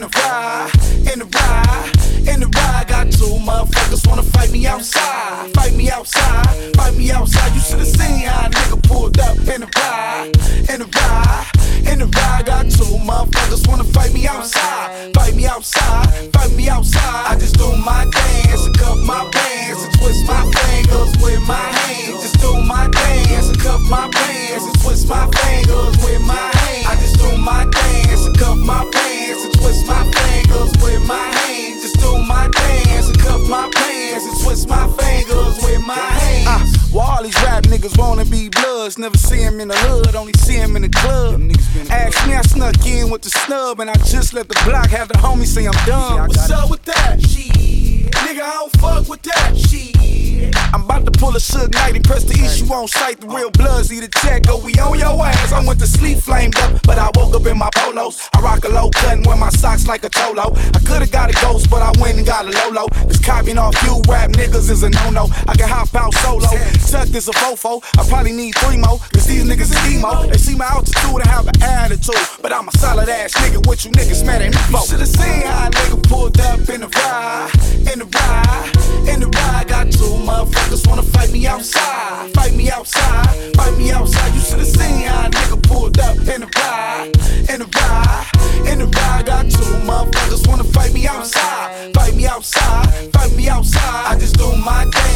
in 0.02 0.08
the 0.08 0.18
ride, 0.18 0.70
in 1.12 1.18
the 1.18 1.26
ride, 1.26 1.92
in 2.26 2.40
the 2.40 2.48
ride. 2.56 2.88
Got 2.88 3.12
two 3.12 3.36
motherfuckers 3.44 4.06
wanna 4.08 4.22
fight 4.22 4.50
me 4.50 4.66
outside, 4.66 5.52
fight 5.52 5.74
me 5.74 5.90
outside, 5.90 6.74
fight 6.74 6.96
me 6.96 7.10
outside. 7.10 7.52
You 7.54 7.60
should've 7.60 7.86
seen 7.86 8.24
how 8.24 8.46
a 8.46 8.50
nigga 8.50 8.82
pulled 8.88 9.18
up 9.20 9.36
in 9.36 9.60
the 9.60 9.68
ride, 9.76 10.32
in 10.72 10.80
the 10.80 10.88
ride, 10.96 11.46
in 11.92 11.98
the 11.98 12.06
ride. 12.06 12.46
Got 12.46 12.70
two 12.70 12.96
motherfuckers 13.04 13.68
wanna 13.68 13.84
fight 13.84 14.14
me 14.14 14.26
outside, 14.26 15.12
fight 15.12 15.34
me 15.34 15.46
outside, 15.46 16.32
fight 16.32 16.52
me 16.52 16.70
outside. 16.70 17.24
I 17.32 17.36
just 17.38 17.58
do 17.58 17.68
my 17.76 18.06
dance 18.08 18.64
and 18.64 18.78
cup 18.78 18.96
my 19.04 19.28
pants 19.32 19.84
and 19.84 19.92
twist 20.00 20.26
my 20.26 20.50
fingers 20.56 21.12
with 21.22 21.42
my 21.46 21.66
hands. 21.76 22.22
Just 22.22 22.40
do 22.40 22.52
my 22.62 22.88
dance 22.88 23.48
and 23.48 23.58
cup 23.60 23.80
my 23.82 24.08
pants 24.08 24.64
and 24.64 24.80
twist 24.80 25.08
my 25.08 25.28
fingers 25.28 25.96
with 26.04 26.22
my 26.22 26.48
hands. 26.56 26.86
I 26.88 26.96
just 26.96 27.18
do 27.18 27.36
my 27.36 27.66
dance 27.68 28.24
and 28.24 28.38
cup 28.38 28.56
my 28.56 28.80
pants. 28.84 28.99
Twist 34.50 34.68
my 34.68 34.84
fingers 34.98 35.58
with 35.62 35.80
my 35.86 36.19
these 37.30 37.42
rap 37.44 37.62
niggas 37.64 37.96
wanna 37.98 38.24
be 38.24 38.48
bloods, 38.48 38.98
never 38.98 39.16
see 39.16 39.40
him 39.40 39.60
in 39.60 39.68
the 39.68 39.76
hood, 39.76 40.14
only 40.16 40.32
see 40.34 40.54
him 40.54 40.74
in 40.76 40.82
the 40.82 40.88
club. 40.88 41.40
Ask 41.90 42.26
me, 42.26 42.34
I 42.34 42.42
snuck 42.42 42.84
in 42.86 43.10
with 43.10 43.22
the 43.22 43.30
snub, 43.30 43.80
and 43.80 43.88
I 43.88 43.94
just 43.94 44.34
let 44.34 44.48
the 44.48 44.60
block 44.64 44.88
have 44.88 45.08
the 45.08 45.14
homie 45.14 45.46
say 45.46 45.66
I'm 45.66 45.86
done. 45.86 46.28
What's 46.28 46.50
up 46.50 46.70
with 46.70 46.84
that? 46.86 47.20
Shit. 47.20 48.10
Nigga, 48.10 48.42
I 48.42 48.52
don't 48.54 48.76
fuck 48.78 49.08
with 49.08 49.22
that. 49.22 49.56
Shit. 49.56 50.00
I'm 50.72 50.84
about 50.84 51.04
to 51.04 51.12
pull 51.12 51.30
a 51.36 51.38
Suge 51.38 51.74
Knight 51.74 51.96
and 51.96 52.04
press 52.04 52.24
the 52.24 52.34
issue 52.34 52.72
on 52.72 52.88
sight. 52.88 53.20
The 53.20 53.26
real 53.28 53.50
bloods 53.50 53.90
need 53.90 54.04
a 54.04 54.08
check, 54.08 54.44
go 54.46 54.56
oh, 54.56 54.64
we 54.64 54.72
on 54.74 54.98
your 54.98 55.14
ass. 55.24 55.52
I 55.52 55.64
went 55.64 55.80
to 55.80 55.86
sleep 55.86 56.18
flamed 56.18 56.56
up, 56.58 56.82
but 56.84 56.98
I 56.98 57.10
woke 57.14 57.34
up 57.34 57.46
in 57.46 57.58
my 57.58 57.70
polos. 57.76 58.28
I 58.34 58.40
rock 58.40 58.64
a 58.64 58.68
low 58.68 58.90
cut 58.90 59.18
and 59.18 59.26
wear 59.26 59.36
my 59.36 59.50
socks 59.50 59.86
like 59.86 60.04
a 60.04 60.08
cholo. 60.08 60.54
I 60.74 60.80
could've 60.86 61.12
got 61.12 61.30
a 61.30 61.34
ghost, 61.42 61.70
but 61.70 61.82
I 61.82 61.92
went 62.00 62.18
and 62.18 62.26
got 62.26 62.46
a 62.46 62.50
Lolo. 62.50 62.88
Cause 62.88 63.20
copying 63.20 63.58
off 63.58 63.74
you 63.82 64.00
rap 64.08 64.30
niggas 64.30 64.70
is 64.70 64.82
a 64.82 64.90
no-no. 64.90 65.28
I 65.46 65.54
can 65.56 65.68
hop 65.68 65.94
out 65.94 66.14
solo. 66.14 66.48
Tuck 66.90 67.08
this 67.08 67.19
a 67.28 67.32
fofo. 67.32 67.82
I 67.98 68.08
probably 68.08 68.32
need 68.32 68.54
three 68.56 68.76
more, 68.76 68.98
cause 69.12 69.26
these 69.26 69.44
niggas 69.44 69.72
is 69.72 69.92
emo. 69.92 70.26
They 70.26 70.38
see 70.38 70.56
my 70.56 70.66
altitude 70.66 71.20
and 71.20 71.26
have 71.26 71.46
an 71.48 71.62
attitude. 71.62 72.14
But 72.40 72.52
I'm 72.52 72.68
a 72.68 72.72
solid 72.72 73.08
ass 73.08 73.34
nigga, 73.34 73.66
what 73.66 73.84
you 73.84 73.90
niggas 73.90 74.24
mad 74.24 74.42
at 74.42 74.50
me 74.50 74.58
for? 74.70 74.86
Should've 74.86 75.08
seen 75.08 75.42
how 75.42 75.66
a 75.66 75.70
nigga 75.70 76.08
pulled 76.08 76.40
up 76.40 76.60
in 76.68 76.80
the 76.80 76.88
ride, 76.88 77.50
in 77.92 77.98
the 77.98 78.06
ride, 78.06 79.08
in 79.08 79.20
the 79.20 79.26
ride. 79.26 79.68
Got 79.68 79.92
two 79.92 80.14
motherfuckers 80.24 80.86
wanna 80.88 81.02
fight 81.02 81.30
me 81.32 81.46
outside, 81.46 82.32
fight 82.32 82.54
me 82.54 82.70
outside, 82.70 83.54
fight 83.56 83.76
me 83.76 83.90
outside. 83.90 84.34
You 84.34 84.40
should've 84.40 84.66
seen 84.66 85.06
how 85.06 85.26
a 85.26 85.30
nigga 85.30 85.62
pulled 85.62 85.98
up 85.98 86.16
in 86.16 86.40
the 86.40 86.50
ride, 86.56 87.12
in 87.50 87.58
the 87.60 87.68
ride, 87.76 88.26
in 88.70 88.78
the 88.78 88.86
ride. 88.86 89.26
Got 89.26 89.50
two 89.50 89.72
motherfuckers 89.84 90.46
wanna 90.48 90.64
fight 90.64 90.92
me 90.92 91.06
outside, 91.06 91.92
fight 91.94 92.14
me 92.14 92.26
outside, 92.26 93.12
fight 93.12 93.32
me 93.36 93.48
outside. 93.48 94.06
I 94.06 94.18
just 94.18 94.38
do 94.38 94.46
my 94.56 94.84
dance 94.90 95.09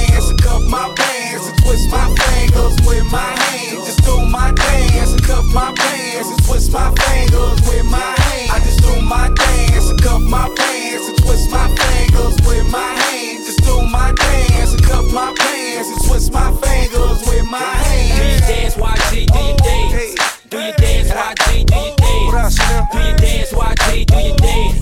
my 1.95 2.11
fingers 2.27 2.77
with 2.87 3.07
my 3.12 3.31
hands. 3.43 3.87
Just 3.87 4.03
do 4.05 4.16
my 4.27 4.51
dance 4.53 5.12
and 5.12 5.23
cup 5.23 5.45
my 5.55 5.73
pants 5.79 6.29
and 6.29 6.41
twist 6.45 6.73
my 6.73 6.91
fingers 6.99 7.59
with 7.69 7.87
my 7.87 8.12
hands. 8.19 8.51
I 8.51 8.59
just 8.66 8.81
do 8.83 8.93
my 9.01 9.31
dance 9.31 9.91
and 9.91 10.01
cup 10.03 10.23
my 10.23 10.51
pants 10.59 11.09
and 11.09 11.19
twist 11.23 11.51
my 11.51 11.66
fingers 11.79 12.37
with 12.47 12.66
my 12.73 12.91
hands. 13.03 13.47
Just 13.47 13.62
do 13.62 13.77
my 13.87 14.12
dance 14.12 14.73
and 14.75 14.83
cup 14.83 15.05
my 15.12 15.31
pants 15.39 15.89
and 15.93 16.01
twist 16.07 16.33
my 16.33 16.51
fingers 16.62 17.19
with 17.29 17.47
my 17.47 17.59
hands. 17.62 18.19
Do 18.19 18.25
you 18.27 18.41
dance, 18.51 18.75
YG? 18.75 19.29
Oh, 19.31 19.35
do 19.35 19.41
you 19.47 19.55
dance? 19.62 20.15
Oh, 20.19 20.51
do 20.51 20.59
you 20.66 20.73
dance, 20.83 21.09
YG? 21.15 21.66
Do 21.71 21.77
you 21.79 21.95
dance? 21.95 22.59
Do 22.93 22.99
you 22.99 23.15
dance, 23.23 23.51
YG? 23.53 24.07
Do 24.11 24.19
you 24.19 24.35
dance? 24.37 24.75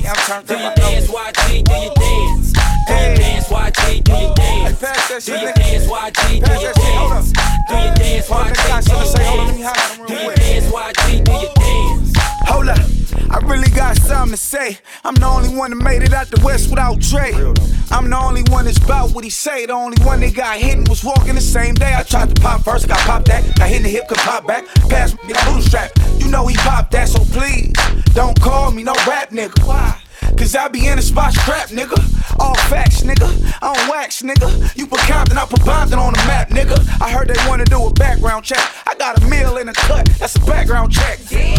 Do 0.49 0.55
you 0.55 0.71
dance, 0.81 1.09
YG? 1.09 1.65
Do 1.69 1.75
you 1.75 1.91
dance? 1.95 2.32
Dance? 5.27 5.27
Do 5.27 5.33
you 5.33 5.53
dance, 5.55 5.87
YG? 5.87 6.45
Do 6.45 6.53
you 6.53 6.73
dance? 6.73 7.33
Do 7.69 7.75
you 7.75 7.95
dance, 7.95 8.29
YG? 8.29 8.53
Do 8.53 8.93
you 8.95 9.15
dance? 9.15 9.97
Do 10.07 10.15
you 10.15 10.35
dance, 10.35 10.67
YG? 10.67 11.25
Do 11.25 11.33
you 11.33 11.49
dance? 11.55 12.13
Hold 12.49 12.69
up, 12.69 12.79
I 13.31 13.39
really 13.45 13.71
got 13.71 13.97
something 13.97 14.33
to 14.33 14.37
say. 14.37 14.79
I'm 15.05 15.15
the 15.15 15.27
only 15.27 15.55
one 15.55 15.71
that 15.71 15.77
made 15.77 16.03
it 16.03 16.13
out 16.13 16.29
the 16.29 16.41
West 16.45 16.71
without 16.71 16.99
Dre. 16.99 17.33
I'm 17.91 18.11
the 18.11 18.19
only 18.19 18.43
one 18.51 18.65
that's 18.65 18.79
about 18.79 19.13
what 19.13 19.25
he 19.25 19.31
say. 19.31 19.67
The 19.67 19.73
only 19.73 20.03
one 20.05 20.21
that 20.21 20.35
got 20.35 20.57
hit 20.57 20.77
and 20.79 20.89
was 20.89 21.05
walking 21.05 21.35
the 21.35 21.41
same 21.41 21.75
day. 21.75 21.95
I 21.95 22.03
tried 22.03 22.35
to 22.35 22.43
pop 22.43 22.65
first, 22.65 22.89
got 22.89 22.99
popped 23.01 23.27
that. 23.29 23.45
Got 23.57 23.69
hit 23.69 23.79
in 23.79 23.83
the 23.85 23.89
hip, 23.89 24.09
could 24.09 24.19
pop 24.19 24.47
back. 24.47 24.67
Pass 24.89 25.13
me 25.23 25.33
the 25.33 25.43
boot 25.47 25.63
strap. 25.63 25.93
You 26.19 26.29
know 26.29 26.47
he 26.47 26.57
popped 26.57 26.93
that, 26.93 27.09
so 27.09 27.25
please 27.25 27.73
don't 28.15 28.39
call 28.41 28.71
me 28.71 28.83
no 28.83 28.95
rap 29.07 29.31
nigga. 29.31 29.67
Why? 29.67 30.01
Cause 30.39 30.57
I 30.57 30.69
be 30.69 30.87
in 30.87 30.97
the 30.97 31.03
spot 31.03 31.33
scrap, 31.33 31.69
nigga. 31.69 31.99
All 32.41 32.55
facts, 32.69 33.03
nigga. 33.03 33.29
I 33.63 33.75
don't 33.75 33.89
wax, 33.89 34.23
nigga. 34.23 34.77
You 34.77 34.87
put 34.87 35.01
Compton, 35.01 35.39
I 35.39 35.45
put 35.47 35.61
Compton 35.63 35.99
on 35.99 36.13
the 36.13 36.19
map, 36.27 36.49
nigga. 36.49 36.79
I 37.01 37.11
heard 37.11 37.29
they 37.29 37.49
wanna 37.49 37.65
do 37.65 37.87
a 37.87 37.93
background 37.93 38.45
check. 38.45 38.61
I 38.87 38.95
got 38.95 39.23
a 39.23 39.27
meal 39.27 39.59
in 39.59 39.69
a 39.69 39.73
cut, 39.73 40.07
that's 40.19 40.37
a 40.37 40.41
background 40.41 40.93
check. 40.93 41.19
Yeah. 41.31 41.57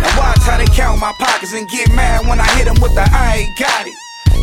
Now 0.00 0.18
watch 0.18 0.38
how 0.38 0.56
they 0.56 0.66
count 0.66 1.00
my 1.00 1.12
pockets 1.18 1.52
and 1.52 1.68
get 1.68 1.92
mad 1.94 2.26
when 2.26 2.40
I 2.40 2.46
hit 2.56 2.64
them 2.64 2.80
with 2.80 2.94
the 2.94 3.02
I 3.02 3.36
ain't 3.44 3.58
got 3.58 3.86
it. 3.86 3.94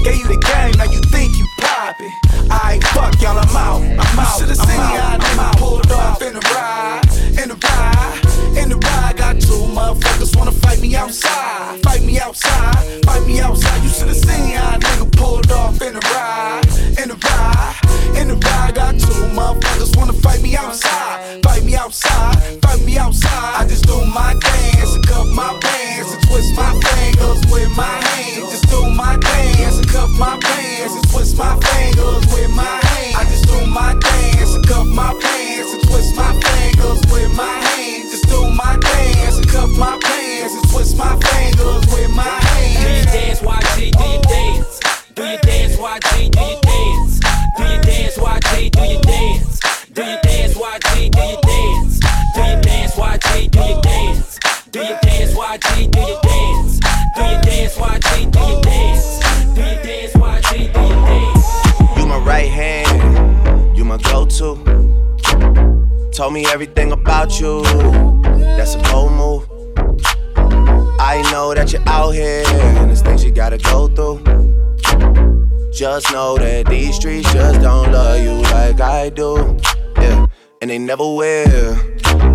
Gave 0.03 0.17
you 0.17 0.27
the 0.27 0.37
game, 0.37 0.71
now 0.77 0.85
you 0.85 1.01
think 1.11 1.35
you 1.37 1.45
poppin'. 1.59 2.11
I 2.51 2.79
fuck 2.93 3.19
y'all, 3.21 3.37
I'm 3.37 3.55
out. 3.55 3.81
I'm 3.81 4.19
out. 4.19 4.39
Should've 4.39 4.55
seen 4.55 4.79
how 4.79 5.17
nigga 5.17 5.57
pulled 5.59 5.91
off 5.91 6.21
in 6.21 6.33
the 6.33 6.39
ride, 6.53 7.01
in 7.41 7.49
the 7.49 7.55
ride, 7.55 8.57
in 8.57 8.69
the 8.69 8.77
ride. 8.77 9.17
Got 9.17 9.41
two 9.41 9.65
motherfuckers 9.75 10.37
wanna 10.37 10.51
fight 10.51 10.79
me 10.79 10.95
outside, 10.95 11.78
me 12.09 12.19
outside, 12.19 13.05
fight 13.05 13.25
me 13.27 13.39
outside. 13.39 13.83
You 13.83 13.89
should've 13.89 14.15
seen 14.15 14.55
how 14.55 14.75
a 14.75 14.79
nigga 14.79 15.17
pulled 15.17 15.51
off 15.51 15.81
in 15.81 15.93
the 15.93 16.03
ride, 16.13 16.65
in 17.01 17.09
the 17.09 17.17
ride, 17.27 17.75
in 18.19 18.27
the 18.29 18.35
ride. 18.35 18.73
Got 18.73 18.99
two 18.99 19.21
motherfuckers 19.37 19.95
wanna 19.95 20.13
fight 20.13 20.41
me 20.41 20.55
outside, 20.55 21.43
fight 21.43 21.63
me 21.63 21.75
outside, 21.75 22.35
fight 22.63 22.81
me 22.83 22.97
outside. 22.97 23.53
I 23.61 23.67
just 23.67 23.85
do 23.85 23.97
my 24.05 24.33
dance 24.41 24.95
and 24.95 25.05
cup 25.05 25.27
my 25.27 25.57
pants 25.61 26.13
and 26.13 26.23
twist 26.27 26.55
my 26.55 26.71
fingers 26.81 27.41
with 27.51 27.69
my 27.77 27.95
hands. 28.07 28.49
Just 28.53 28.69
do 28.69 28.81
my 28.89 29.15
dance 29.17 29.77
and 29.77 29.87
cup 29.87 30.09
my 30.17 30.37
pants 30.41 30.95
and 30.95 31.07
twist 31.11 31.37
my 31.37 31.53
fingers 31.61 32.25
with 32.33 32.49
my 32.55 32.77
hands. 32.89 33.15
I 33.19 33.23
just 33.29 33.45
do 33.45 33.59
my 33.67 33.93
dance 33.93 34.55
and 34.55 34.65
cup 34.67 34.87
my 34.87 35.13
pants 35.21 35.73
and 35.73 35.83
twist 35.87 36.15
my 36.15 36.31
fingers 36.41 37.01
with 37.13 37.31
my 37.37 37.55
hands. 37.69 38.11
Just 38.11 38.27
do 38.29 38.49
my 38.49 38.77
dance 38.81 39.37
and 39.37 39.47
cup 39.47 39.69
my 39.77 39.99
pants 40.01 40.18
and 40.55 40.69
twist 40.69 40.97
my 40.97 41.15
fingers 41.19 41.85
with 41.93 42.11
my 42.15 42.23
hands. 42.23 42.75
Do 42.79 42.89
you 42.89 43.05
dance, 43.05 43.39
YG? 43.41 43.91
Do 43.91 44.03
you 44.03 44.21
dance? 44.21 44.79
Do 45.15 45.23
you 45.23 45.37
dance, 45.37 45.75
YG? 45.75 46.31
Do 46.31 46.41
you 46.41 46.59
dance? 46.61 47.19
Do 47.57 47.63
you 47.63 47.79
dance, 47.81 48.17
YG? 48.17 48.71
Do 48.71 48.81
you 48.81 49.01
dance? 49.01 49.59
Do 49.93 50.01
you 50.03 50.17
dance, 50.21 50.53
YG? 50.55 51.11
Do 51.11 51.19
you 51.19 51.41
dance? 51.41 51.99
Do 52.33 52.39
you 52.39 52.55
dance, 52.61 52.93
YG? 52.95 53.51
Do 53.51 53.59
you 53.59 53.81
dance? 53.81 54.39
Do 54.71 54.79
you 54.79 54.95
dance, 55.01 55.33
YG? 55.33 55.91
Do 55.91 55.99
you 55.99 56.17
dance? 56.23 56.79
Do 57.15 57.21
you 57.23 57.37
dance, 57.41 57.75
YG? 57.75 58.31
Do 58.31 58.39
you 58.39 58.61
dance? 58.61 59.19
Do 59.55 59.61
you 59.61 59.77
dance, 59.83 60.13
YG? 60.13 60.73
Do 60.73 60.81
you 60.81 60.95
dance? 61.09 61.97
You 61.97 62.05
my 62.05 62.17
right 62.19 62.49
hand, 62.49 63.77
you 63.77 63.83
my 63.85 63.97
go-to. 63.97 64.49
Told 66.13 66.33
me 66.33 66.45
everything 66.47 66.91
about 66.91 67.39
you. 67.39 67.61
That's 68.57 68.75
a 68.75 68.79
bold 68.91 69.13
move. 69.13 69.47
I 70.99 71.21
know 71.31 71.53
that 71.53 71.71
you're 71.71 71.81
out 71.87 72.11
here 72.11 72.43
and 72.45 72.89
there's 72.89 73.01
things 73.01 73.23
you 73.23 73.31
gotta 73.31 73.57
go 73.57 73.87
through. 73.87 74.19
Just 75.71 76.11
know 76.11 76.37
that 76.37 76.65
these 76.69 76.95
streets 76.95 77.31
just 77.31 77.61
don't 77.61 77.91
love 77.91 78.21
you 78.21 78.33
like 78.51 78.81
I 78.81 79.09
do. 79.09 79.57
And 80.61 80.69
they 80.69 80.77
never 80.77 81.03
will. 81.03 81.77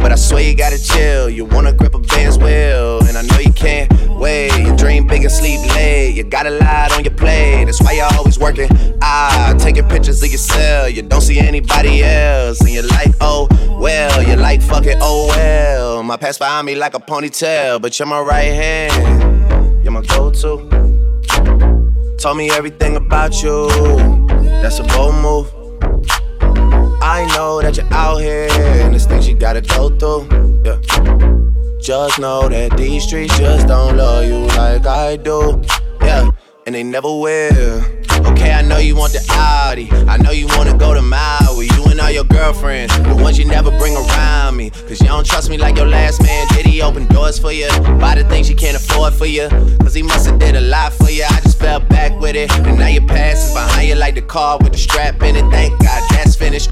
But 0.01 0.11
I 0.11 0.15
swear 0.15 0.43
you 0.43 0.57
gotta 0.57 0.83
chill. 0.83 1.29
You 1.29 1.45
wanna 1.45 1.75
grip 1.75 1.95
a 1.95 1.99
band's 1.99 2.39
wheel, 2.39 3.05
and 3.05 3.19
I 3.19 3.23
know 3.23 3.39
you 3.39 3.53
can't 3.53 3.93
wait. 4.09 4.51
You 4.59 4.75
dream 4.77 5.07
big 5.07 5.25
and 5.25 5.33
sleep 5.33 5.61
late. 5.75 6.15
You 6.17 6.25
got 6.25 6.47
a 6.47 6.51
lot 6.51 6.93
on 6.93 7.05
your 7.05 7.13
plate. 7.13 7.67
That's 7.67 7.83
why 7.83 7.93
you're 7.93 8.09
always 8.17 8.39
working. 8.39 8.71
Ah, 9.03 9.55
taking 9.59 9.87
pictures 9.89 10.23
of 10.23 10.33
yourself. 10.33 10.95
You 10.95 11.03
don't 11.03 11.21
see 11.21 11.39
anybody 11.39 12.03
else, 12.03 12.63
and 12.63 12.71
you're 12.71 12.87
like, 12.87 13.13
oh 13.21 13.47
well. 13.79 14.23
You're 14.23 14.39
like, 14.39 14.63
fuck 14.63 14.87
it, 14.87 14.97
oh 15.03 15.27
well. 15.29 16.03
My 16.03 16.17
past 16.17 16.39
behind 16.39 16.65
me 16.67 16.77
like 16.77 16.95
a 16.95 17.01
ponytail, 17.01 17.83
but 17.83 17.99
you're 17.99 18.09
my 18.09 18.21
right 18.21 18.53
hand. 18.55 19.85
You're 19.85 19.93
my 19.93 20.01
go-to. 20.01 22.17
Told 22.19 22.39
me 22.39 22.51
everything 22.51 22.97
about 22.97 23.43
you. 23.43 23.69
That's 24.63 24.79
a 24.79 24.85
bold 24.85 25.15
move. 25.17 25.64
I 27.05 27.27
know 27.37 27.61
that 27.61 27.77
you're 27.77 27.93
out 27.93 28.17
here 28.17 28.49
and 28.51 28.95
there's 28.95 29.05
things 29.05 29.29
you 29.29 29.37
gotta 29.37 29.61
go 29.61 29.91
through. 29.99 30.63
Yeah. 30.65 30.81
Just 31.79 32.19
know 32.19 32.49
that 32.49 32.79
these 32.79 33.05
streets 33.05 33.37
just 33.39 33.69
don't 33.69 33.99
love 33.99 34.25
you 34.25 34.39
like 34.57 34.87
I 34.87 35.17
do. 35.17 35.61
Yeah, 36.01 36.31
and 36.65 36.75
they 36.75 36.83
never 36.83 37.09
will. 37.09 37.85
Okay, 38.33 38.55
I 38.55 38.63
know 38.63 38.79
you 38.79 38.97
want 38.97 39.13
the 39.13 39.23
Audi. 39.31 39.91
I 40.09 40.17
know 40.17 40.31
you 40.31 40.47
wanna 40.57 40.79
go 40.79 40.95
to 40.95 41.03
Maui. 41.03 41.67
You 41.77 41.85
and 41.91 42.01
all 42.01 42.11
your 42.11 42.25
girlfriends, 42.25 42.97
the 42.97 43.15
ones 43.15 43.39
you 43.39 43.45
never 43.45 43.71
bring 43.79 43.95
around 43.95 44.57
me. 44.57 44.71
Cause 44.71 44.99
you 45.03 45.09
don't 45.09 45.27
trust 45.27 45.51
me 45.51 45.59
like 45.59 45.77
your 45.77 45.87
last 45.87 46.23
man. 46.23 46.47
Did 46.55 46.65
he 46.65 46.81
open 46.81 47.07
doors 47.09 47.39
for 47.39 47.53
you? 47.53 47.69
Buy 48.01 48.15
the 48.15 48.25
things 48.31 48.49
you 48.49 48.57
can't 48.57 48.79
afford 48.79 49.13
for 49.13 49.27
you. 49.27 49.51
Cause 49.81 49.93
he 49.93 50.03
must've 50.03 50.39
did 50.39 50.57
a 50.57 50.63
lot 50.63 50.95
for 50.95 51.11
you. 51.11 51.25
I 51.25 51.41
just 51.43 51.59
fell 51.59 51.81
back 51.81 52.19
with 52.19 52.35
it. 52.35 52.51
And 52.67 52.79
now 52.79 52.89
your 52.89 53.07
past 53.07 53.49
is 53.49 53.53
behind 53.53 53.91
you 53.91 53.95
like 53.95 54.15
the 54.15 54.23
car 54.23 54.57
with 54.57 54.73
the 54.73 54.79
strap 54.79 55.23
in 55.23 55.37
it. 55.37 55.45
Thank 55.51 55.79
God 55.83 56.03
that's 56.11 56.35
finished 56.35 56.71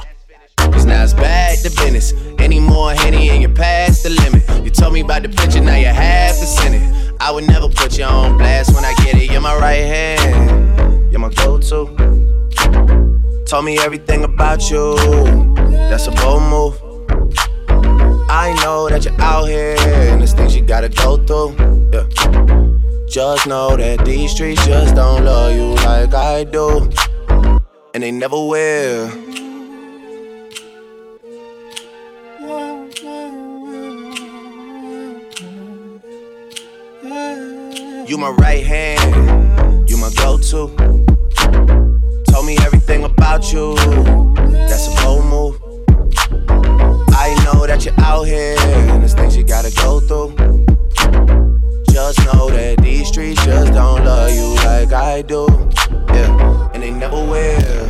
focus, 0.73 0.85
now 0.85 1.03
it's 1.03 1.15
back 1.15 1.59
to 1.61 1.71
business. 1.71 2.13
Any 2.39 2.61
more 2.61 2.93
Henny 2.93 3.31
and 3.31 3.43
you're 3.43 3.55
past 3.55 4.03
the 4.03 4.11
limit. 4.11 4.65
You 4.65 4.71
told 4.71 4.95
me 4.95 5.01
about 5.01 5.23
the 5.23 5.29
picture, 5.29 5.61
now 5.61 5.77
you 5.77 5.87
half 5.87 6.39
the 6.41 6.47
center. 6.47 7.17
I 7.21 7.31
would 7.31 7.47
never 7.47 7.69
put 7.69 7.99
you 7.99 8.05
on 8.05 8.39
blast 8.39 8.75
when 8.75 8.85
I 8.85 8.95
get 9.05 9.15
it. 9.17 9.31
You're 9.31 9.41
my 9.41 9.57
right 9.57 9.85
hand, 9.85 11.13
you're 11.13 11.21
my 11.21 11.31
go 11.31 11.59
to. 11.59 13.45
Told 13.47 13.65
me 13.65 13.79
everything 13.79 14.25
about 14.25 14.71
you, 14.71 14.97
that's 15.89 16.07
a 16.07 16.11
bold 16.13 16.43
move. 16.43 16.81
I 18.31 18.55
know 18.65 18.89
that 18.89 19.05
you're 19.05 19.21
out 19.21 19.45
here 19.45 19.77
and 19.79 20.21
there's 20.21 20.33
things 20.33 20.57
you 20.57 20.63
gotta 20.63 20.89
go 20.89 21.19
through. 21.27 21.55
Yeah. 21.93 22.07
Just 23.09 23.47
know 23.47 23.77
that 23.77 24.07
these 24.07 24.33
streets 24.33 24.65
just 24.65 24.95
don't 24.95 25.25
love 25.25 25.55
you 25.55 25.75
like 25.85 26.15
I 26.15 26.45
do, 26.45 26.89
and 27.93 28.03
they 28.03 28.11
never 28.11 28.37
will. 28.37 29.42
You 38.13 38.19
my 38.19 38.29
right 38.29 38.63
hand, 38.63 39.89
you 39.89 39.97
my 39.97 40.11
go-to. 40.17 40.69
Told 42.29 42.45
me 42.45 42.59
everything 42.59 43.05
about 43.05 43.51
you. 43.51 43.75
That's 44.69 44.87
a 44.89 45.03
bold 45.03 45.25
move. 45.25 45.59
I 47.09 47.35
know 47.43 47.67
that 47.67 47.87
you're 47.87 47.99
out 48.01 48.25
here 48.25 48.55
and 48.59 49.01
there's 49.01 49.15
things 49.15 49.35
you 49.35 49.45
gotta 49.45 49.75
go 49.77 49.99
through. 50.01 50.37
Just 51.91 52.19
know 52.27 52.51
that 52.51 52.81
these 52.83 53.09
streets 53.09 53.43
just 53.47 53.73
don't 53.73 54.05
love 54.05 54.31
you 54.31 54.57
like 54.57 54.93
I 54.93 55.23
do. 55.23 55.47
Yeah, 56.09 56.71
and 56.75 56.83
they 56.83 56.91
never 56.91 57.17
will. 57.17 57.89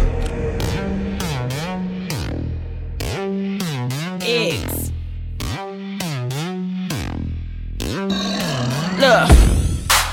Look, 9.00 9.41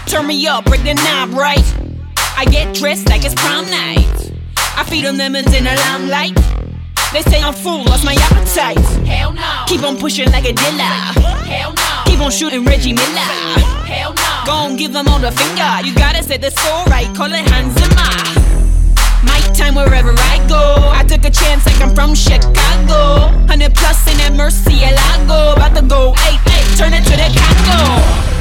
turn 0.10 0.26
me 0.26 0.48
up, 0.48 0.66
break 0.66 0.82
the 0.82 0.96
knob 0.96 1.34
right. 1.38 1.64
I 2.36 2.46
get 2.46 2.74
dressed 2.74 3.08
like 3.10 3.24
it's 3.24 3.36
prom 3.36 3.70
night. 3.70 4.34
I 4.76 4.84
feed 4.84 5.06
them 5.06 5.18
lemons 5.18 5.54
in 5.54 5.66
the 5.66 5.76
limelight. 5.76 6.36
They 7.14 7.22
say 7.22 7.42
I'm 7.42 7.54
full, 7.54 7.84
lost 7.84 8.04
my 8.04 8.16
appetite. 8.18 8.80
Hell 9.06 9.34
no. 9.34 9.66
Keep 9.68 9.84
on 9.84 9.98
pushing 9.98 10.32
like 10.32 10.46
a 10.46 10.54
dealer. 10.54 10.98
Hell 11.46 11.74
no. 11.74 12.04
Keep 12.06 12.22
on 12.22 12.32
shooting 12.32 12.66
Reggie 12.66 12.94
Miller. 12.94 13.30
Hell 13.86 14.14
no. 14.16 14.44
Go 14.48 14.54
on, 14.54 14.78
give 14.78 14.94
them 14.94 15.08
all 15.08 15.20
the 15.20 15.32
finger. 15.32 15.86
You 15.86 15.94
gotta 15.94 16.24
set 16.24 16.42
the 16.42 16.50
score 16.50 16.86
right, 16.86 17.06
call 17.16 17.32
it 17.32 17.46
Hans 17.52 17.78
Zimmer. 17.78 18.50
My 19.22 19.40
time 19.54 19.76
wherever 19.76 20.10
I 20.10 20.44
go. 20.50 20.90
I 20.90 21.04
took 21.04 21.24
a 21.24 21.30
chance 21.30 21.68
like 21.68 21.80
I'm 21.82 21.94
from 21.94 22.16
Chicago. 22.16 23.30
100 23.46 23.76
plus 23.76 24.08
in 24.10 24.18
that 24.18 24.34
Murcielago. 24.34 25.54
About 25.54 25.76
to 25.76 25.84
go, 25.86 26.14
hey, 26.14 26.38
hey, 26.50 26.66
turn 26.78 26.94
it 26.94 27.04
to 27.06 27.14
the 27.14 27.30
Congo. 27.38 28.39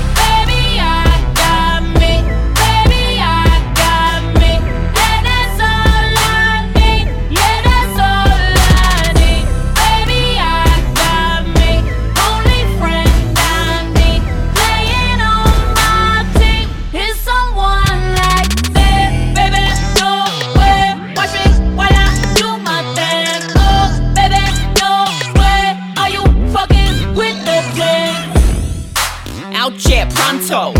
Pronto. 30.48 30.78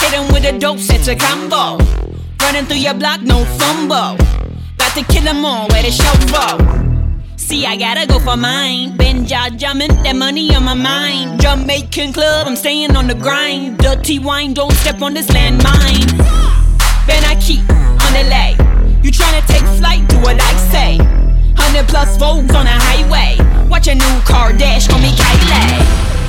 Hit 0.00 0.12
him 0.12 0.32
with 0.32 0.44
a 0.44 0.58
dope, 0.58 0.78
set 0.78 1.06
a 1.08 1.16
combo. 1.16 1.82
Running 2.40 2.64
through 2.66 2.78
your 2.78 2.94
block, 2.94 3.20
no 3.20 3.44
fumble. 3.58 4.16
About 4.74 4.92
to 4.94 5.04
kill 5.04 5.22
kill 5.22 5.28
'em 5.28 5.44
all, 5.44 5.68
where 5.68 5.82
the 5.82 5.90
show 5.90 6.12
See, 7.36 7.66
I 7.66 7.76
gotta 7.76 8.06
go 8.06 8.18
for 8.18 8.36
mine. 8.36 8.96
Been 8.96 9.26
jaw 9.26 9.50
jumping, 9.50 9.94
that 10.04 10.16
money 10.16 10.54
on 10.54 10.64
my 10.64 10.74
mind. 10.74 11.40
Jamaican 11.40 12.12
club, 12.12 12.46
I'm 12.46 12.56
staying 12.56 12.96
on 12.96 13.08
the 13.08 13.14
grind. 13.14 13.78
Dirty 13.78 14.18
wine, 14.18 14.54
don't 14.54 14.72
step 14.72 15.02
on 15.02 15.12
this 15.14 15.26
landmine. 15.26 16.06
Ben 17.06 17.24
I 17.24 17.34
keep 17.40 17.68
on 18.04 18.12
the 18.16 18.24
lay. 18.34 18.56
You 19.02 19.10
tryna 19.10 19.44
take 19.46 19.66
flight, 19.78 20.08
do 20.08 20.16
what 20.20 20.40
I 20.40 20.54
say. 20.72 20.98
100 21.56 21.86
plus 21.88 22.16
Vogues 22.16 22.54
on 22.54 22.64
the 22.64 22.78
highway. 22.86 23.36
Watch 23.68 23.88
a 23.88 23.94
new 23.94 24.16
car 24.24 24.52
dash, 24.52 24.86
call 24.88 25.00
me 25.00 25.10
Kylie. 25.10 26.21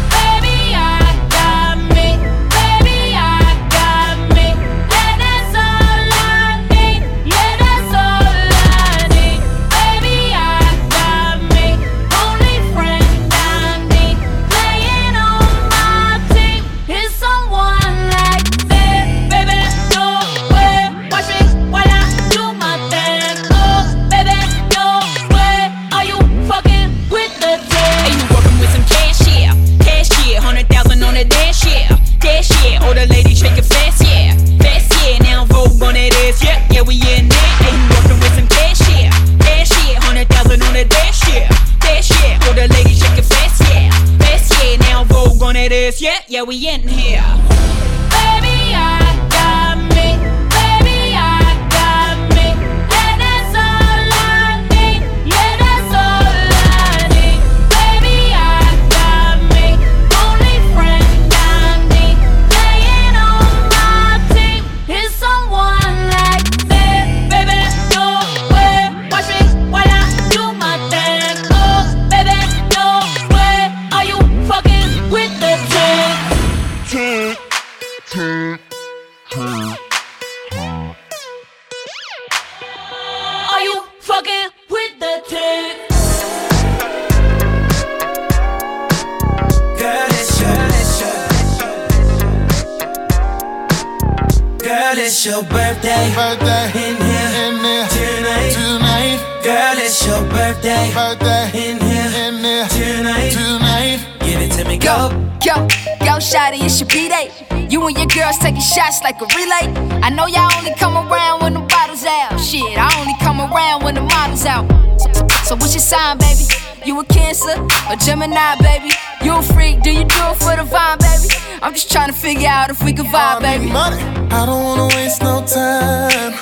Baby. 123.64 123.74
Money. 123.74 124.02
I 124.32 124.46
don't 124.46 124.64
wanna 124.64 124.88
waste 124.96 125.22
no 125.22 125.44
time. 125.46 126.34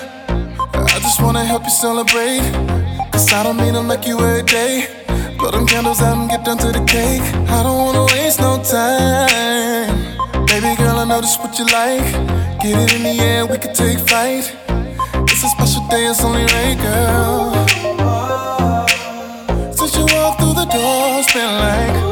I 0.73 0.99
just 1.01 1.21
wanna 1.21 1.43
help 1.43 1.63
you 1.63 1.69
celebrate. 1.69 2.41
Cause 3.11 3.31
I 3.33 3.43
don't 3.43 3.57
mean 3.57 3.73
to 3.73 3.81
like 3.81 4.07
you 4.07 4.19
every 4.19 4.43
day. 4.43 4.87
Blow 5.37 5.51
them 5.51 5.65
candles 5.67 6.01
out 6.01 6.17
and 6.17 6.29
get 6.29 6.45
down 6.45 6.57
to 6.59 6.71
the 6.71 6.83
cake. 6.85 7.21
I 7.49 7.63
don't 7.63 7.77
wanna 7.77 8.05
waste 8.13 8.39
no 8.39 8.61
time. 8.63 9.89
Baby 10.47 10.75
girl, 10.77 10.99
I 10.99 11.05
know 11.05 11.21
this 11.21 11.37
what 11.37 11.57
you 11.59 11.65
like. 11.65 12.11
Get 12.61 12.77
it 12.77 12.93
in 12.93 13.03
the 13.03 13.23
air, 13.23 13.45
we 13.45 13.57
can 13.57 13.73
take 13.73 13.99
flight. 13.99 14.55
It's 15.29 15.43
a 15.43 15.49
special 15.49 15.87
day, 15.87 16.05
it's 16.05 16.23
only 16.23 16.45
right, 16.55 16.77
girl. 16.77 17.67
Since 19.73 19.95
you 19.97 20.05
walked 20.15 20.39
through 20.39 20.53
the 20.53 20.65
door, 20.65 21.19
it's 21.19 21.33
been 21.33 21.51
like. 21.59 22.10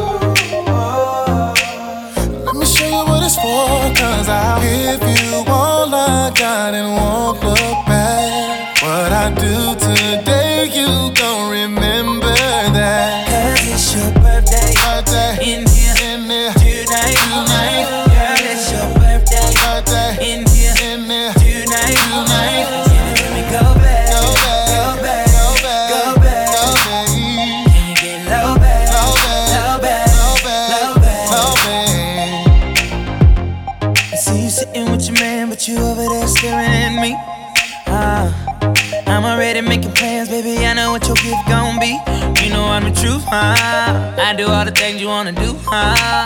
Things 44.79 45.01
you 45.01 45.07
wanna 45.07 45.33
do, 45.33 45.53
huh? 45.65 46.23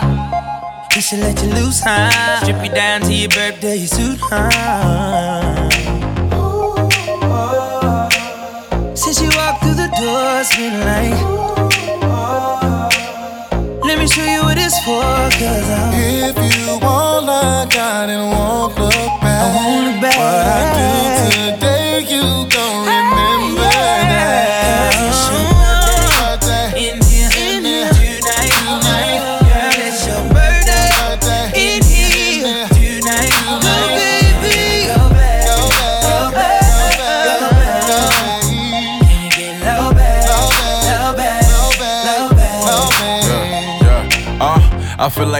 We 0.94 1.00
should 1.00 1.18
let 1.18 1.42
you 1.42 1.50
loose, 1.50 1.80
huh? 1.82 2.40
Strip 2.40 2.62
you 2.64 2.70
down 2.70 3.00
to 3.00 3.12
your 3.12 3.28
birthday 3.30 3.78
suit, 3.78 4.20
huh? 4.22 5.70
Since 8.94 9.20
you 9.22 9.30
walked 9.34 9.64
through 9.64 9.74
the 9.74 9.90
door, 9.98 10.40
it's 10.40 10.54
been 10.54 10.76
like. 10.86 11.18
Let 13.82 13.98
me 13.98 14.06
show 14.06 14.24
you 14.24 14.42
what 14.46 14.56
it's 14.56 14.78
for, 14.84 15.02
cause 15.40 15.70
I'm. 15.80 15.92
If 16.28 16.36
you 16.54 16.78
won't 16.78 17.26
look 17.26 17.74
out 17.76 18.08
and 18.08 18.22
won't 18.30 18.78
look 18.78 18.93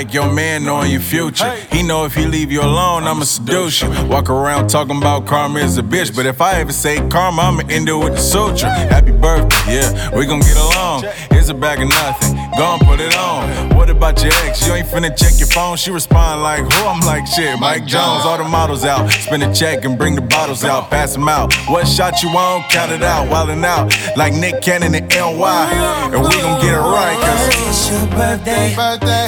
like 0.05 0.15
your 0.15 0.33
man 0.33 0.65
knowing 0.65 0.91
your 0.91 1.01
future. 1.01 1.51
He 1.73 1.83
know 1.83 2.05
if 2.05 2.15
he 2.15 2.27
leave 2.27 2.53
you 2.53 2.61
alone, 2.61 3.05
I'ma 3.05 3.25
seduce 3.25 3.81
you. 3.81 3.89
Walk 4.07 4.29
around 4.29 4.69
talking 4.69 4.99
about 4.99 5.27
karma 5.27 5.61
is 5.61 5.79
a 5.79 5.83
bitch, 5.83 6.15
but 6.15 6.27
if 6.27 6.41
I 6.41 6.61
ever 6.61 6.73
say 6.73 6.97
karma, 7.09 7.43
I'ma 7.43 7.63
end 7.71 7.89
it 7.89 7.95
with 7.95 8.15
the 8.15 8.21
suture. 8.21 8.69
Happy 8.69 9.13
birthday, 9.13 9.77
yeah, 9.77 10.17
we 10.17 10.27
gon' 10.27 10.41
get 10.41 10.57
along. 10.57 11.05
Here's 11.45 11.51
a 11.51 11.61
bag 11.61 11.83
of 11.83 11.89
nothing, 11.91 12.37
gon' 12.57 12.79
put 12.79 13.01
it 13.01 13.15
on. 13.19 13.77
What 13.77 13.91
about 13.91 14.23
your 14.23 14.33
ex? 14.47 14.67
You 14.67 14.73
ain't 14.73 14.89
finna 14.89 15.15
check 15.15 15.39
your 15.39 15.47
phone. 15.49 15.77
She 15.77 15.91
respond 15.91 16.43
like, 16.43 16.61
who? 16.61 16.87
I'm 16.87 17.01
like, 17.01 17.27
shit, 17.27 17.61
Mike 17.61 17.85
Jones. 17.85 18.25
All 18.25 18.39
the 18.39 18.45
models 18.45 18.87
out, 18.87 19.11
spin 19.11 19.43
a 19.43 19.53
check 19.55 19.85
and 19.85 19.99
bring 19.99 20.15
the 20.15 20.23
bottles 20.23 20.65
out, 20.65 20.89
pass 20.89 21.13
them 21.13 21.29
out. 21.29 21.53
What 21.69 21.87
shot 21.87 22.23
you 22.23 22.31
on? 22.31 22.63
Count 22.71 22.93
it 22.93 23.03
out, 23.03 23.29
wildin' 23.29 23.63
out 23.63 23.93
like 24.17 24.33
Nick 24.33 24.63
Cannon 24.63 24.95
and 24.95 25.07
NY, 25.07 25.69
and 26.15 26.23
we 26.23 26.35
gon' 26.41 26.63
get 26.63 26.73
it 26.73 26.79
right, 26.81 27.19
cause. 27.21 27.49
It's 27.69 27.91
your 27.91 28.07
birthday, 28.17 28.73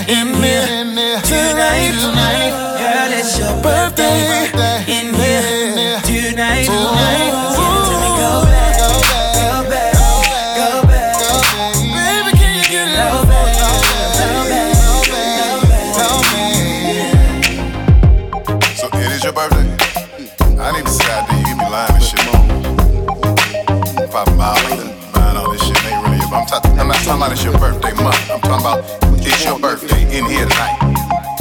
in 0.09 0.32
here, 0.40 1.20
tonight, 1.20 1.93
tonight. 2.01 2.52
Girl, 2.80 3.12
it's 3.12 3.38
your 3.38 3.52
birthday, 3.60 4.48
in 4.88 5.12
here, 5.12 5.65
Five 24.16 24.34
mile, 24.38 24.55
lying 25.14 25.36
all 25.36 25.52
this 25.52 25.60
shit. 25.62 25.76
Ain't 25.84 26.02
really. 26.05 26.16
your- 26.16 26.32
I'm, 26.32 26.47
ta- 26.47 26.62
I'm 26.80 26.88
not 26.88 26.97
talking 27.05 27.20
about 27.20 27.32
it's 27.32 27.44
your 27.44 27.52
birthday 27.59 27.93
month. 28.02 28.30
I'm 28.30 28.40
talking 28.40 28.64
about 28.64 28.80
it's 29.20 29.44
your 29.44 29.59
birthday 29.59 30.05
in 30.16 30.24
here 30.24 30.47
tonight. 30.48 30.78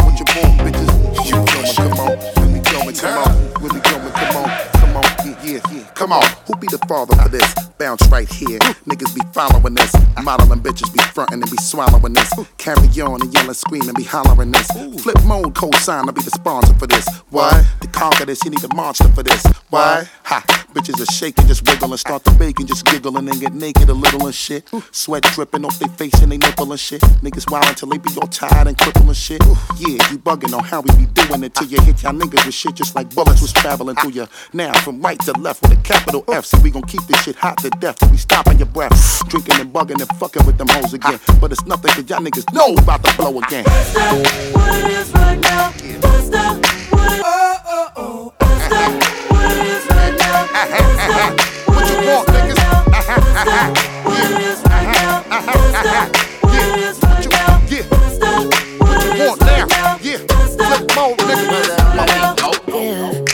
What 0.03 0.19
you 0.19 0.25
want, 0.35 0.59
bitches? 0.59 0.91
You 1.23 1.35
going, 1.39 1.71
come 1.71 1.99
on. 2.03 2.17
When 2.35 2.51
we 2.51 2.59
going, 2.59 2.95
come 2.95 3.23
on. 3.23 3.31
When 3.63 3.73
we 3.73 3.79
going, 3.79 4.11
come 4.11 4.35
on. 4.43 4.49
Come 4.75 4.97
on, 4.97 5.03
yeah, 5.47 5.59
yeah. 5.71 5.83
Come 5.93 6.11
on. 6.11 6.23
Who 6.55 6.61
be 6.61 6.67
the 6.67 6.77
father 6.87 7.15
for 7.17 7.27
this? 7.27 7.53
Bounce 7.77 8.07
right 8.07 8.31
here. 8.31 8.59
Niggas 8.87 9.13
be 9.13 9.21
following 9.33 9.73
this. 9.73 9.93
Modeling 10.23 10.61
bitches 10.61 10.91
be 10.93 10.99
frontin' 11.13 11.41
and 11.41 11.51
be 11.51 11.57
swallowing 11.57 12.13
this. 12.13 12.31
Carry 12.57 12.87
on 13.01 13.21
and 13.21 13.33
yelling, 13.33 13.53
screaming, 13.53 13.93
be 13.95 14.03
hollering 14.03 14.51
this. 14.51 14.67
Flip 15.03 15.21
mode, 15.25 15.53
co-sign, 15.53 16.07
I'll 16.07 16.13
be 16.13 16.21
the 16.21 16.31
sponsor 16.31 16.73
for 16.75 16.87
this. 16.87 17.05
Why? 17.29 17.65
To 17.81 17.87
conquer 17.89 18.25
this, 18.25 18.43
you 18.45 18.51
need 18.51 18.63
a 18.63 18.73
monster 18.73 19.09
for 19.09 19.23
this. 19.23 19.45
Why? 19.69 20.07
Ha! 20.23 20.43
Bitches 20.73 21.01
are 21.01 21.11
shaking, 21.11 21.47
just 21.47 21.67
wiggle 21.67 21.91
and 21.91 21.99
start 21.99 22.23
to 22.25 22.31
bake 22.31 22.59
and 22.59 22.67
just 22.67 22.85
giggle 22.85 23.15
and 23.17 23.39
get 23.39 23.53
naked 23.53 23.89
a 23.89 23.93
little 23.93 24.25
and 24.25 24.35
shit. 24.35 24.69
Sweat 24.91 25.23
dripping 25.23 25.63
off 25.63 25.77
their 25.79 25.89
face 25.89 26.21
and 26.21 26.31
they 26.31 26.37
nipple 26.37 26.71
and 26.71 26.79
shit. 26.79 27.01
Niggas 27.21 27.49
wild 27.51 27.67
until 27.67 27.89
they 27.89 27.97
be 27.97 28.09
all 28.21 28.27
tired 28.27 28.67
and 28.67 28.77
crippled 28.77 29.07
and 29.07 29.15
shit. 29.15 29.41
Yeah, 29.77 29.99
you 30.09 30.17
bugging 30.17 30.57
on 30.57 30.63
how 30.63 30.81
we 30.81 30.95
be 30.95 31.05
doing 31.13 31.43
it 31.43 31.53
till 31.53 31.67
you 31.67 31.79
hit 31.81 32.03
y'all 32.03 32.13
niggas 32.13 32.45
with 32.45 32.55
shit 32.55 32.75
just 32.75 32.95
like 32.95 33.13
bullets 33.13 33.41
was 33.41 33.53
traveling 33.53 33.95
through 33.97 34.11
you. 34.11 34.27
Now 34.53 34.73
from 34.79 35.01
right 35.01 35.19
to 35.21 35.33
left 35.33 35.61
with 35.61 35.71
a 35.71 35.81
capital 35.83 36.23
F, 36.29 36.44
so 36.45 36.59
we 36.59 36.69
gon' 36.69 36.83
keep 36.83 37.01
this 37.07 37.23
shit 37.23 37.35
hot 37.35 37.57
to 37.57 37.69
death 37.81 37.97
till 37.97 38.09
we 38.09 38.17
stopping 38.17 38.57
your 38.57 38.67
breath. 38.67 38.93
Drinking 39.27 39.59
and 39.59 39.73
bugging 39.73 39.99
and 39.99 40.09
fucking 40.19 40.45
with 40.45 40.57
them 40.57 40.67
hoes 40.69 40.93
again. 40.93 41.19
But 41.41 41.51
it's 41.51 41.65
nothing 41.65 41.91
cause 41.91 42.09
y'all 42.09 42.19
niggas 42.19 42.53
know 42.53 42.75
about 42.75 43.03
to 43.03 43.15
blow 43.17 43.39
again. 43.39 43.63
What 43.65 44.83
it 44.83 44.91
is 44.91 45.11
right 45.13 45.39
now? 45.39 45.71
What's 45.71 46.33
up? 46.33 46.57
What 46.91 47.13
it 47.13 47.21
oh, 47.25 47.57
oh, 47.65 47.91
oh. 47.95 48.33
What's 48.39 48.71
up? 48.71 48.91
What 49.31 49.51
it 49.51 49.65
is 49.65 49.85
right 49.89 50.15
now? 50.17 50.45
What's 50.53 51.09
up? 51.09 51.33
What 51.67 51.89
you 51.89 51.97
want, 52.07 52.27
niggas? 52.29 52.55
What 54.05 54.31
it 54.31 54.41
is 54.41 54.61
right 54.63 54.89
now? 54.93 55.23
What's 55.27 55.87
up? 55.87 56.15
What 56.41 56.61
it 56.61 56.79
is 56.79 56.99
right 57.01 57.29
now? 57.29 57.55
What's 57.89 58.21
up? 58.21 58.53
What 58.79 59.05
it 59.05 59.19
is 59.19 59.39
right 59.41 59.67
now? 59.69 59.97
Yeah, 60.01 60.17
flip 60.17 60.95
mode, 60.95 61.17
nigga. 61.19 62.55
Give 62.65 63.24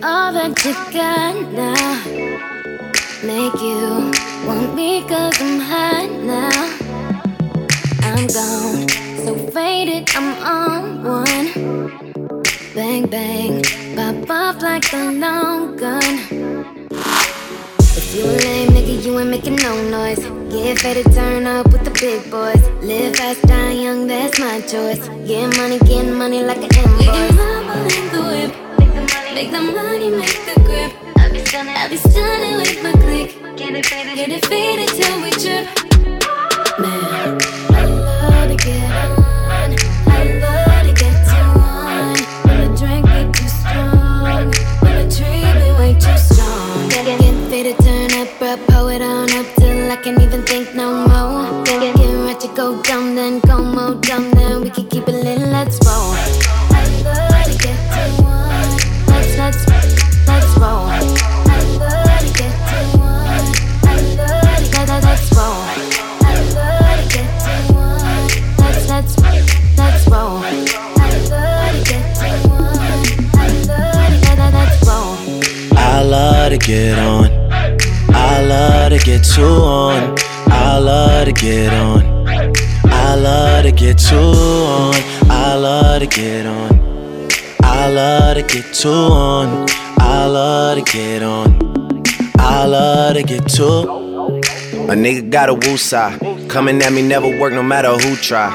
got 0.00 1.52
now. 1.52 2.04
Make 3.22 3.60
you 3.60 4.12
want 4.46 4.74
me 4.74 5.02
cause 5.08 5.40
I'm 5.40 5.60
hot 5.60 6.10
now. 6.10 6.50
I'm 8.02 8.26
gone, 8.28 8.88
so 9.24 9.34
faded, 9.50 10.08
I'm 10.14 10.34
on 10.42 11.04
one. 11.04 12.42
Bang, 12.74 13.06
bang, 13.06 13.62
pop 13.96 14.30
off 14.30 14.62
like 14.62 14.92
a 14.92 15.12
long 15.12 15.76
gun. 15.76 16.02
If 17.98 18.14
you 18.14 18.24
a 18.24 18.36
lame 18.46 18.70
nigga, 18.70 19.04
you 19.04 19.18
ain't 19.18 19.30
making 19.30 19.56
no 19.56 19.90
noise. 19.90 20.24
Get 20.50 20.78
faded, 20.78 21.12
turn 21.14 21.46
up 21.46 21.72
with 21.72 21.84
the 21.84 21.90
big 21.90 22.30
boys. 22.30 22.62
Live 22.82 23.16
fast, 23.16 23.42
die 23.42 23.72
young, 23.72 24.06
that's 24.06 24.38
my 24.38 24.60
choice. 24.60 25.08
Get 25.26 25.56
money, 25.56 25.78
get 25.80 26.06
money 26.06 26.42
like 26.42 26.58
an 26.58 26.70
invoice. 26.74 28.65
Make 29.36 29.50
the 29.50 29.60
money, 29.60 30.08
make 30.08 30.46
the 30.46 30.58
grip. 30.64 30.92
I 31.18 31.28
be 31.28 31.44
stunning, 31.44 31.76
I 31.76 31.88
be 31.88 31.98
stunning 31.98 32.56
with 32.56 32.82
my 32.82 32.92
click. 32.92 33.36
Get 33.54 33.74
it 33.74 33.84
faded, 33.84 34.16
get 34.16 34.30
it 34.30 34.46
faded 34.46 34.88
till 34.96 35.20
we 35.20 35.30
trip. 35.30 35.68
Man, 36.80 37.36
I 37.68 37.84
love 37.84 38.48
to 38.48 38.56
get 38.56 38.90
on. 38.96 39.76
I 40.08 40.40
love 40.40 40.86
to 40.88 40.92
get 40.96 41.16
too 41.28 41.52
on. 41.60 42.16
When 42.48 42.58
the 42.64 42.70
drink 42.80 43.04
be 43.04 43.28
too 43.36 43.48
strong, 43.60 44.48
when 44.80 44.94
the 45.04 45.14
tree 45.14 45.44
be 45.60 45.68
way 45.76 45.92
too 46.00 46.16
strong. 46.16 46.88
Get, 46.88 47.04
get, 47.04 47.20
get 47.20 47.50
faded, 47.50 47.76
turn 47.84 48.12
up, 48.18 48.28
bro, 48.38 48.56
pull 48.68 48.88
it 48.88 49.02
on 49.02 49.30
up 49.32 49.46
till 49.56 49.92
I 49.92 49.96
can't 49.96 50.18
even 50.18 50.44
think 50.46 50.74
no 50.74 51.06
more. 51.08 51.62
Get, 51.64 51.82
get, 51.82 51.94
get 51.94 52.40
to 52.40 52.48
go 52.56 52.80
dumb, 52.80 53.14
then 53.14 53.40
go 53.40 53.62
more 53.62 54.00
dumb, 54.00 54.30
then 54.30 54.62
we 54.62 54.70
can 54.70 54.88
keep 54.88 55.06
it 55.06 55.12
lit, 55.12 55.40
let's 55.40 55.78
roll. 55.84 56.15
Get 83.86 83.98
too 83.98 84.16
on. 84.16 84.94
I 85.30 85.54
love 85.54 86.00
to 86.00 86.06
get 86.08 86.44
on. 86.44 87.28
I 87.62 87.88
love 87.88 88.36
to 88.36 88.42
get 88.42 88.74
too 88.74 88.88
on. 88.88 89.66
I 89.98 90.26
love 90.26 90.78
to 90.78 90.92
get 90.92 91.22
on. 91.22 92.02
I 92.36 92.64
love 92.66 93.14
to 93.14 93.22
get 93.22 93.48
too. 93.48 93.82
A 94.90 94.94
nigga 94.94 95.30
got 95.30 95.48
a 95.48 95.54
woo 95.54 95.76
side. 95.76 96.18
Coming 96.48 96.82
at 96.82 96.92
me 96.92 97.02
never 97.02 97.28
work 97.38 97.52
no 97.52 97.62
matter 97.62 97.92
who 97.92 98.16
try. 98.16 98.48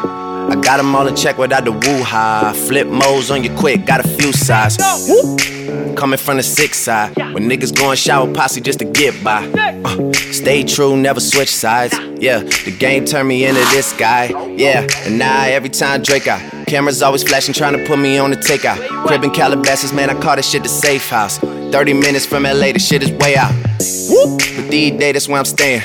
I 0.51 0.55
got 0.55 0.77
them 0.77 0.93
all 0.93 1.07
in 1.07 1.15
check 1.15 1.37
without 1.37 1.63
the 1.63 1.71
woo 1.71 2.03
high. 2.03 2.51
Flip 2.67 2.87
modes 2.87 3.31
on 3.31 3.41
you 3.41 3.55
quick, 3.55 3.85
got 3.85 4.03
a 4.03 4.07
few 4.07 4.33
sides. 4.33 4.77
Woo. 5.07 5.50
Coming 5.95 6.17
from 6.17 6.37
the 6.37 6.43
six 6.43 6.77
side. 6.77 7.15
When 7.33 7.49
niggas 7.49 7.75
going 7.77 7.97
shower 7.97 8.31
posse 8.33 8.61
just 8.61 8.79
to 8.79 8.85
get 8.85 9.23
by. 9.23 9.45
Uh, 9.83 10.13
stay 10.13 10.63
true, 10.63 10.97
never 10.97 11.19
switch 11.19 11.53
sides. 11.53 11.93
Yeah, 12.19 12.39
the 12.39 12.75
game 12.77 13.05
turned 13.05 13.27
me 13.27 13.45
into 13.45 13.61
this 13.71 13.93
guy. 13.93 14.27
Yeah, 14.55 14.87
and 15.05 15.17
now 15.19 15.43
every 15.43 15.69
time 15.69 16.01
Drake 16.01 16.27
out. 16.27 16.41
Cameras 16.67 17.01
always 17.01 17.23
flashing, 17.23 17.53
trying 17.53 17.77
to 17.77 17.85
put 17.85 17.99
me 17.99 18.17
on 18.17 18.31
the 18.31 18.37
takeout. 18.37 18.77
Crib 19.05 19.23
in 19.23 19.31
Calabasas, 19.31 19.91
man, 19.93 20.09
I 20.09 20.19
call 20.19 20.35
this 20.35 20.49
shit 20.49 20.63
the 20.63 20.69
safe 20.69 21.09
house. 21.09 21.37
30 21.37 21.93
minutes 21.93 22.25
from 22.25 22.43
LA, 22.43 22.71
the 22.71 22.79
shit 22.79 23.03
is 23.03 23.11
way 23.11 23.35
out. 23.35 23.53
But 23.81 24.69
these 24.69 24.91
days, 24.97 25.13
that's 25.13 25.27
where 25.27 25.37
I'm 25.39 25.45
staying. 25.45 25.81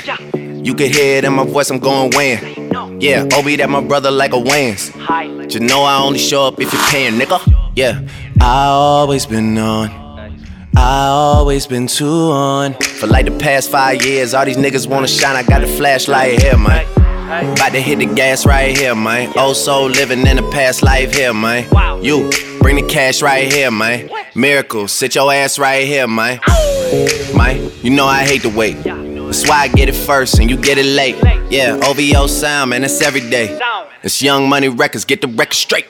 You 0.65 0.73
can 0.75 0.91
hear 0.91 1.17
it 1.17 1.23
in 1.25 1.33
my 1.33 1.45
voice, 1.45 1.69
I'm 1.69 1.79
going 1.79 2.11
weighing. 2.15 3.01
Yeah, 3.01 3.27
Obi, 3.33 3.55
that 3.57 3.69
my 3.69 3.81
brother 3.81 4.09
like 4.11 4.33
a 4.33 4.37
Wayans. 4.37 5.53
You 5.53 5.59
know 5.61 5.83
I 5.83 6.01
only 6.01 6.19
show 6.19 6.45
up 6.45 6.59
if 6.59 6.73
you're 6.73 6.81
paying, 6.83 7.13
nigga. 7.13 7.39
Yeah, 7.75 8.01
I 8.39 8.65
always 8.67 9.25
been 9.25 9.57
on. 9.57 9.89
I 10.75 11.07
always 11.07 11.65
been 11.65 11.87
too 11.87 12.07
on. 12.07 12.73
For 12.75 13.07
like 13.07 13.25
the 13.25 13.37
past 13.37 13.71
five 13.71 14.05
years, 14.05 14.33
all 14.33 14.45
these 14.45 14.57
niggas 14.57 14.87
wanna 14.87 15.07
shine. 15.07 15.35
I 15.35 15.43
got 15.43 15.61
the 15.61 15.67
flashlight 15.67 16.41
here, 16.41 16.57
man. 16.57 16.85
About 17.53 17.71
to 17.73 17.81
hit 17.81 17.99
the 17.99 18.05
gas 18.05 18.45
right 18.45 18.77
here, 18.77 18.95
man. 18.95 19.33
Oh, 19.35 19.53
so 19.53 19.85
living 19.85 20.25
in 20.25 20.37
the 20.37 20.49
past 20.51 20.83
life 20.83 21.13
here, 21.13 21.33
man. 21.33 21.65
You 22.03 22.29
bring 22.61 22.75
the 22.75 22.87
cash 22.87 23.21
right 23.21 23.51
here, 23.51 23.71
man. 23.71 24.09
Miracle, 24.35 24.87
sit 24.87 25.15
your 25.15 25.33
ass 25.33 25.57
right 25.59 25.85
here, 25.85 26.07
man. 26.07 26.39
Man, 27.35 27.71
you 27.81 27.89
know 27.89 28.05
I 28.05 28.23
hate 28.23 28.43
to 28.43 28.49
wait. 28.49 28.83
That's 28.83 29.47
why 29.49 29.61
I 29.61 29.67
get 29.67 29.89
it 29.89 29.95
first 29.95 30.39
and 30.39 30.49
you 30.49 30.55
get 30.57 30.77
it 30.77 30.85
late. 30.85 31.17
Yeah, 31.51 31.79
OVO 31.83 32.27
sound, 32.27 32.69
man, 32.69 32.83
it's 32.83 33.01
every 33.01 33.21
day. 33.21 33.59
It's 34.03 34.21
Young 34.21 34.47
Money 34.47 34.69
Records, 34.69 35.03
get 35.05 35.21
the 35.21 35.27
record 35.27 35.55
straight. 35.55 35.87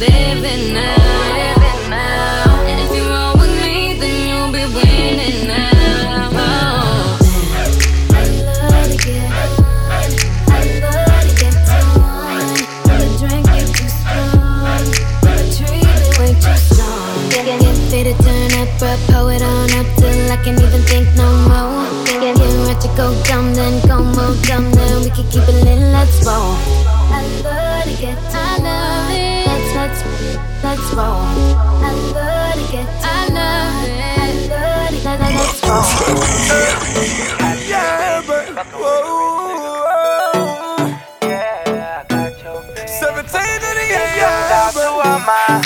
I 0.00 0.04
love 8.44 8.90
to 8.90 8.96
to 18.04 18.14
turn 18.22 18.52
up, 18.54 18.68
it 19.28 19.42
on 19.42 19.70
up 19.72 19.86
till 19.96 20.30
I 20.30 20.36
can't 20.44 20.60
even 20.60 20.82
think 20.82 21.08
no 21.16 21.26
more. 21.48 21.86
Get, 22.04 22.36
get, 22.36 22.38
ready 22.38 22.80
to 22.82 22.88
go 22.96 23.20
dumb, 23.24 23.52
then 23.52 23.84
go 23.88 24.04
more 24.04 24.36
dumb, 24.46 24.70
then 24.70 25.02
we 25.02 25.10
can 25.10 25.26
keep 25.30 25.42
it 25.42 25.64
lit. 25.64 25.80
Let's 25.92 26.24
roll. 26.24 26.54
I 27.10 27.26
love 27.42 27.84
to 27.84 28.00
get, 28.00 28.16
I 28.32 28.58
love. 28.62 29.07
Let's 29.78 30.02
let's 30.02 30.58
let's 30.64 30.86
roll. 30.92 31.06
I 31.06 31.94
love 32.10 32.54
to 32.54 32.72
get, 32.72 32.88
I 33.00 33.28
love 33.30 33.86
it. 33.86 34.02
I 34.10 34.34
love 34.50 34.90
it. 34.92 35.04
Let, 35.04 35.20
let, 35.20 35.32
let's 35.38 35.62
roll. 35.62 35.86
Yeah, 37.62 38.22
but 38.26 38.66
whoa, 38.74 40.18
yeah, 41.22 42.02
I 42.02 42.08
got 42.08 42.42
your 42.42 42.58
17 42.88 43.22
to 43.22 43.70
the 43.78 43.86
yeah, 43.88 44.72
but 44.74 44.82
to 44.82 44.88
all 44.88 45.20
my, 45.20 45.62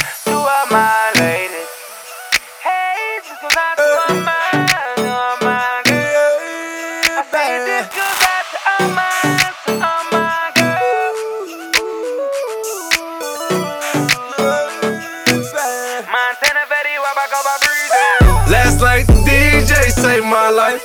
Montana, 17.14 17.43
Betty, 17.60 17.76
Wabaco, 17.93 18.24
Breezy. 18.24 18.52
Last 18.52 18.80
night 18.80 19.06
the 19.06 19.12
DJ 19.12 19.90
saved 19.90 20.24
my 20.26 20.51
life. 20.51 20.84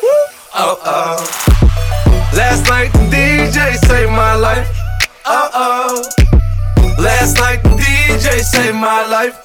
Oh 0.53 0.79
oh. 0.85 1.17
Last 2.35 2.67
night 2.69 2.91
the 2.93 2.99
DJ 3.09 3.75
saved 3.87 4.11
my 4.11 4.35
life. 4.35 4.67
Oh 5.25 5.49
oh. 5.53 6.03
Last 6.99 7.37
night 7.37 7.63
the 7.63 7.69
DJ 7.69 8.41
saved 8.41 8.75
my 8.75 9.05
life. 9.07 9.35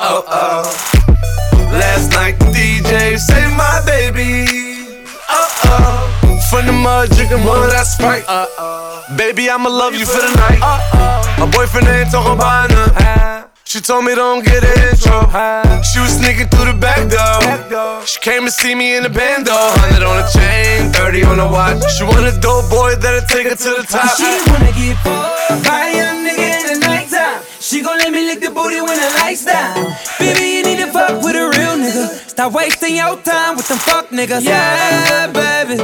Oh 0.00 0.24
oh. 0.26 0.62
Last 1.72 2.10
night 2.12 2.38
the 2.38 2.46
DJ 2.46 3.18
saved 3.18 3.56
my 3.56 3.82
baby. 3.84 4.46
Oh 5.28 5.60
oh. 5.64 6.40
From 6.50 6.66
the 6.66 6.72
mud 6.72 7.10
drinking 7.10 7.40
more 7.44 7.64
of 7.64 7.70
that 7.70 7.86
sprite. 7.86 8.24
Uh 8.26 8.46
oh. 8.58 9.04
Baby, 9.16 9.50
I'ma 9.50 9.68
love 9.68 9.94
you 9.94 10.06
for 10.06 10.20
the 10.20 10.34
night. 10.36 10.60
Uh 10.62 10.80
oh. 10.94 11.36
My 11.40 11.50
boyfriend 11.50 11.88
ain't 11.88 12.10
talking 12.10 12.32
about 12.32 12.70
nothing. 12.70 13.41
She 13.64 13.80
told 13.80 14.04
me 14.04 14.14
don't 14.14 14.44
get 14.44 14.62
an 14.62 14.90
intro. 14.90 15.24
She 15.82 15.98
was 16.00 16.12
sneaking 16.18 16.48
through 16.48 16.72
the 16.72 16.78
back 16.78 17.08
door. 17.08 18.04
She 18.04 18.20
came 18.20 18.44
to 18.44 18.50
see 18.50 18.74
me 18.74 18.96
in 18.96 19.02
the 19.02 19.08
band 19.08 19.46
though. 19.46 19.54
100 19.54 20.02
on 20.04 20.16
the 20.20 20.28
chain, 20.28 20.92
30 20.92 21.24
on 21.24 21.36
the 21.38 21.48
watch. 21.48 21.80
She 21.96 22.04
want 22.04 22.26
a 22.26 22.38
dope 22.40 22.68
boy 22.68 22.94
that'll 22.96 23.26
take 23.28 23.48
her 23.48 23.56
to 23.56 23.70
the 23.80 23.86
top. 23.88 24.16
She 24.16 24.24
wanna 24.50 24.72
get 24.76 24.96
fucked 25.00 25.64
by 25.64 25.88
a 25.88 25.96
young 25.96 26.18
nigga 26.26 26.48
in 26.60 26.80
the 26.80 26.86
nighttime. 26.86 27.42
She 27.60 27.80
gon' 27.80 27.96
let 27.98 28.12
me 28.12 28.26
lick 28.26 28.40
the 28.40 28.50
booty 28.50 28.80
when 28.80 28.98
the 29.00 29.10
lights 29.20 29.44
down. 29.46 29.96
Baby, 30.18 30.44
you 30.56 30.62
need 30.64 30.84
to 30.84 30.92
fuck 30.92 31.22
with 31.22 31.36
a 31.36 31.48
real 31.56 31.76
nigga. 31.80 32.28
Stop 32.28 32.52
wasting 32.52 32.96
your 32.96 33.16
time 33.22 33.56
with 33.56 33.68
them 33.68 33.78
fuck 33.78 34.08
niggas. 34.10 34.44
Yeah, 34.44 35.32
baby. 35.32 35.80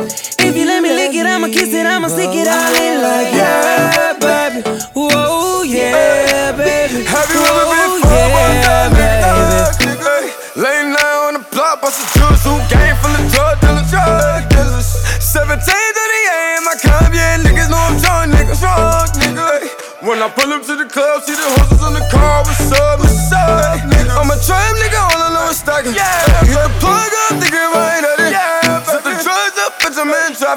Let 0.79 0.87
me 0.87 0.95
lick 0.95 1.11
it, 1.11 1.27
I'ma 1.27 1.49
kiss 1.51 1.75
it, 1.75 1.83
I'ma 1.83 2.07
stick 2.07 2.31
it 2.39 2.47
all 2.47 2.75
in 2.79 3.03
like 3.03 3.35
yeah, 3.35 4.15
baby. 4.15 4.63
Whoa, 4.95 5.67
yeah, 5.67 6.55
baby. 6.55 7.03
Have 7.03 7.27
you 7.35 7.43
ever 7.43 7.67
been 7.67 7.99
fucked 7.99 8.31
by 8.31 8.47
a 8.47 8.87
nigga? 8.95 9.75
baby. 9.75 10.31
Late 10.55 10.87
night 10.87 11.19
on 11.27 11.35
the 11.35 11.43
block, 11.51 11.83
bust 11.83 11.99
a 11.99 12.07
juice, 12.15 12.47
who 12.47 12.63
game 12.71 12.95
full 13.03 13.11
of 13.11 13.27
drug 13.27 13.59
dealers, 13.59 13.91
drug 13.91 14.47
dealers. 14.55 14.87
17 15.19 15.59
to 15.59 15.67
the 15.67 16.21
AM, 16.31 16.71
I 16.71 16.75
come, 16.79 17.11
yeah, 17.11 17.43
niggas 17.43 17.75
know 17.75 17.83
I'm 17.83 17.99
drunk, 17.99 18.39
niggas 18.39 18.63
drunk, 18.63 19.19
nigga. 19.19 20.07
When 20.07 20.23
I 20.23 20.31
pull 20.31 20.47
up 20.55 20.63
to 20.63 20.79
the 20.79 20.87
club, 20.87 21.27
see 21.27 21.35
the 21.35 21.59
horses 21.59 21.83
on 21.83 21.99
the 21.99 22.07
car, 22.07 22.47
what's 22.47 22.71
up, 22.71 23.03
what's 23.03 23.35
up, 23.35 23.83
nigga? 23.83 24.15
I'm 24.15 24.31
a 24.31 24.39
trap 24.39 24.79
nigga, 24.79 24.95
all 24.95 25.27
I 25.27 25.35
know 25.35 25.51
is 25.51 25.59
stacking. 25.59 25.99
Yeah, 25.99 26.47
hit 26.47 26.55
the 26.55 26.71
plug 26.79 27.11
up, 27.27 27.43
thinking 27.43 27.67
right 27.75 28.08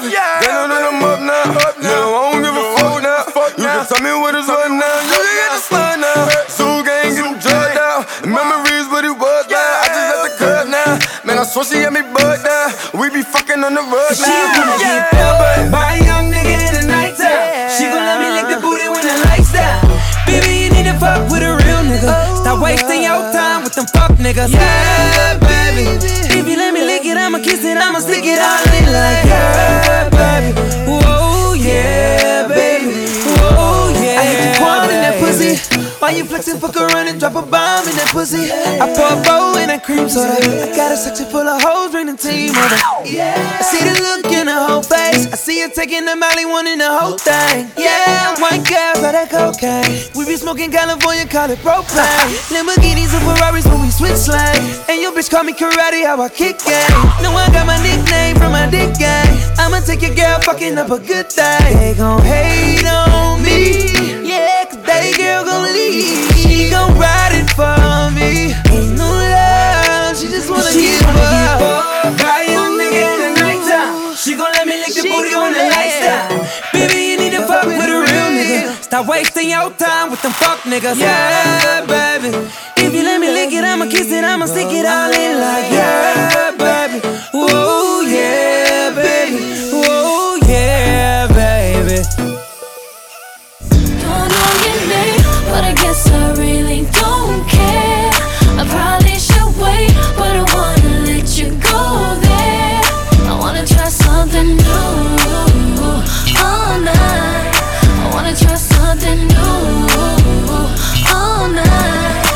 traffic. 0.00 0.12
Yeah, 0.12 0.40
they 0.40 0.48
know 0.48 0.66
that 0.68 0.82
I'm 0.88 1.04
up 1.04 1.20
now. 1.20 1.68
Up 1.68 1.76
now. 1.76 1.92
No, 1.92 2.16
I 2.16 2.32
don't 2.32 2.42
give 2.42 2.56
a 2.56 2.64
fuck 2.76 3.02
now. 3.04 3.60
You 3.60 3.68
can 3.68 3.84
tell 3.84 4.00
me 4.00 4.12
what 4.16 4.32
what 4.32 4.70
now. 4.72 4.96
You 5.04 5.18
can 5.20 5.36
get 5.36 5.50
the 5.52 5.60
slide 5.60 6.00
now. 6.00 6.20
Zoo 6.48 6.80
gang, 6.84 7.12
get 7.12 7.24
them 7.24 7.36
drugged 7.36 7.76
out. 7.76 8.08
Memories 8.24 8.86
what 8.88 9.04
it 9.04 9.16
was 9.16 9.44
now. 9.52 9.82
I 9.82 9.86
just 9.92 10.08
left 10.08 10.22
the 10.24 10.32
club 10.40 10.64
now. 10.72 10.90
Man, 11.24 11.36
I 11.38 11.44
swear 11.44 11.64
she 11.64 11.78
had 11.84 11.92
me 11.92 12.02
bugged 12.02 12.44
now. 12.44 12.72
We 12.96 13.10
be 13.12 13.22
fucking 13.22 13.60
on 13.60 13.74
the 13.74 13.84
rug 13.84 14.14
She 14.16 14.24
now. 14.24 14.80
get 14.80 15.12
fucked 15.12 15.68
by 15.72 16.00
a 16.00 16.04
young 16.04 16.32
nigga 16.32 16.56
in 16.56 16.72
the 16.80 16.84
nighttime. 16.88 17.68
She 17.76 17.84
gon' 17.88 18.00
let 18.00 18.18
me 18.20 18.28
lick 18.32 18.48
the 18.48 18.58
booty 18.60 18.88
when 18.88 19.04
the 19.04 19.16
lights 19.28 19.52
down. 19.52 19.84
Baby, 20.24 20.64
you 20.64 20.68
need 20.72 20.88
to 20.88 20.96
fuck 20.96 21.28
with 21.28 21.44
a 21.44 21.52
real 21.52 21.82
nigga. 21.84 22.40
Stop 22.40 22.58
oh, 22.58 22.64
wasting 22.64 23.02
your 23.04 23.20
time 23.36 23.64
with 23.64 23.74
them 23.74 23.86
fuck 23.92 24.16
niggas. 24.16 24.52
Yeah, 24.52 25.36
baby. 25.36 25.84
If 26.32 26.48
you 26.48 26.56
let 26.56 26.72
me 26.72 26.82
lick 26.84 27.04
it, 27.04 27.16
I'ma 27.16 27.38
kiss 27.38 27.64
it, 27.64 27.76
I'ma 27.76 28.00
stick 28.00 28.24
it 28.24 28.38
all 28.40 28.64
in 28.72 28.86
like 28.88 29.24
yeah, 29.28 29.41
Why 36.12 36.18
you 36.18 36.26
flexing? 36.26 36.60
Fuck 36.60 36.76
around 36.76 37.08
and 37.08 37.18
drop 37.18 37.40
a 37.40 37.40
bomb 37.40 37.88
in 37.88 37.96
that 37.96 38.12
pussy. 38.12 38.52
I 38.52 38.84
pour 38.92 39.08
a 39.08 39.16
bowl 39.24 39.56
in 39.56 39.72
that 39.72 39.80
cream 39.80 40.12
soda. 40.12 40.36
I 40.44 40.68
got 40.76 40.92
a 40.92 40.96
section 41.00 41.24
full 41.24 41.48
of 41.48 41.56
hoes, 41.64 41.88
bring 41.88 42.04
the 42.04 42.12
team 42.12 42.52
over. 42.52 42.76
I 43.00 43.64
see 43.64 43.80
the 43.80 43.96
look 43.96 44.28
in 44.28 44.44
her 44.44 44.60
whole 44.60 44.84
face. 44.84 45.32
I 45.32 45.40
see 45.40 45.64
her 45.64 45.72
taking 45.72 46.04
the 46.04 46.12
Molly, 46.12 46.44
wanting 46.44 46.84
the 46.84 46.92
whole 46.92 47.16
thing. 47.16 47.72
Yeah, 47.80 48.36
white 48.44 48.60
girls 48.60 49.00
by 49.00 49.16
that 49.16 49.32
cocaine. 49.32 50.12
We 50.12 50.28
be 50.28 50.36
smoking 50.36 50.68
California, 50.68 51.24
call 51.24 51.48
it 51.48 51.64
propane. 51.64 52.28
Lamborghinis 52.52 53.16
and 53.16 53.24
Ferraris 53.24 53.64
when 53.64 53.80
we 53.80 53.88
switch 53.88 54.28
lanes. 54.28 54.84
And 54.92 55.00
your 55.00 55.16
bitch 55.16 55.32
call 55.32 55.48
me 55.48 55.56
karate, 55.56 56.04
how 56.04 56.20
I 56.20 56.28
kick 56.28 56.60
game. 56.60 56.92
No, 57.24 57.32
I 57.32 57.48
got 57.56 57.64
my 57.64 57.80
nickname 57.80 58.36
from 58.36 58.52
my 58.52 58.68
dick 58.68 59.00
game. 59.00 59.32
I'ma 59.56 59.80
take 59.80 60.04
your 60.04 60.12
girl 60.12 60.44
fucking 60.44 60.76
up 60.76 60.92
a 60.92 61.00
good 61.00 61.32
day. 61.32 61.72
They 61.72 61.96
gon' 61.96 62.20
hate 62.20 62.84
on 62.84 63.40
me. 63.40 64.11
She 65.92 66.70
gon' 66.70 66.96
ride 66.96 67.34
it 67.36 67.48
for 67.52 68.08
me. 68.16 68.56
Ain't 68.72 68.96
no 68.96 69.04
love, 69.04 70.16
she 70.16 70.28
just 70.28 70.48
wanna 70.48 70.72
she 70.72 70.88
give 70.88 71.04
wanna 71.04 71.20
up. 71.20 71.60
Give. 71.60 72.18
Got 72.18 72.48
nigga 72.80 73.00
in 73.12 73.18
the 73.20 73.40
nighttime. 73.40 74.16
She 74.16 74.36
gon' 74.36 74.52
let 74.52 74.66
me 74.66 74.78
lick 74.78 74.94
the 74.94 75.02
she 75.02 75.10
booty 75.12 75.34
on 75.34 75.52
the 75.52 75.64
lifestyle. 75.68 76.32
Baby, 76.72 77.00
you 77.12 77.16
need 77.18 77.32
to 77.36 77.46
fuck 77.46 77.66
with 77.66 77.76
a 77.76 77.98
real 78.08 78.28
nigga. 78.32 78.82
Stop 78.82 79.06
wasting 79.06 79.50
your 79.50 79.70
time 79.72 80.10
with 80.10 80.22
them 80.22 80.32
fuck 80.32 80.60
niggas. 80.60 80.96
Yeah, 80.98 81.84
baby. 81.84 82.28
If 82.76 82.94
you 82.94 83.02
let 83.02 83.20
me 83.20 83.28
lick 83.28 83.52
it, 83.52 83.64
I'ma 83.64 83.86
kiss 83.86 84.10
it, 84.10 84.24
I'ma 84.24 84.46
stick 84.46 84.72
it 84.72 84.86
all 84.86 85.12
in 85.12 85.40
like 85.40 85.72
yeah, 85.72 86.50
baby. 86.56 87.21
I 95.62 95.72
guess 95.74 96.06
I 96.10 96.32
really 96.34 96.80
don't 97.00 97.40
care. 97.48 98.10
I 98.60 98.64
probably 98.74 99.18
should 99.26 99.52
wait, 99.62 99.92
but 100.18 100.32
I 100.40 100.44
wanna 100.54 100.92
let 101.10 101.26
you 101.38 101.48
go 101.70 101.82
there. 102.26 102.80
I 103.30 103.34
wanna 103.38 103.64
try 103.66 103.88
something 103.88 104.56
new 104.56 104.92
all 106.46 106.74
night. 106.80 107.52
I 108.02 108.10
wanna 108.14 108.34
try 108.42 108.56
something 108.56 109.20
new 109.34 109.62
all 111.16 111.48
night. 111.48 112.26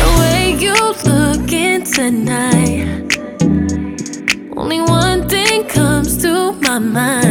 The 0.00 0.08
way 0.20 0.40
you 0.64 0.76
looking 1.12 1.82
tonight, 1.84 2.86
only 4.56 4.80
one 4.80 5.28
thing 5.28 5.64
comes 5.64 6.16
to 6.22 6.52
my 6.66 6.78
mind. 6.78 7.27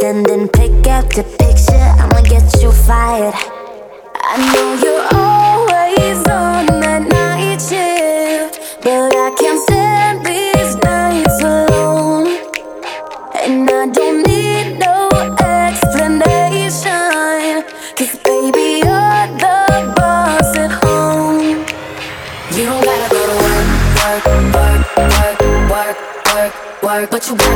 send 0.00 0.28
and 0.28 0.52
pick 0.52 0.86
out 0.86 1.08
the 1.10 1.22
picture. 1.38 1.88
I'ma 2.00 2.20
get 2.22 2.62
you 2.62 2.72
fired. 2.72 3.34
I 4.14 4.36
know 4.52 4.68
you're 4.82 5.06
always 5.14 6.18
on 6.28 6.66
that 6.82 7.02
night 7.08 7.60
shift, 7.60 8.82
but 8.82 9.14
I 9.14 9.30
can't 9.38 9.60
stand 9.66 10.26
these 10.26 10.76
nights 10.84 11.40
alone. 11.42 12.26
And 13.44 13.70
I 13.70 13.86
don't 13.86 14.26
need 14.26 14.78
no 14.78 15.08
explanation, 15.40 16.82
cause 17.96 18.14
baby, 18.24 18.82
you're 18.84 19.26
the 19.40 19.58
boss 19.96 20.56
at 20.56 20.72
home. 20.84 21.64
You 22.54 22.64
don't 22.68 22.84
gotta 22.84 23.08
go 23.14 23.20
to 23.30 23.36
work, 23.44 23.68
work, 24.02 24.24
work, 24.56 24.82
work, 24.98 25.38
work, 25.70 25.96
work, 26.34 26.54
work, 26.82 27.10
but 27.10 27.28
you 27.28 27.36
gotta. 27.36 27.55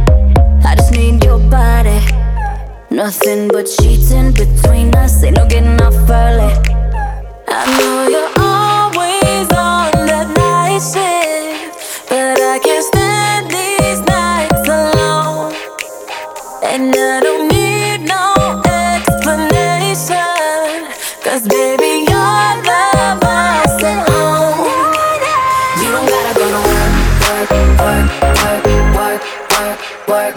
I 0.63 0.75
just 0.75 0.91
need 0.93 1.23
your 1.23 1.39
body. 1.39 1.99
Nothing 2.89 3.47
but 3.47 3.67
sheets 3.67 4.11
in 4.11 4.33
between 4.33 4.93
us, 4.95 5.23
ain't 5.23 5.37
no 5.37 5.45
getting 5.47 5.81
off 5.81 5.93
early. 6.09 6.53
I 7.47 7.61
know 7.77 8.07
you're 8.13 8.33
always 8.37 9.47
on 9.51 10.07
that 10.07 10.27
night 10.35 10.81
shift, 10.91 12.09
but 12.09 12.39
I 12.39 12.59
can't 12.59 12.85
stand 12.85 13.49
these 13.49 14.01
nights 14.05 14.67
alone. 14.67 15.53
And 16.63 16.95
I 16.95 17.19
don't 17.21 17.40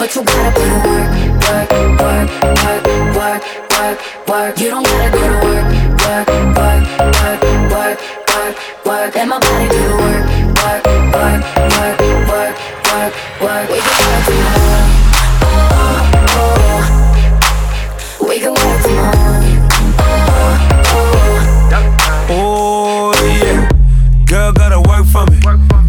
but 0.05 0.15
you 0.17 0.23
gotta 0.23 0.53
put 0.53 0.69
in 0.69 0.73
work, 0.85 1.09
work, 1.49 1.69
work, 2.05 2.29
work, 2.61 2.85
work, 3.17 3.41
work, 3.73 3.99
work. 4.29 4.53
You 4.61 4.69
don't 4.69 4.85
gotta 4.85 5.09
go 5.11 5.21
to 5.25 5.39
work, 5.49 5.65
work, 6.05 6.29
work, 6.61 6.85
work, 7.01 7.41
work, 7.73 7.97
work, 8.37 8.55
work. 8.85 9.15
Let 9.15 9.29
my 9.29 9.39
body 9.41 9.69
do 9.73 9.81
the 9.81 9.97
work, 10.05 10.25
work, 10.61 10.85
work, 11.17 11.41
work, 11.73 11.97
work, 12.29 12.55
work, 12.85 13.13
work. 13.41 13.65
We 13.71 13.81
can 13.81 13.97
work 14.05 14.25
tomorrow. 14.29 14.85
Oh, 15.73 16.05
oh. 16.37 16.81
We 18.29 18.37
can 18.41 18.53
work 18.53 18.81
tomorrow. 18.85 19.41
Oh 22.29 23.15
yeah, 23.41 23.59
girl 24.27 24.53
gotta 24.53 24.81
work 24.87 25.07
for 25.07 25.25
me. 25.31 25.41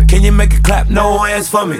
Can 0.07 0.23
you 0.23 0.31
make 0.31 0.53
it 0.53 0.63
clap? 0.63 0.89
No 0.89 1.17
hands 1.17 1.49
for 1.49 1.65
me. 1.65 1.79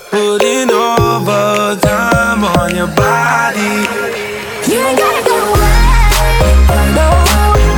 Putting 0.11 0.69
overtime 0.69 2.43
on 2.43 2.75
your 2.75 2.87
body. 2.87 3.87
You 4.67 4.77
ain't 4.77 4.99
gotta 4.99 5.23
go 5.25 5.37
work, 5.53 5.71
no. 6.97 7.07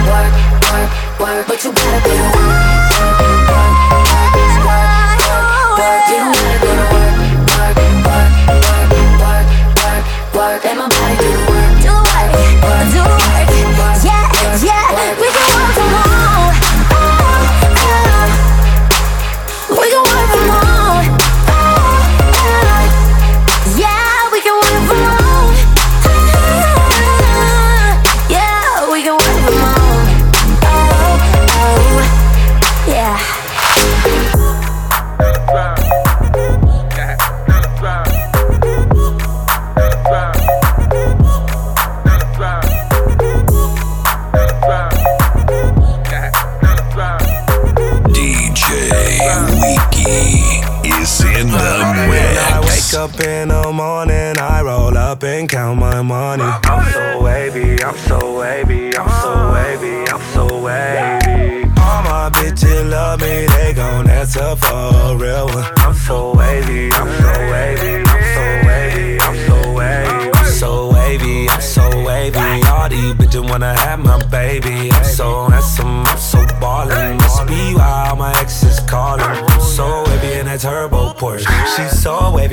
Work, 0.10 0.34
work, 0.65 1.19
work, 1.19 1.47
but 1.47 1.64
you 1.64 1.72
gotta 1.72 2.10
work. 2.10 2.34
Work, 2.34 2.73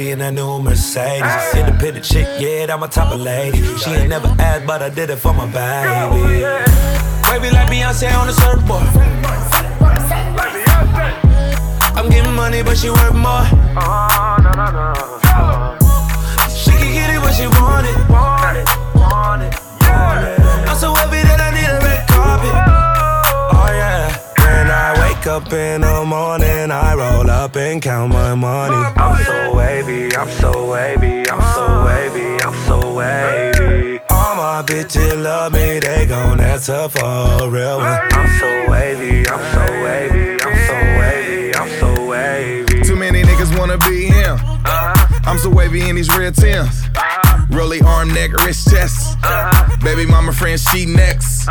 wavy 0.00 0.10
in 0.12 0.18
that 0.20 0.32
new 0.34 0.62
Mercedes. 0.62 1.54
Independent 1.54 2.04
chick, 2.04 2.26
yeah, 2.38 2.72
I'm 2.72 2.82
a 2.82 2.88
top 2.88 3.12
of 3.12 3.20
lady. 3.20 3.58
She 3.78 3.90
ain't 3.90 4.08
never 4.08 4.28
asked, 4.38 4.66
but 4.66 4.82
I 4.82 4.88
did 4.88 5.10
it 5.10 5.16
for 5.16 5.32
my 5.34 5.46
baby. 5.46 6.42
Wavy 7.30 7.50
like 7.54 7.68
Beyonce 7.68 8.12
on 8.18 8.26
the 8.26 8.32
surfboard. 8.32 8.86
I'm 11.96 12.08
getting 12.08 12.34
money, 12.34 12.62
but 12.62 12.76
she 12.76 12.90
worth 12.90 13.14
more. 13.14 13.44
She 16.48 16.70
can 16.70 16.92
get 16.92 17.10
it 17.14 17.20
when 17.20 17.34
she 17.34 17.46
want 17.60 17.86
it. 17.86 17.96
Want 18.08 18.56
it, 18.56 18.68
want 18.94 19.42
it, 19.42 19.54
want 19.82 20.24
it. 20.24 20.40
I'm 20.68 20.76
so 20.76 20.92
wavy 20.94 21.19
wake 25.20 25.26
up 25.26 25.52
in 25.52 25.82
the 25.82 26.04
morning, 26.06 26.70
I 26.70 26.94
roll 26.94 27.28
up 27.28 27.56
and 27.56 27.82
count 27.82 28.12
my 28.12 28.34
money. 28.34 28.74
I'm 28.96 29.22
so 29.24 29.54
wavy, 29.54 30.14
I'm 30.16 30.28
so 30.40 30.70
wavy, 30.70 31.28
I'm 31.28 31.40
so 31.40 31.64
uh-huh. 31.64 31.86
wavy, 31.86 32.42
I'm 32.42 32.54
so 32.66 32.94
wavy. 32.94 34.00
All 34.10 34.36
my 34.36 34.62
bitches 34.64 35.22
love 35.22 35.52
me, 35.52 35.78
they 35.80 36.06
gon' 36.06 36.40
answer 36.40 36.88
for 36.88 37.04
a 37.04 37.48
real 37.48 37.78
one. 37.78 38.00
I'm 38.12 38.38
so 38.38 38.70
wavy, 38.70 39.28
I'm 39.28 39.44
so 39.52 39.82
wavy, 39.84 40.42
I'm 40.42 40.56
so 40.66 40.74
wavy, 41.00 41.54
I'm 41.54 41.68
so 41.80 42.06
wavy. 42.06 42.82
Too 42.82 42.96
many 42.96 43.22
niggas 43.22 43.58
wanna 43.58 43.78
be 43.78 44.06
him. 44.06 44.36
Uh-huh. 44.36 45.20
I'm 45.26 45.38
so 45.38 45.50
wavy 45.50 45.88
in 45.88 45.96
these 45.96 46.08
red 46.16 46.34
Tims. 46.34 46.86
Uh-huh. 46.96 47.46
Rolly 47.50 47.80
arm, 47.82 48.08
neck, 48.14 48.32
wrist, 48.32 48.70
chest. 48.70 49.18
Baby 49.82 50.06
mama 50.06 50.32
friend, 50.32 50.58
she 50.58 50.86
next. 50.86 51.48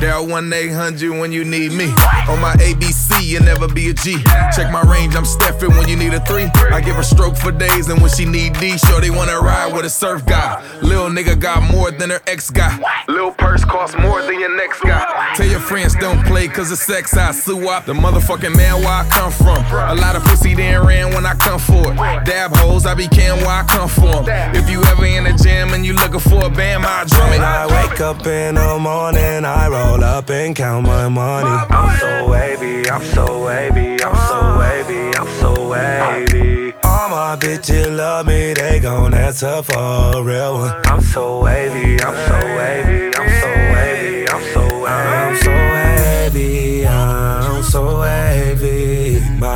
Dial 0.00 0.28
1 0.28 0.52
800 0.52 1.10
when 1.18 1.32
you 1.32 1.44
need 1.44 1.72
me. 1.72 1.86
On 2.28 2.40
my 2.40 2.54
ABC, 2.60 3.20
you 3.24 3.40
never 3.40 3.66
be 3.66 3.90
a 3.90 3.94
G. 3.94 4.22
Check 4.54 4.70
my 4.70 4.82
range, 4.82 5.16
I'm 5.16 5.24
Steffin 5.24 5.70
when 5.70 5.88
you 5.88 5.96
need 5.96 6.14
a 6.14 6.20
three. 6.20 6.44
I 6.70 6.80
give 6.80 6.94
her 6.94 7.02
stroke 7.02 7.36
for 7.36 7.50
days, 7.50 7.88
and 7.88 8.00
when 8.00 8.10
she 8.10 8.24
need 8.24 8.52
D, 8.60 8.78
sure 8.78 9.00
they 9.00 9.10
wanna 9.10 9.40
ride 9.40 9.72
with 9.74 9.84
a 9.84 9.90
surf 9.90 10.24
guy. 10.24 10.62
Lil 10.82 11.08
nigga 11.08 11.38
got 11.38 11.64
more 11.64 11.90
than 11.90 12.10
her 12.10 12.20
ex 12.28 12.48
guy. 12.48 12.78
Lil 13.08 13.32
purse 13.32 13.64
costs 13.64 13.96
more 13.98 14.22
than 14.22 14.38
your 14.38 14.54
next 14.56 14.80
guy. 14.82 15.34
Tell 15.34 15.46
your 15.46 15.58
friends 15.58 15.96
don't 15.96 16.24
play, 16.24 16.46
cause 16.46 16.70
it's 16.70 16.82
sex. 16.82 17.16
I 17.16 17.32
sue 17.32 17.68
up 17.68 17.84
the 17.86 17.94
motherfucking 17.94 18.56
man 18.56 18.76
where 18.76 19.02
I 19.02 19.08
come 19.10 19.32
from. 19.32 19.64
A 19.72 19.96
lot 19.96 20.14
of 20.14 20.22
pussy 20.22 20.54
then 20.54 20.86
ran 20.86 21.12
when 21.12 21.26
I 21.26 21.34
come 21.34 21.58
for 21.58 21.92
it. 21.92 21.96
Dab 22.24 22.54
hoes, 22.54 22.86
I 22.86 22.94
be 22.94 23.08
can 23.08 23.38
where 23.38 23.50
I 23.50 23.64
come 23.64 23.88
from. 23.88 24.26
If 24.54 24.70
you 24.70 24.80
ever 24.84 25.06
in 25.06 25.24
the 25.24 25.32
gym 25.32 25.74
and 25.74 25.84
you 25.84 25.94
looking 25.94 26.20
for 26.20 26.44
a 26.46 26.50
bam, 26.50 26.84
I 26.84 27.04
drum 27.04 27.32
it. 27.32 27.40
I 27.40 27.66
wake 27.66 28.00
up 28.00 28.24
in 28.26 28.54
the 28.54 28.78
morning, 28.78 29.44
I 29.44 29.66
roll 29.68 29.87
up 29.96 30.30
and 30.30 30.54
count 30.54 30.86
my 30.86 31.08
money. 31.08 31.48
I'm 31.70 31.98
so 31.98 32.30
wavy, 32.30 32.88
I'm 32.90 33.02
so 33.02 33.44
wavy, 33.44 33.92
I'm 33.92 33.98
so 33.98 34.08
uh-huh. 34.08 34.58
wavy, 34.60 35.16
I'm 35.16 35.28
so 35.40 35.68
wavy. 35.68 36.72
All 36.84 37.08
my 37.08 37.36
bitches 37.36 37.96
love 37.96 38.26
me, 38.26 38.54
they 38.54 38.80
gon' 38.80 39.14
answer 39.14 39.62
for 39.62 39.78
a 39.78 40.22
real 40.22 40.54
one. 40.58 40.74
I'm 40.86 41.00
so 41.00 41.42
wavy, 41.42 42.00
I'm 42.02 42.14
so 42.28 42.38
wavy, 42.56 42.56
I'm 42.56 42.56
so 42.56 42.56
wavy, 42.56 43.07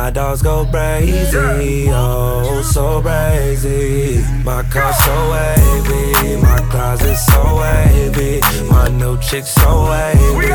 My 0.03 0.09
dogs 0.09 0.41
go 0.41 0.65
crazy, 0.65 1.87
oh, 1.89 2.61
so 2.61 3.01
crazy. 3.01 4.21
My 4.43 4.61
car 4.63 4.91
so 4.91 5.31
wavy, 5.31 6.41
my 6.41 6.57
closet 6.69 7.15
so 7.15 7.41
wavy. 7.55 8.41
My 8.67 8.89
new 8.89 9.17
chick 9.21 9.45
so 9.45 9.89
wavy. 9.89 10.47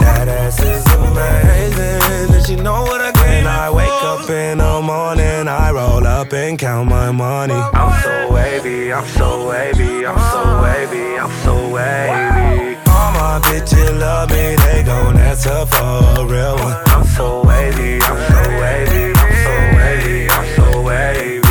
That 0.00 0.26
ass 0.26 0.58
is 0.58 0.86
amazing. 0.86 2.34
And 2.34 2.46
she 2.46 2.56
know 2.56 2.80
what 2.84 3.02
I 3.02 3.12
get. 3.12 3.20
When 3.20 3.46
I 3.46 3.70
wake 3.70 4.02
up 4.04 4.30
in 4.30 4.56
the 4.56 4.80
morning, 4.80 5.48
I 5.48 5.70
roll 5.70 6.06
up 6.06 6.32
and 6.32 6.58
count 6.58 6.88
my 6.88 7.10
money. 7.10 7.52
I'm 7.52 8.02
so 8.02 8.32
wavy, 8.32 8.90
I'm 8.90 9.06
so 9.08 9.46
wavy, 9.50 10.06
I'm 10.06 10.18
so 10.32 10.62
wavy, 10.62 11.18
I'm 11.18 11.30
so 11.42 11.68
wavy. 11.68 12.73
All 13.14 13.20
my 13.20 13.38
bitches 13.46 13.98
love 14.00 14.30
me, 14.30 14.56
they 14.56 14.82
gon' 14.82 15.16
answer 15.16 15.64
for 15.66 16.20
a 16.20 16.26
real 16.26 16.56
one. 16.56 16.76
I'm 16.86 17.04
so 17.04 17.44
wavy, 17.44 18.02
I'm 18.02 18.18
so 18.30 18.40
wavy, 18.60 19.12
I'm 19.14 19.32
so 19.44 19.54
wavy, 19.76 20.28
I'm 20.30 20.46
so 20.56 20.82
wavy. 20.82 21.44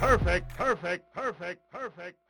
Perfect, 0.00 0.56
perfect, 0.56 1.12
perfect, 1.14 1.70
perfect. 1.70 2.21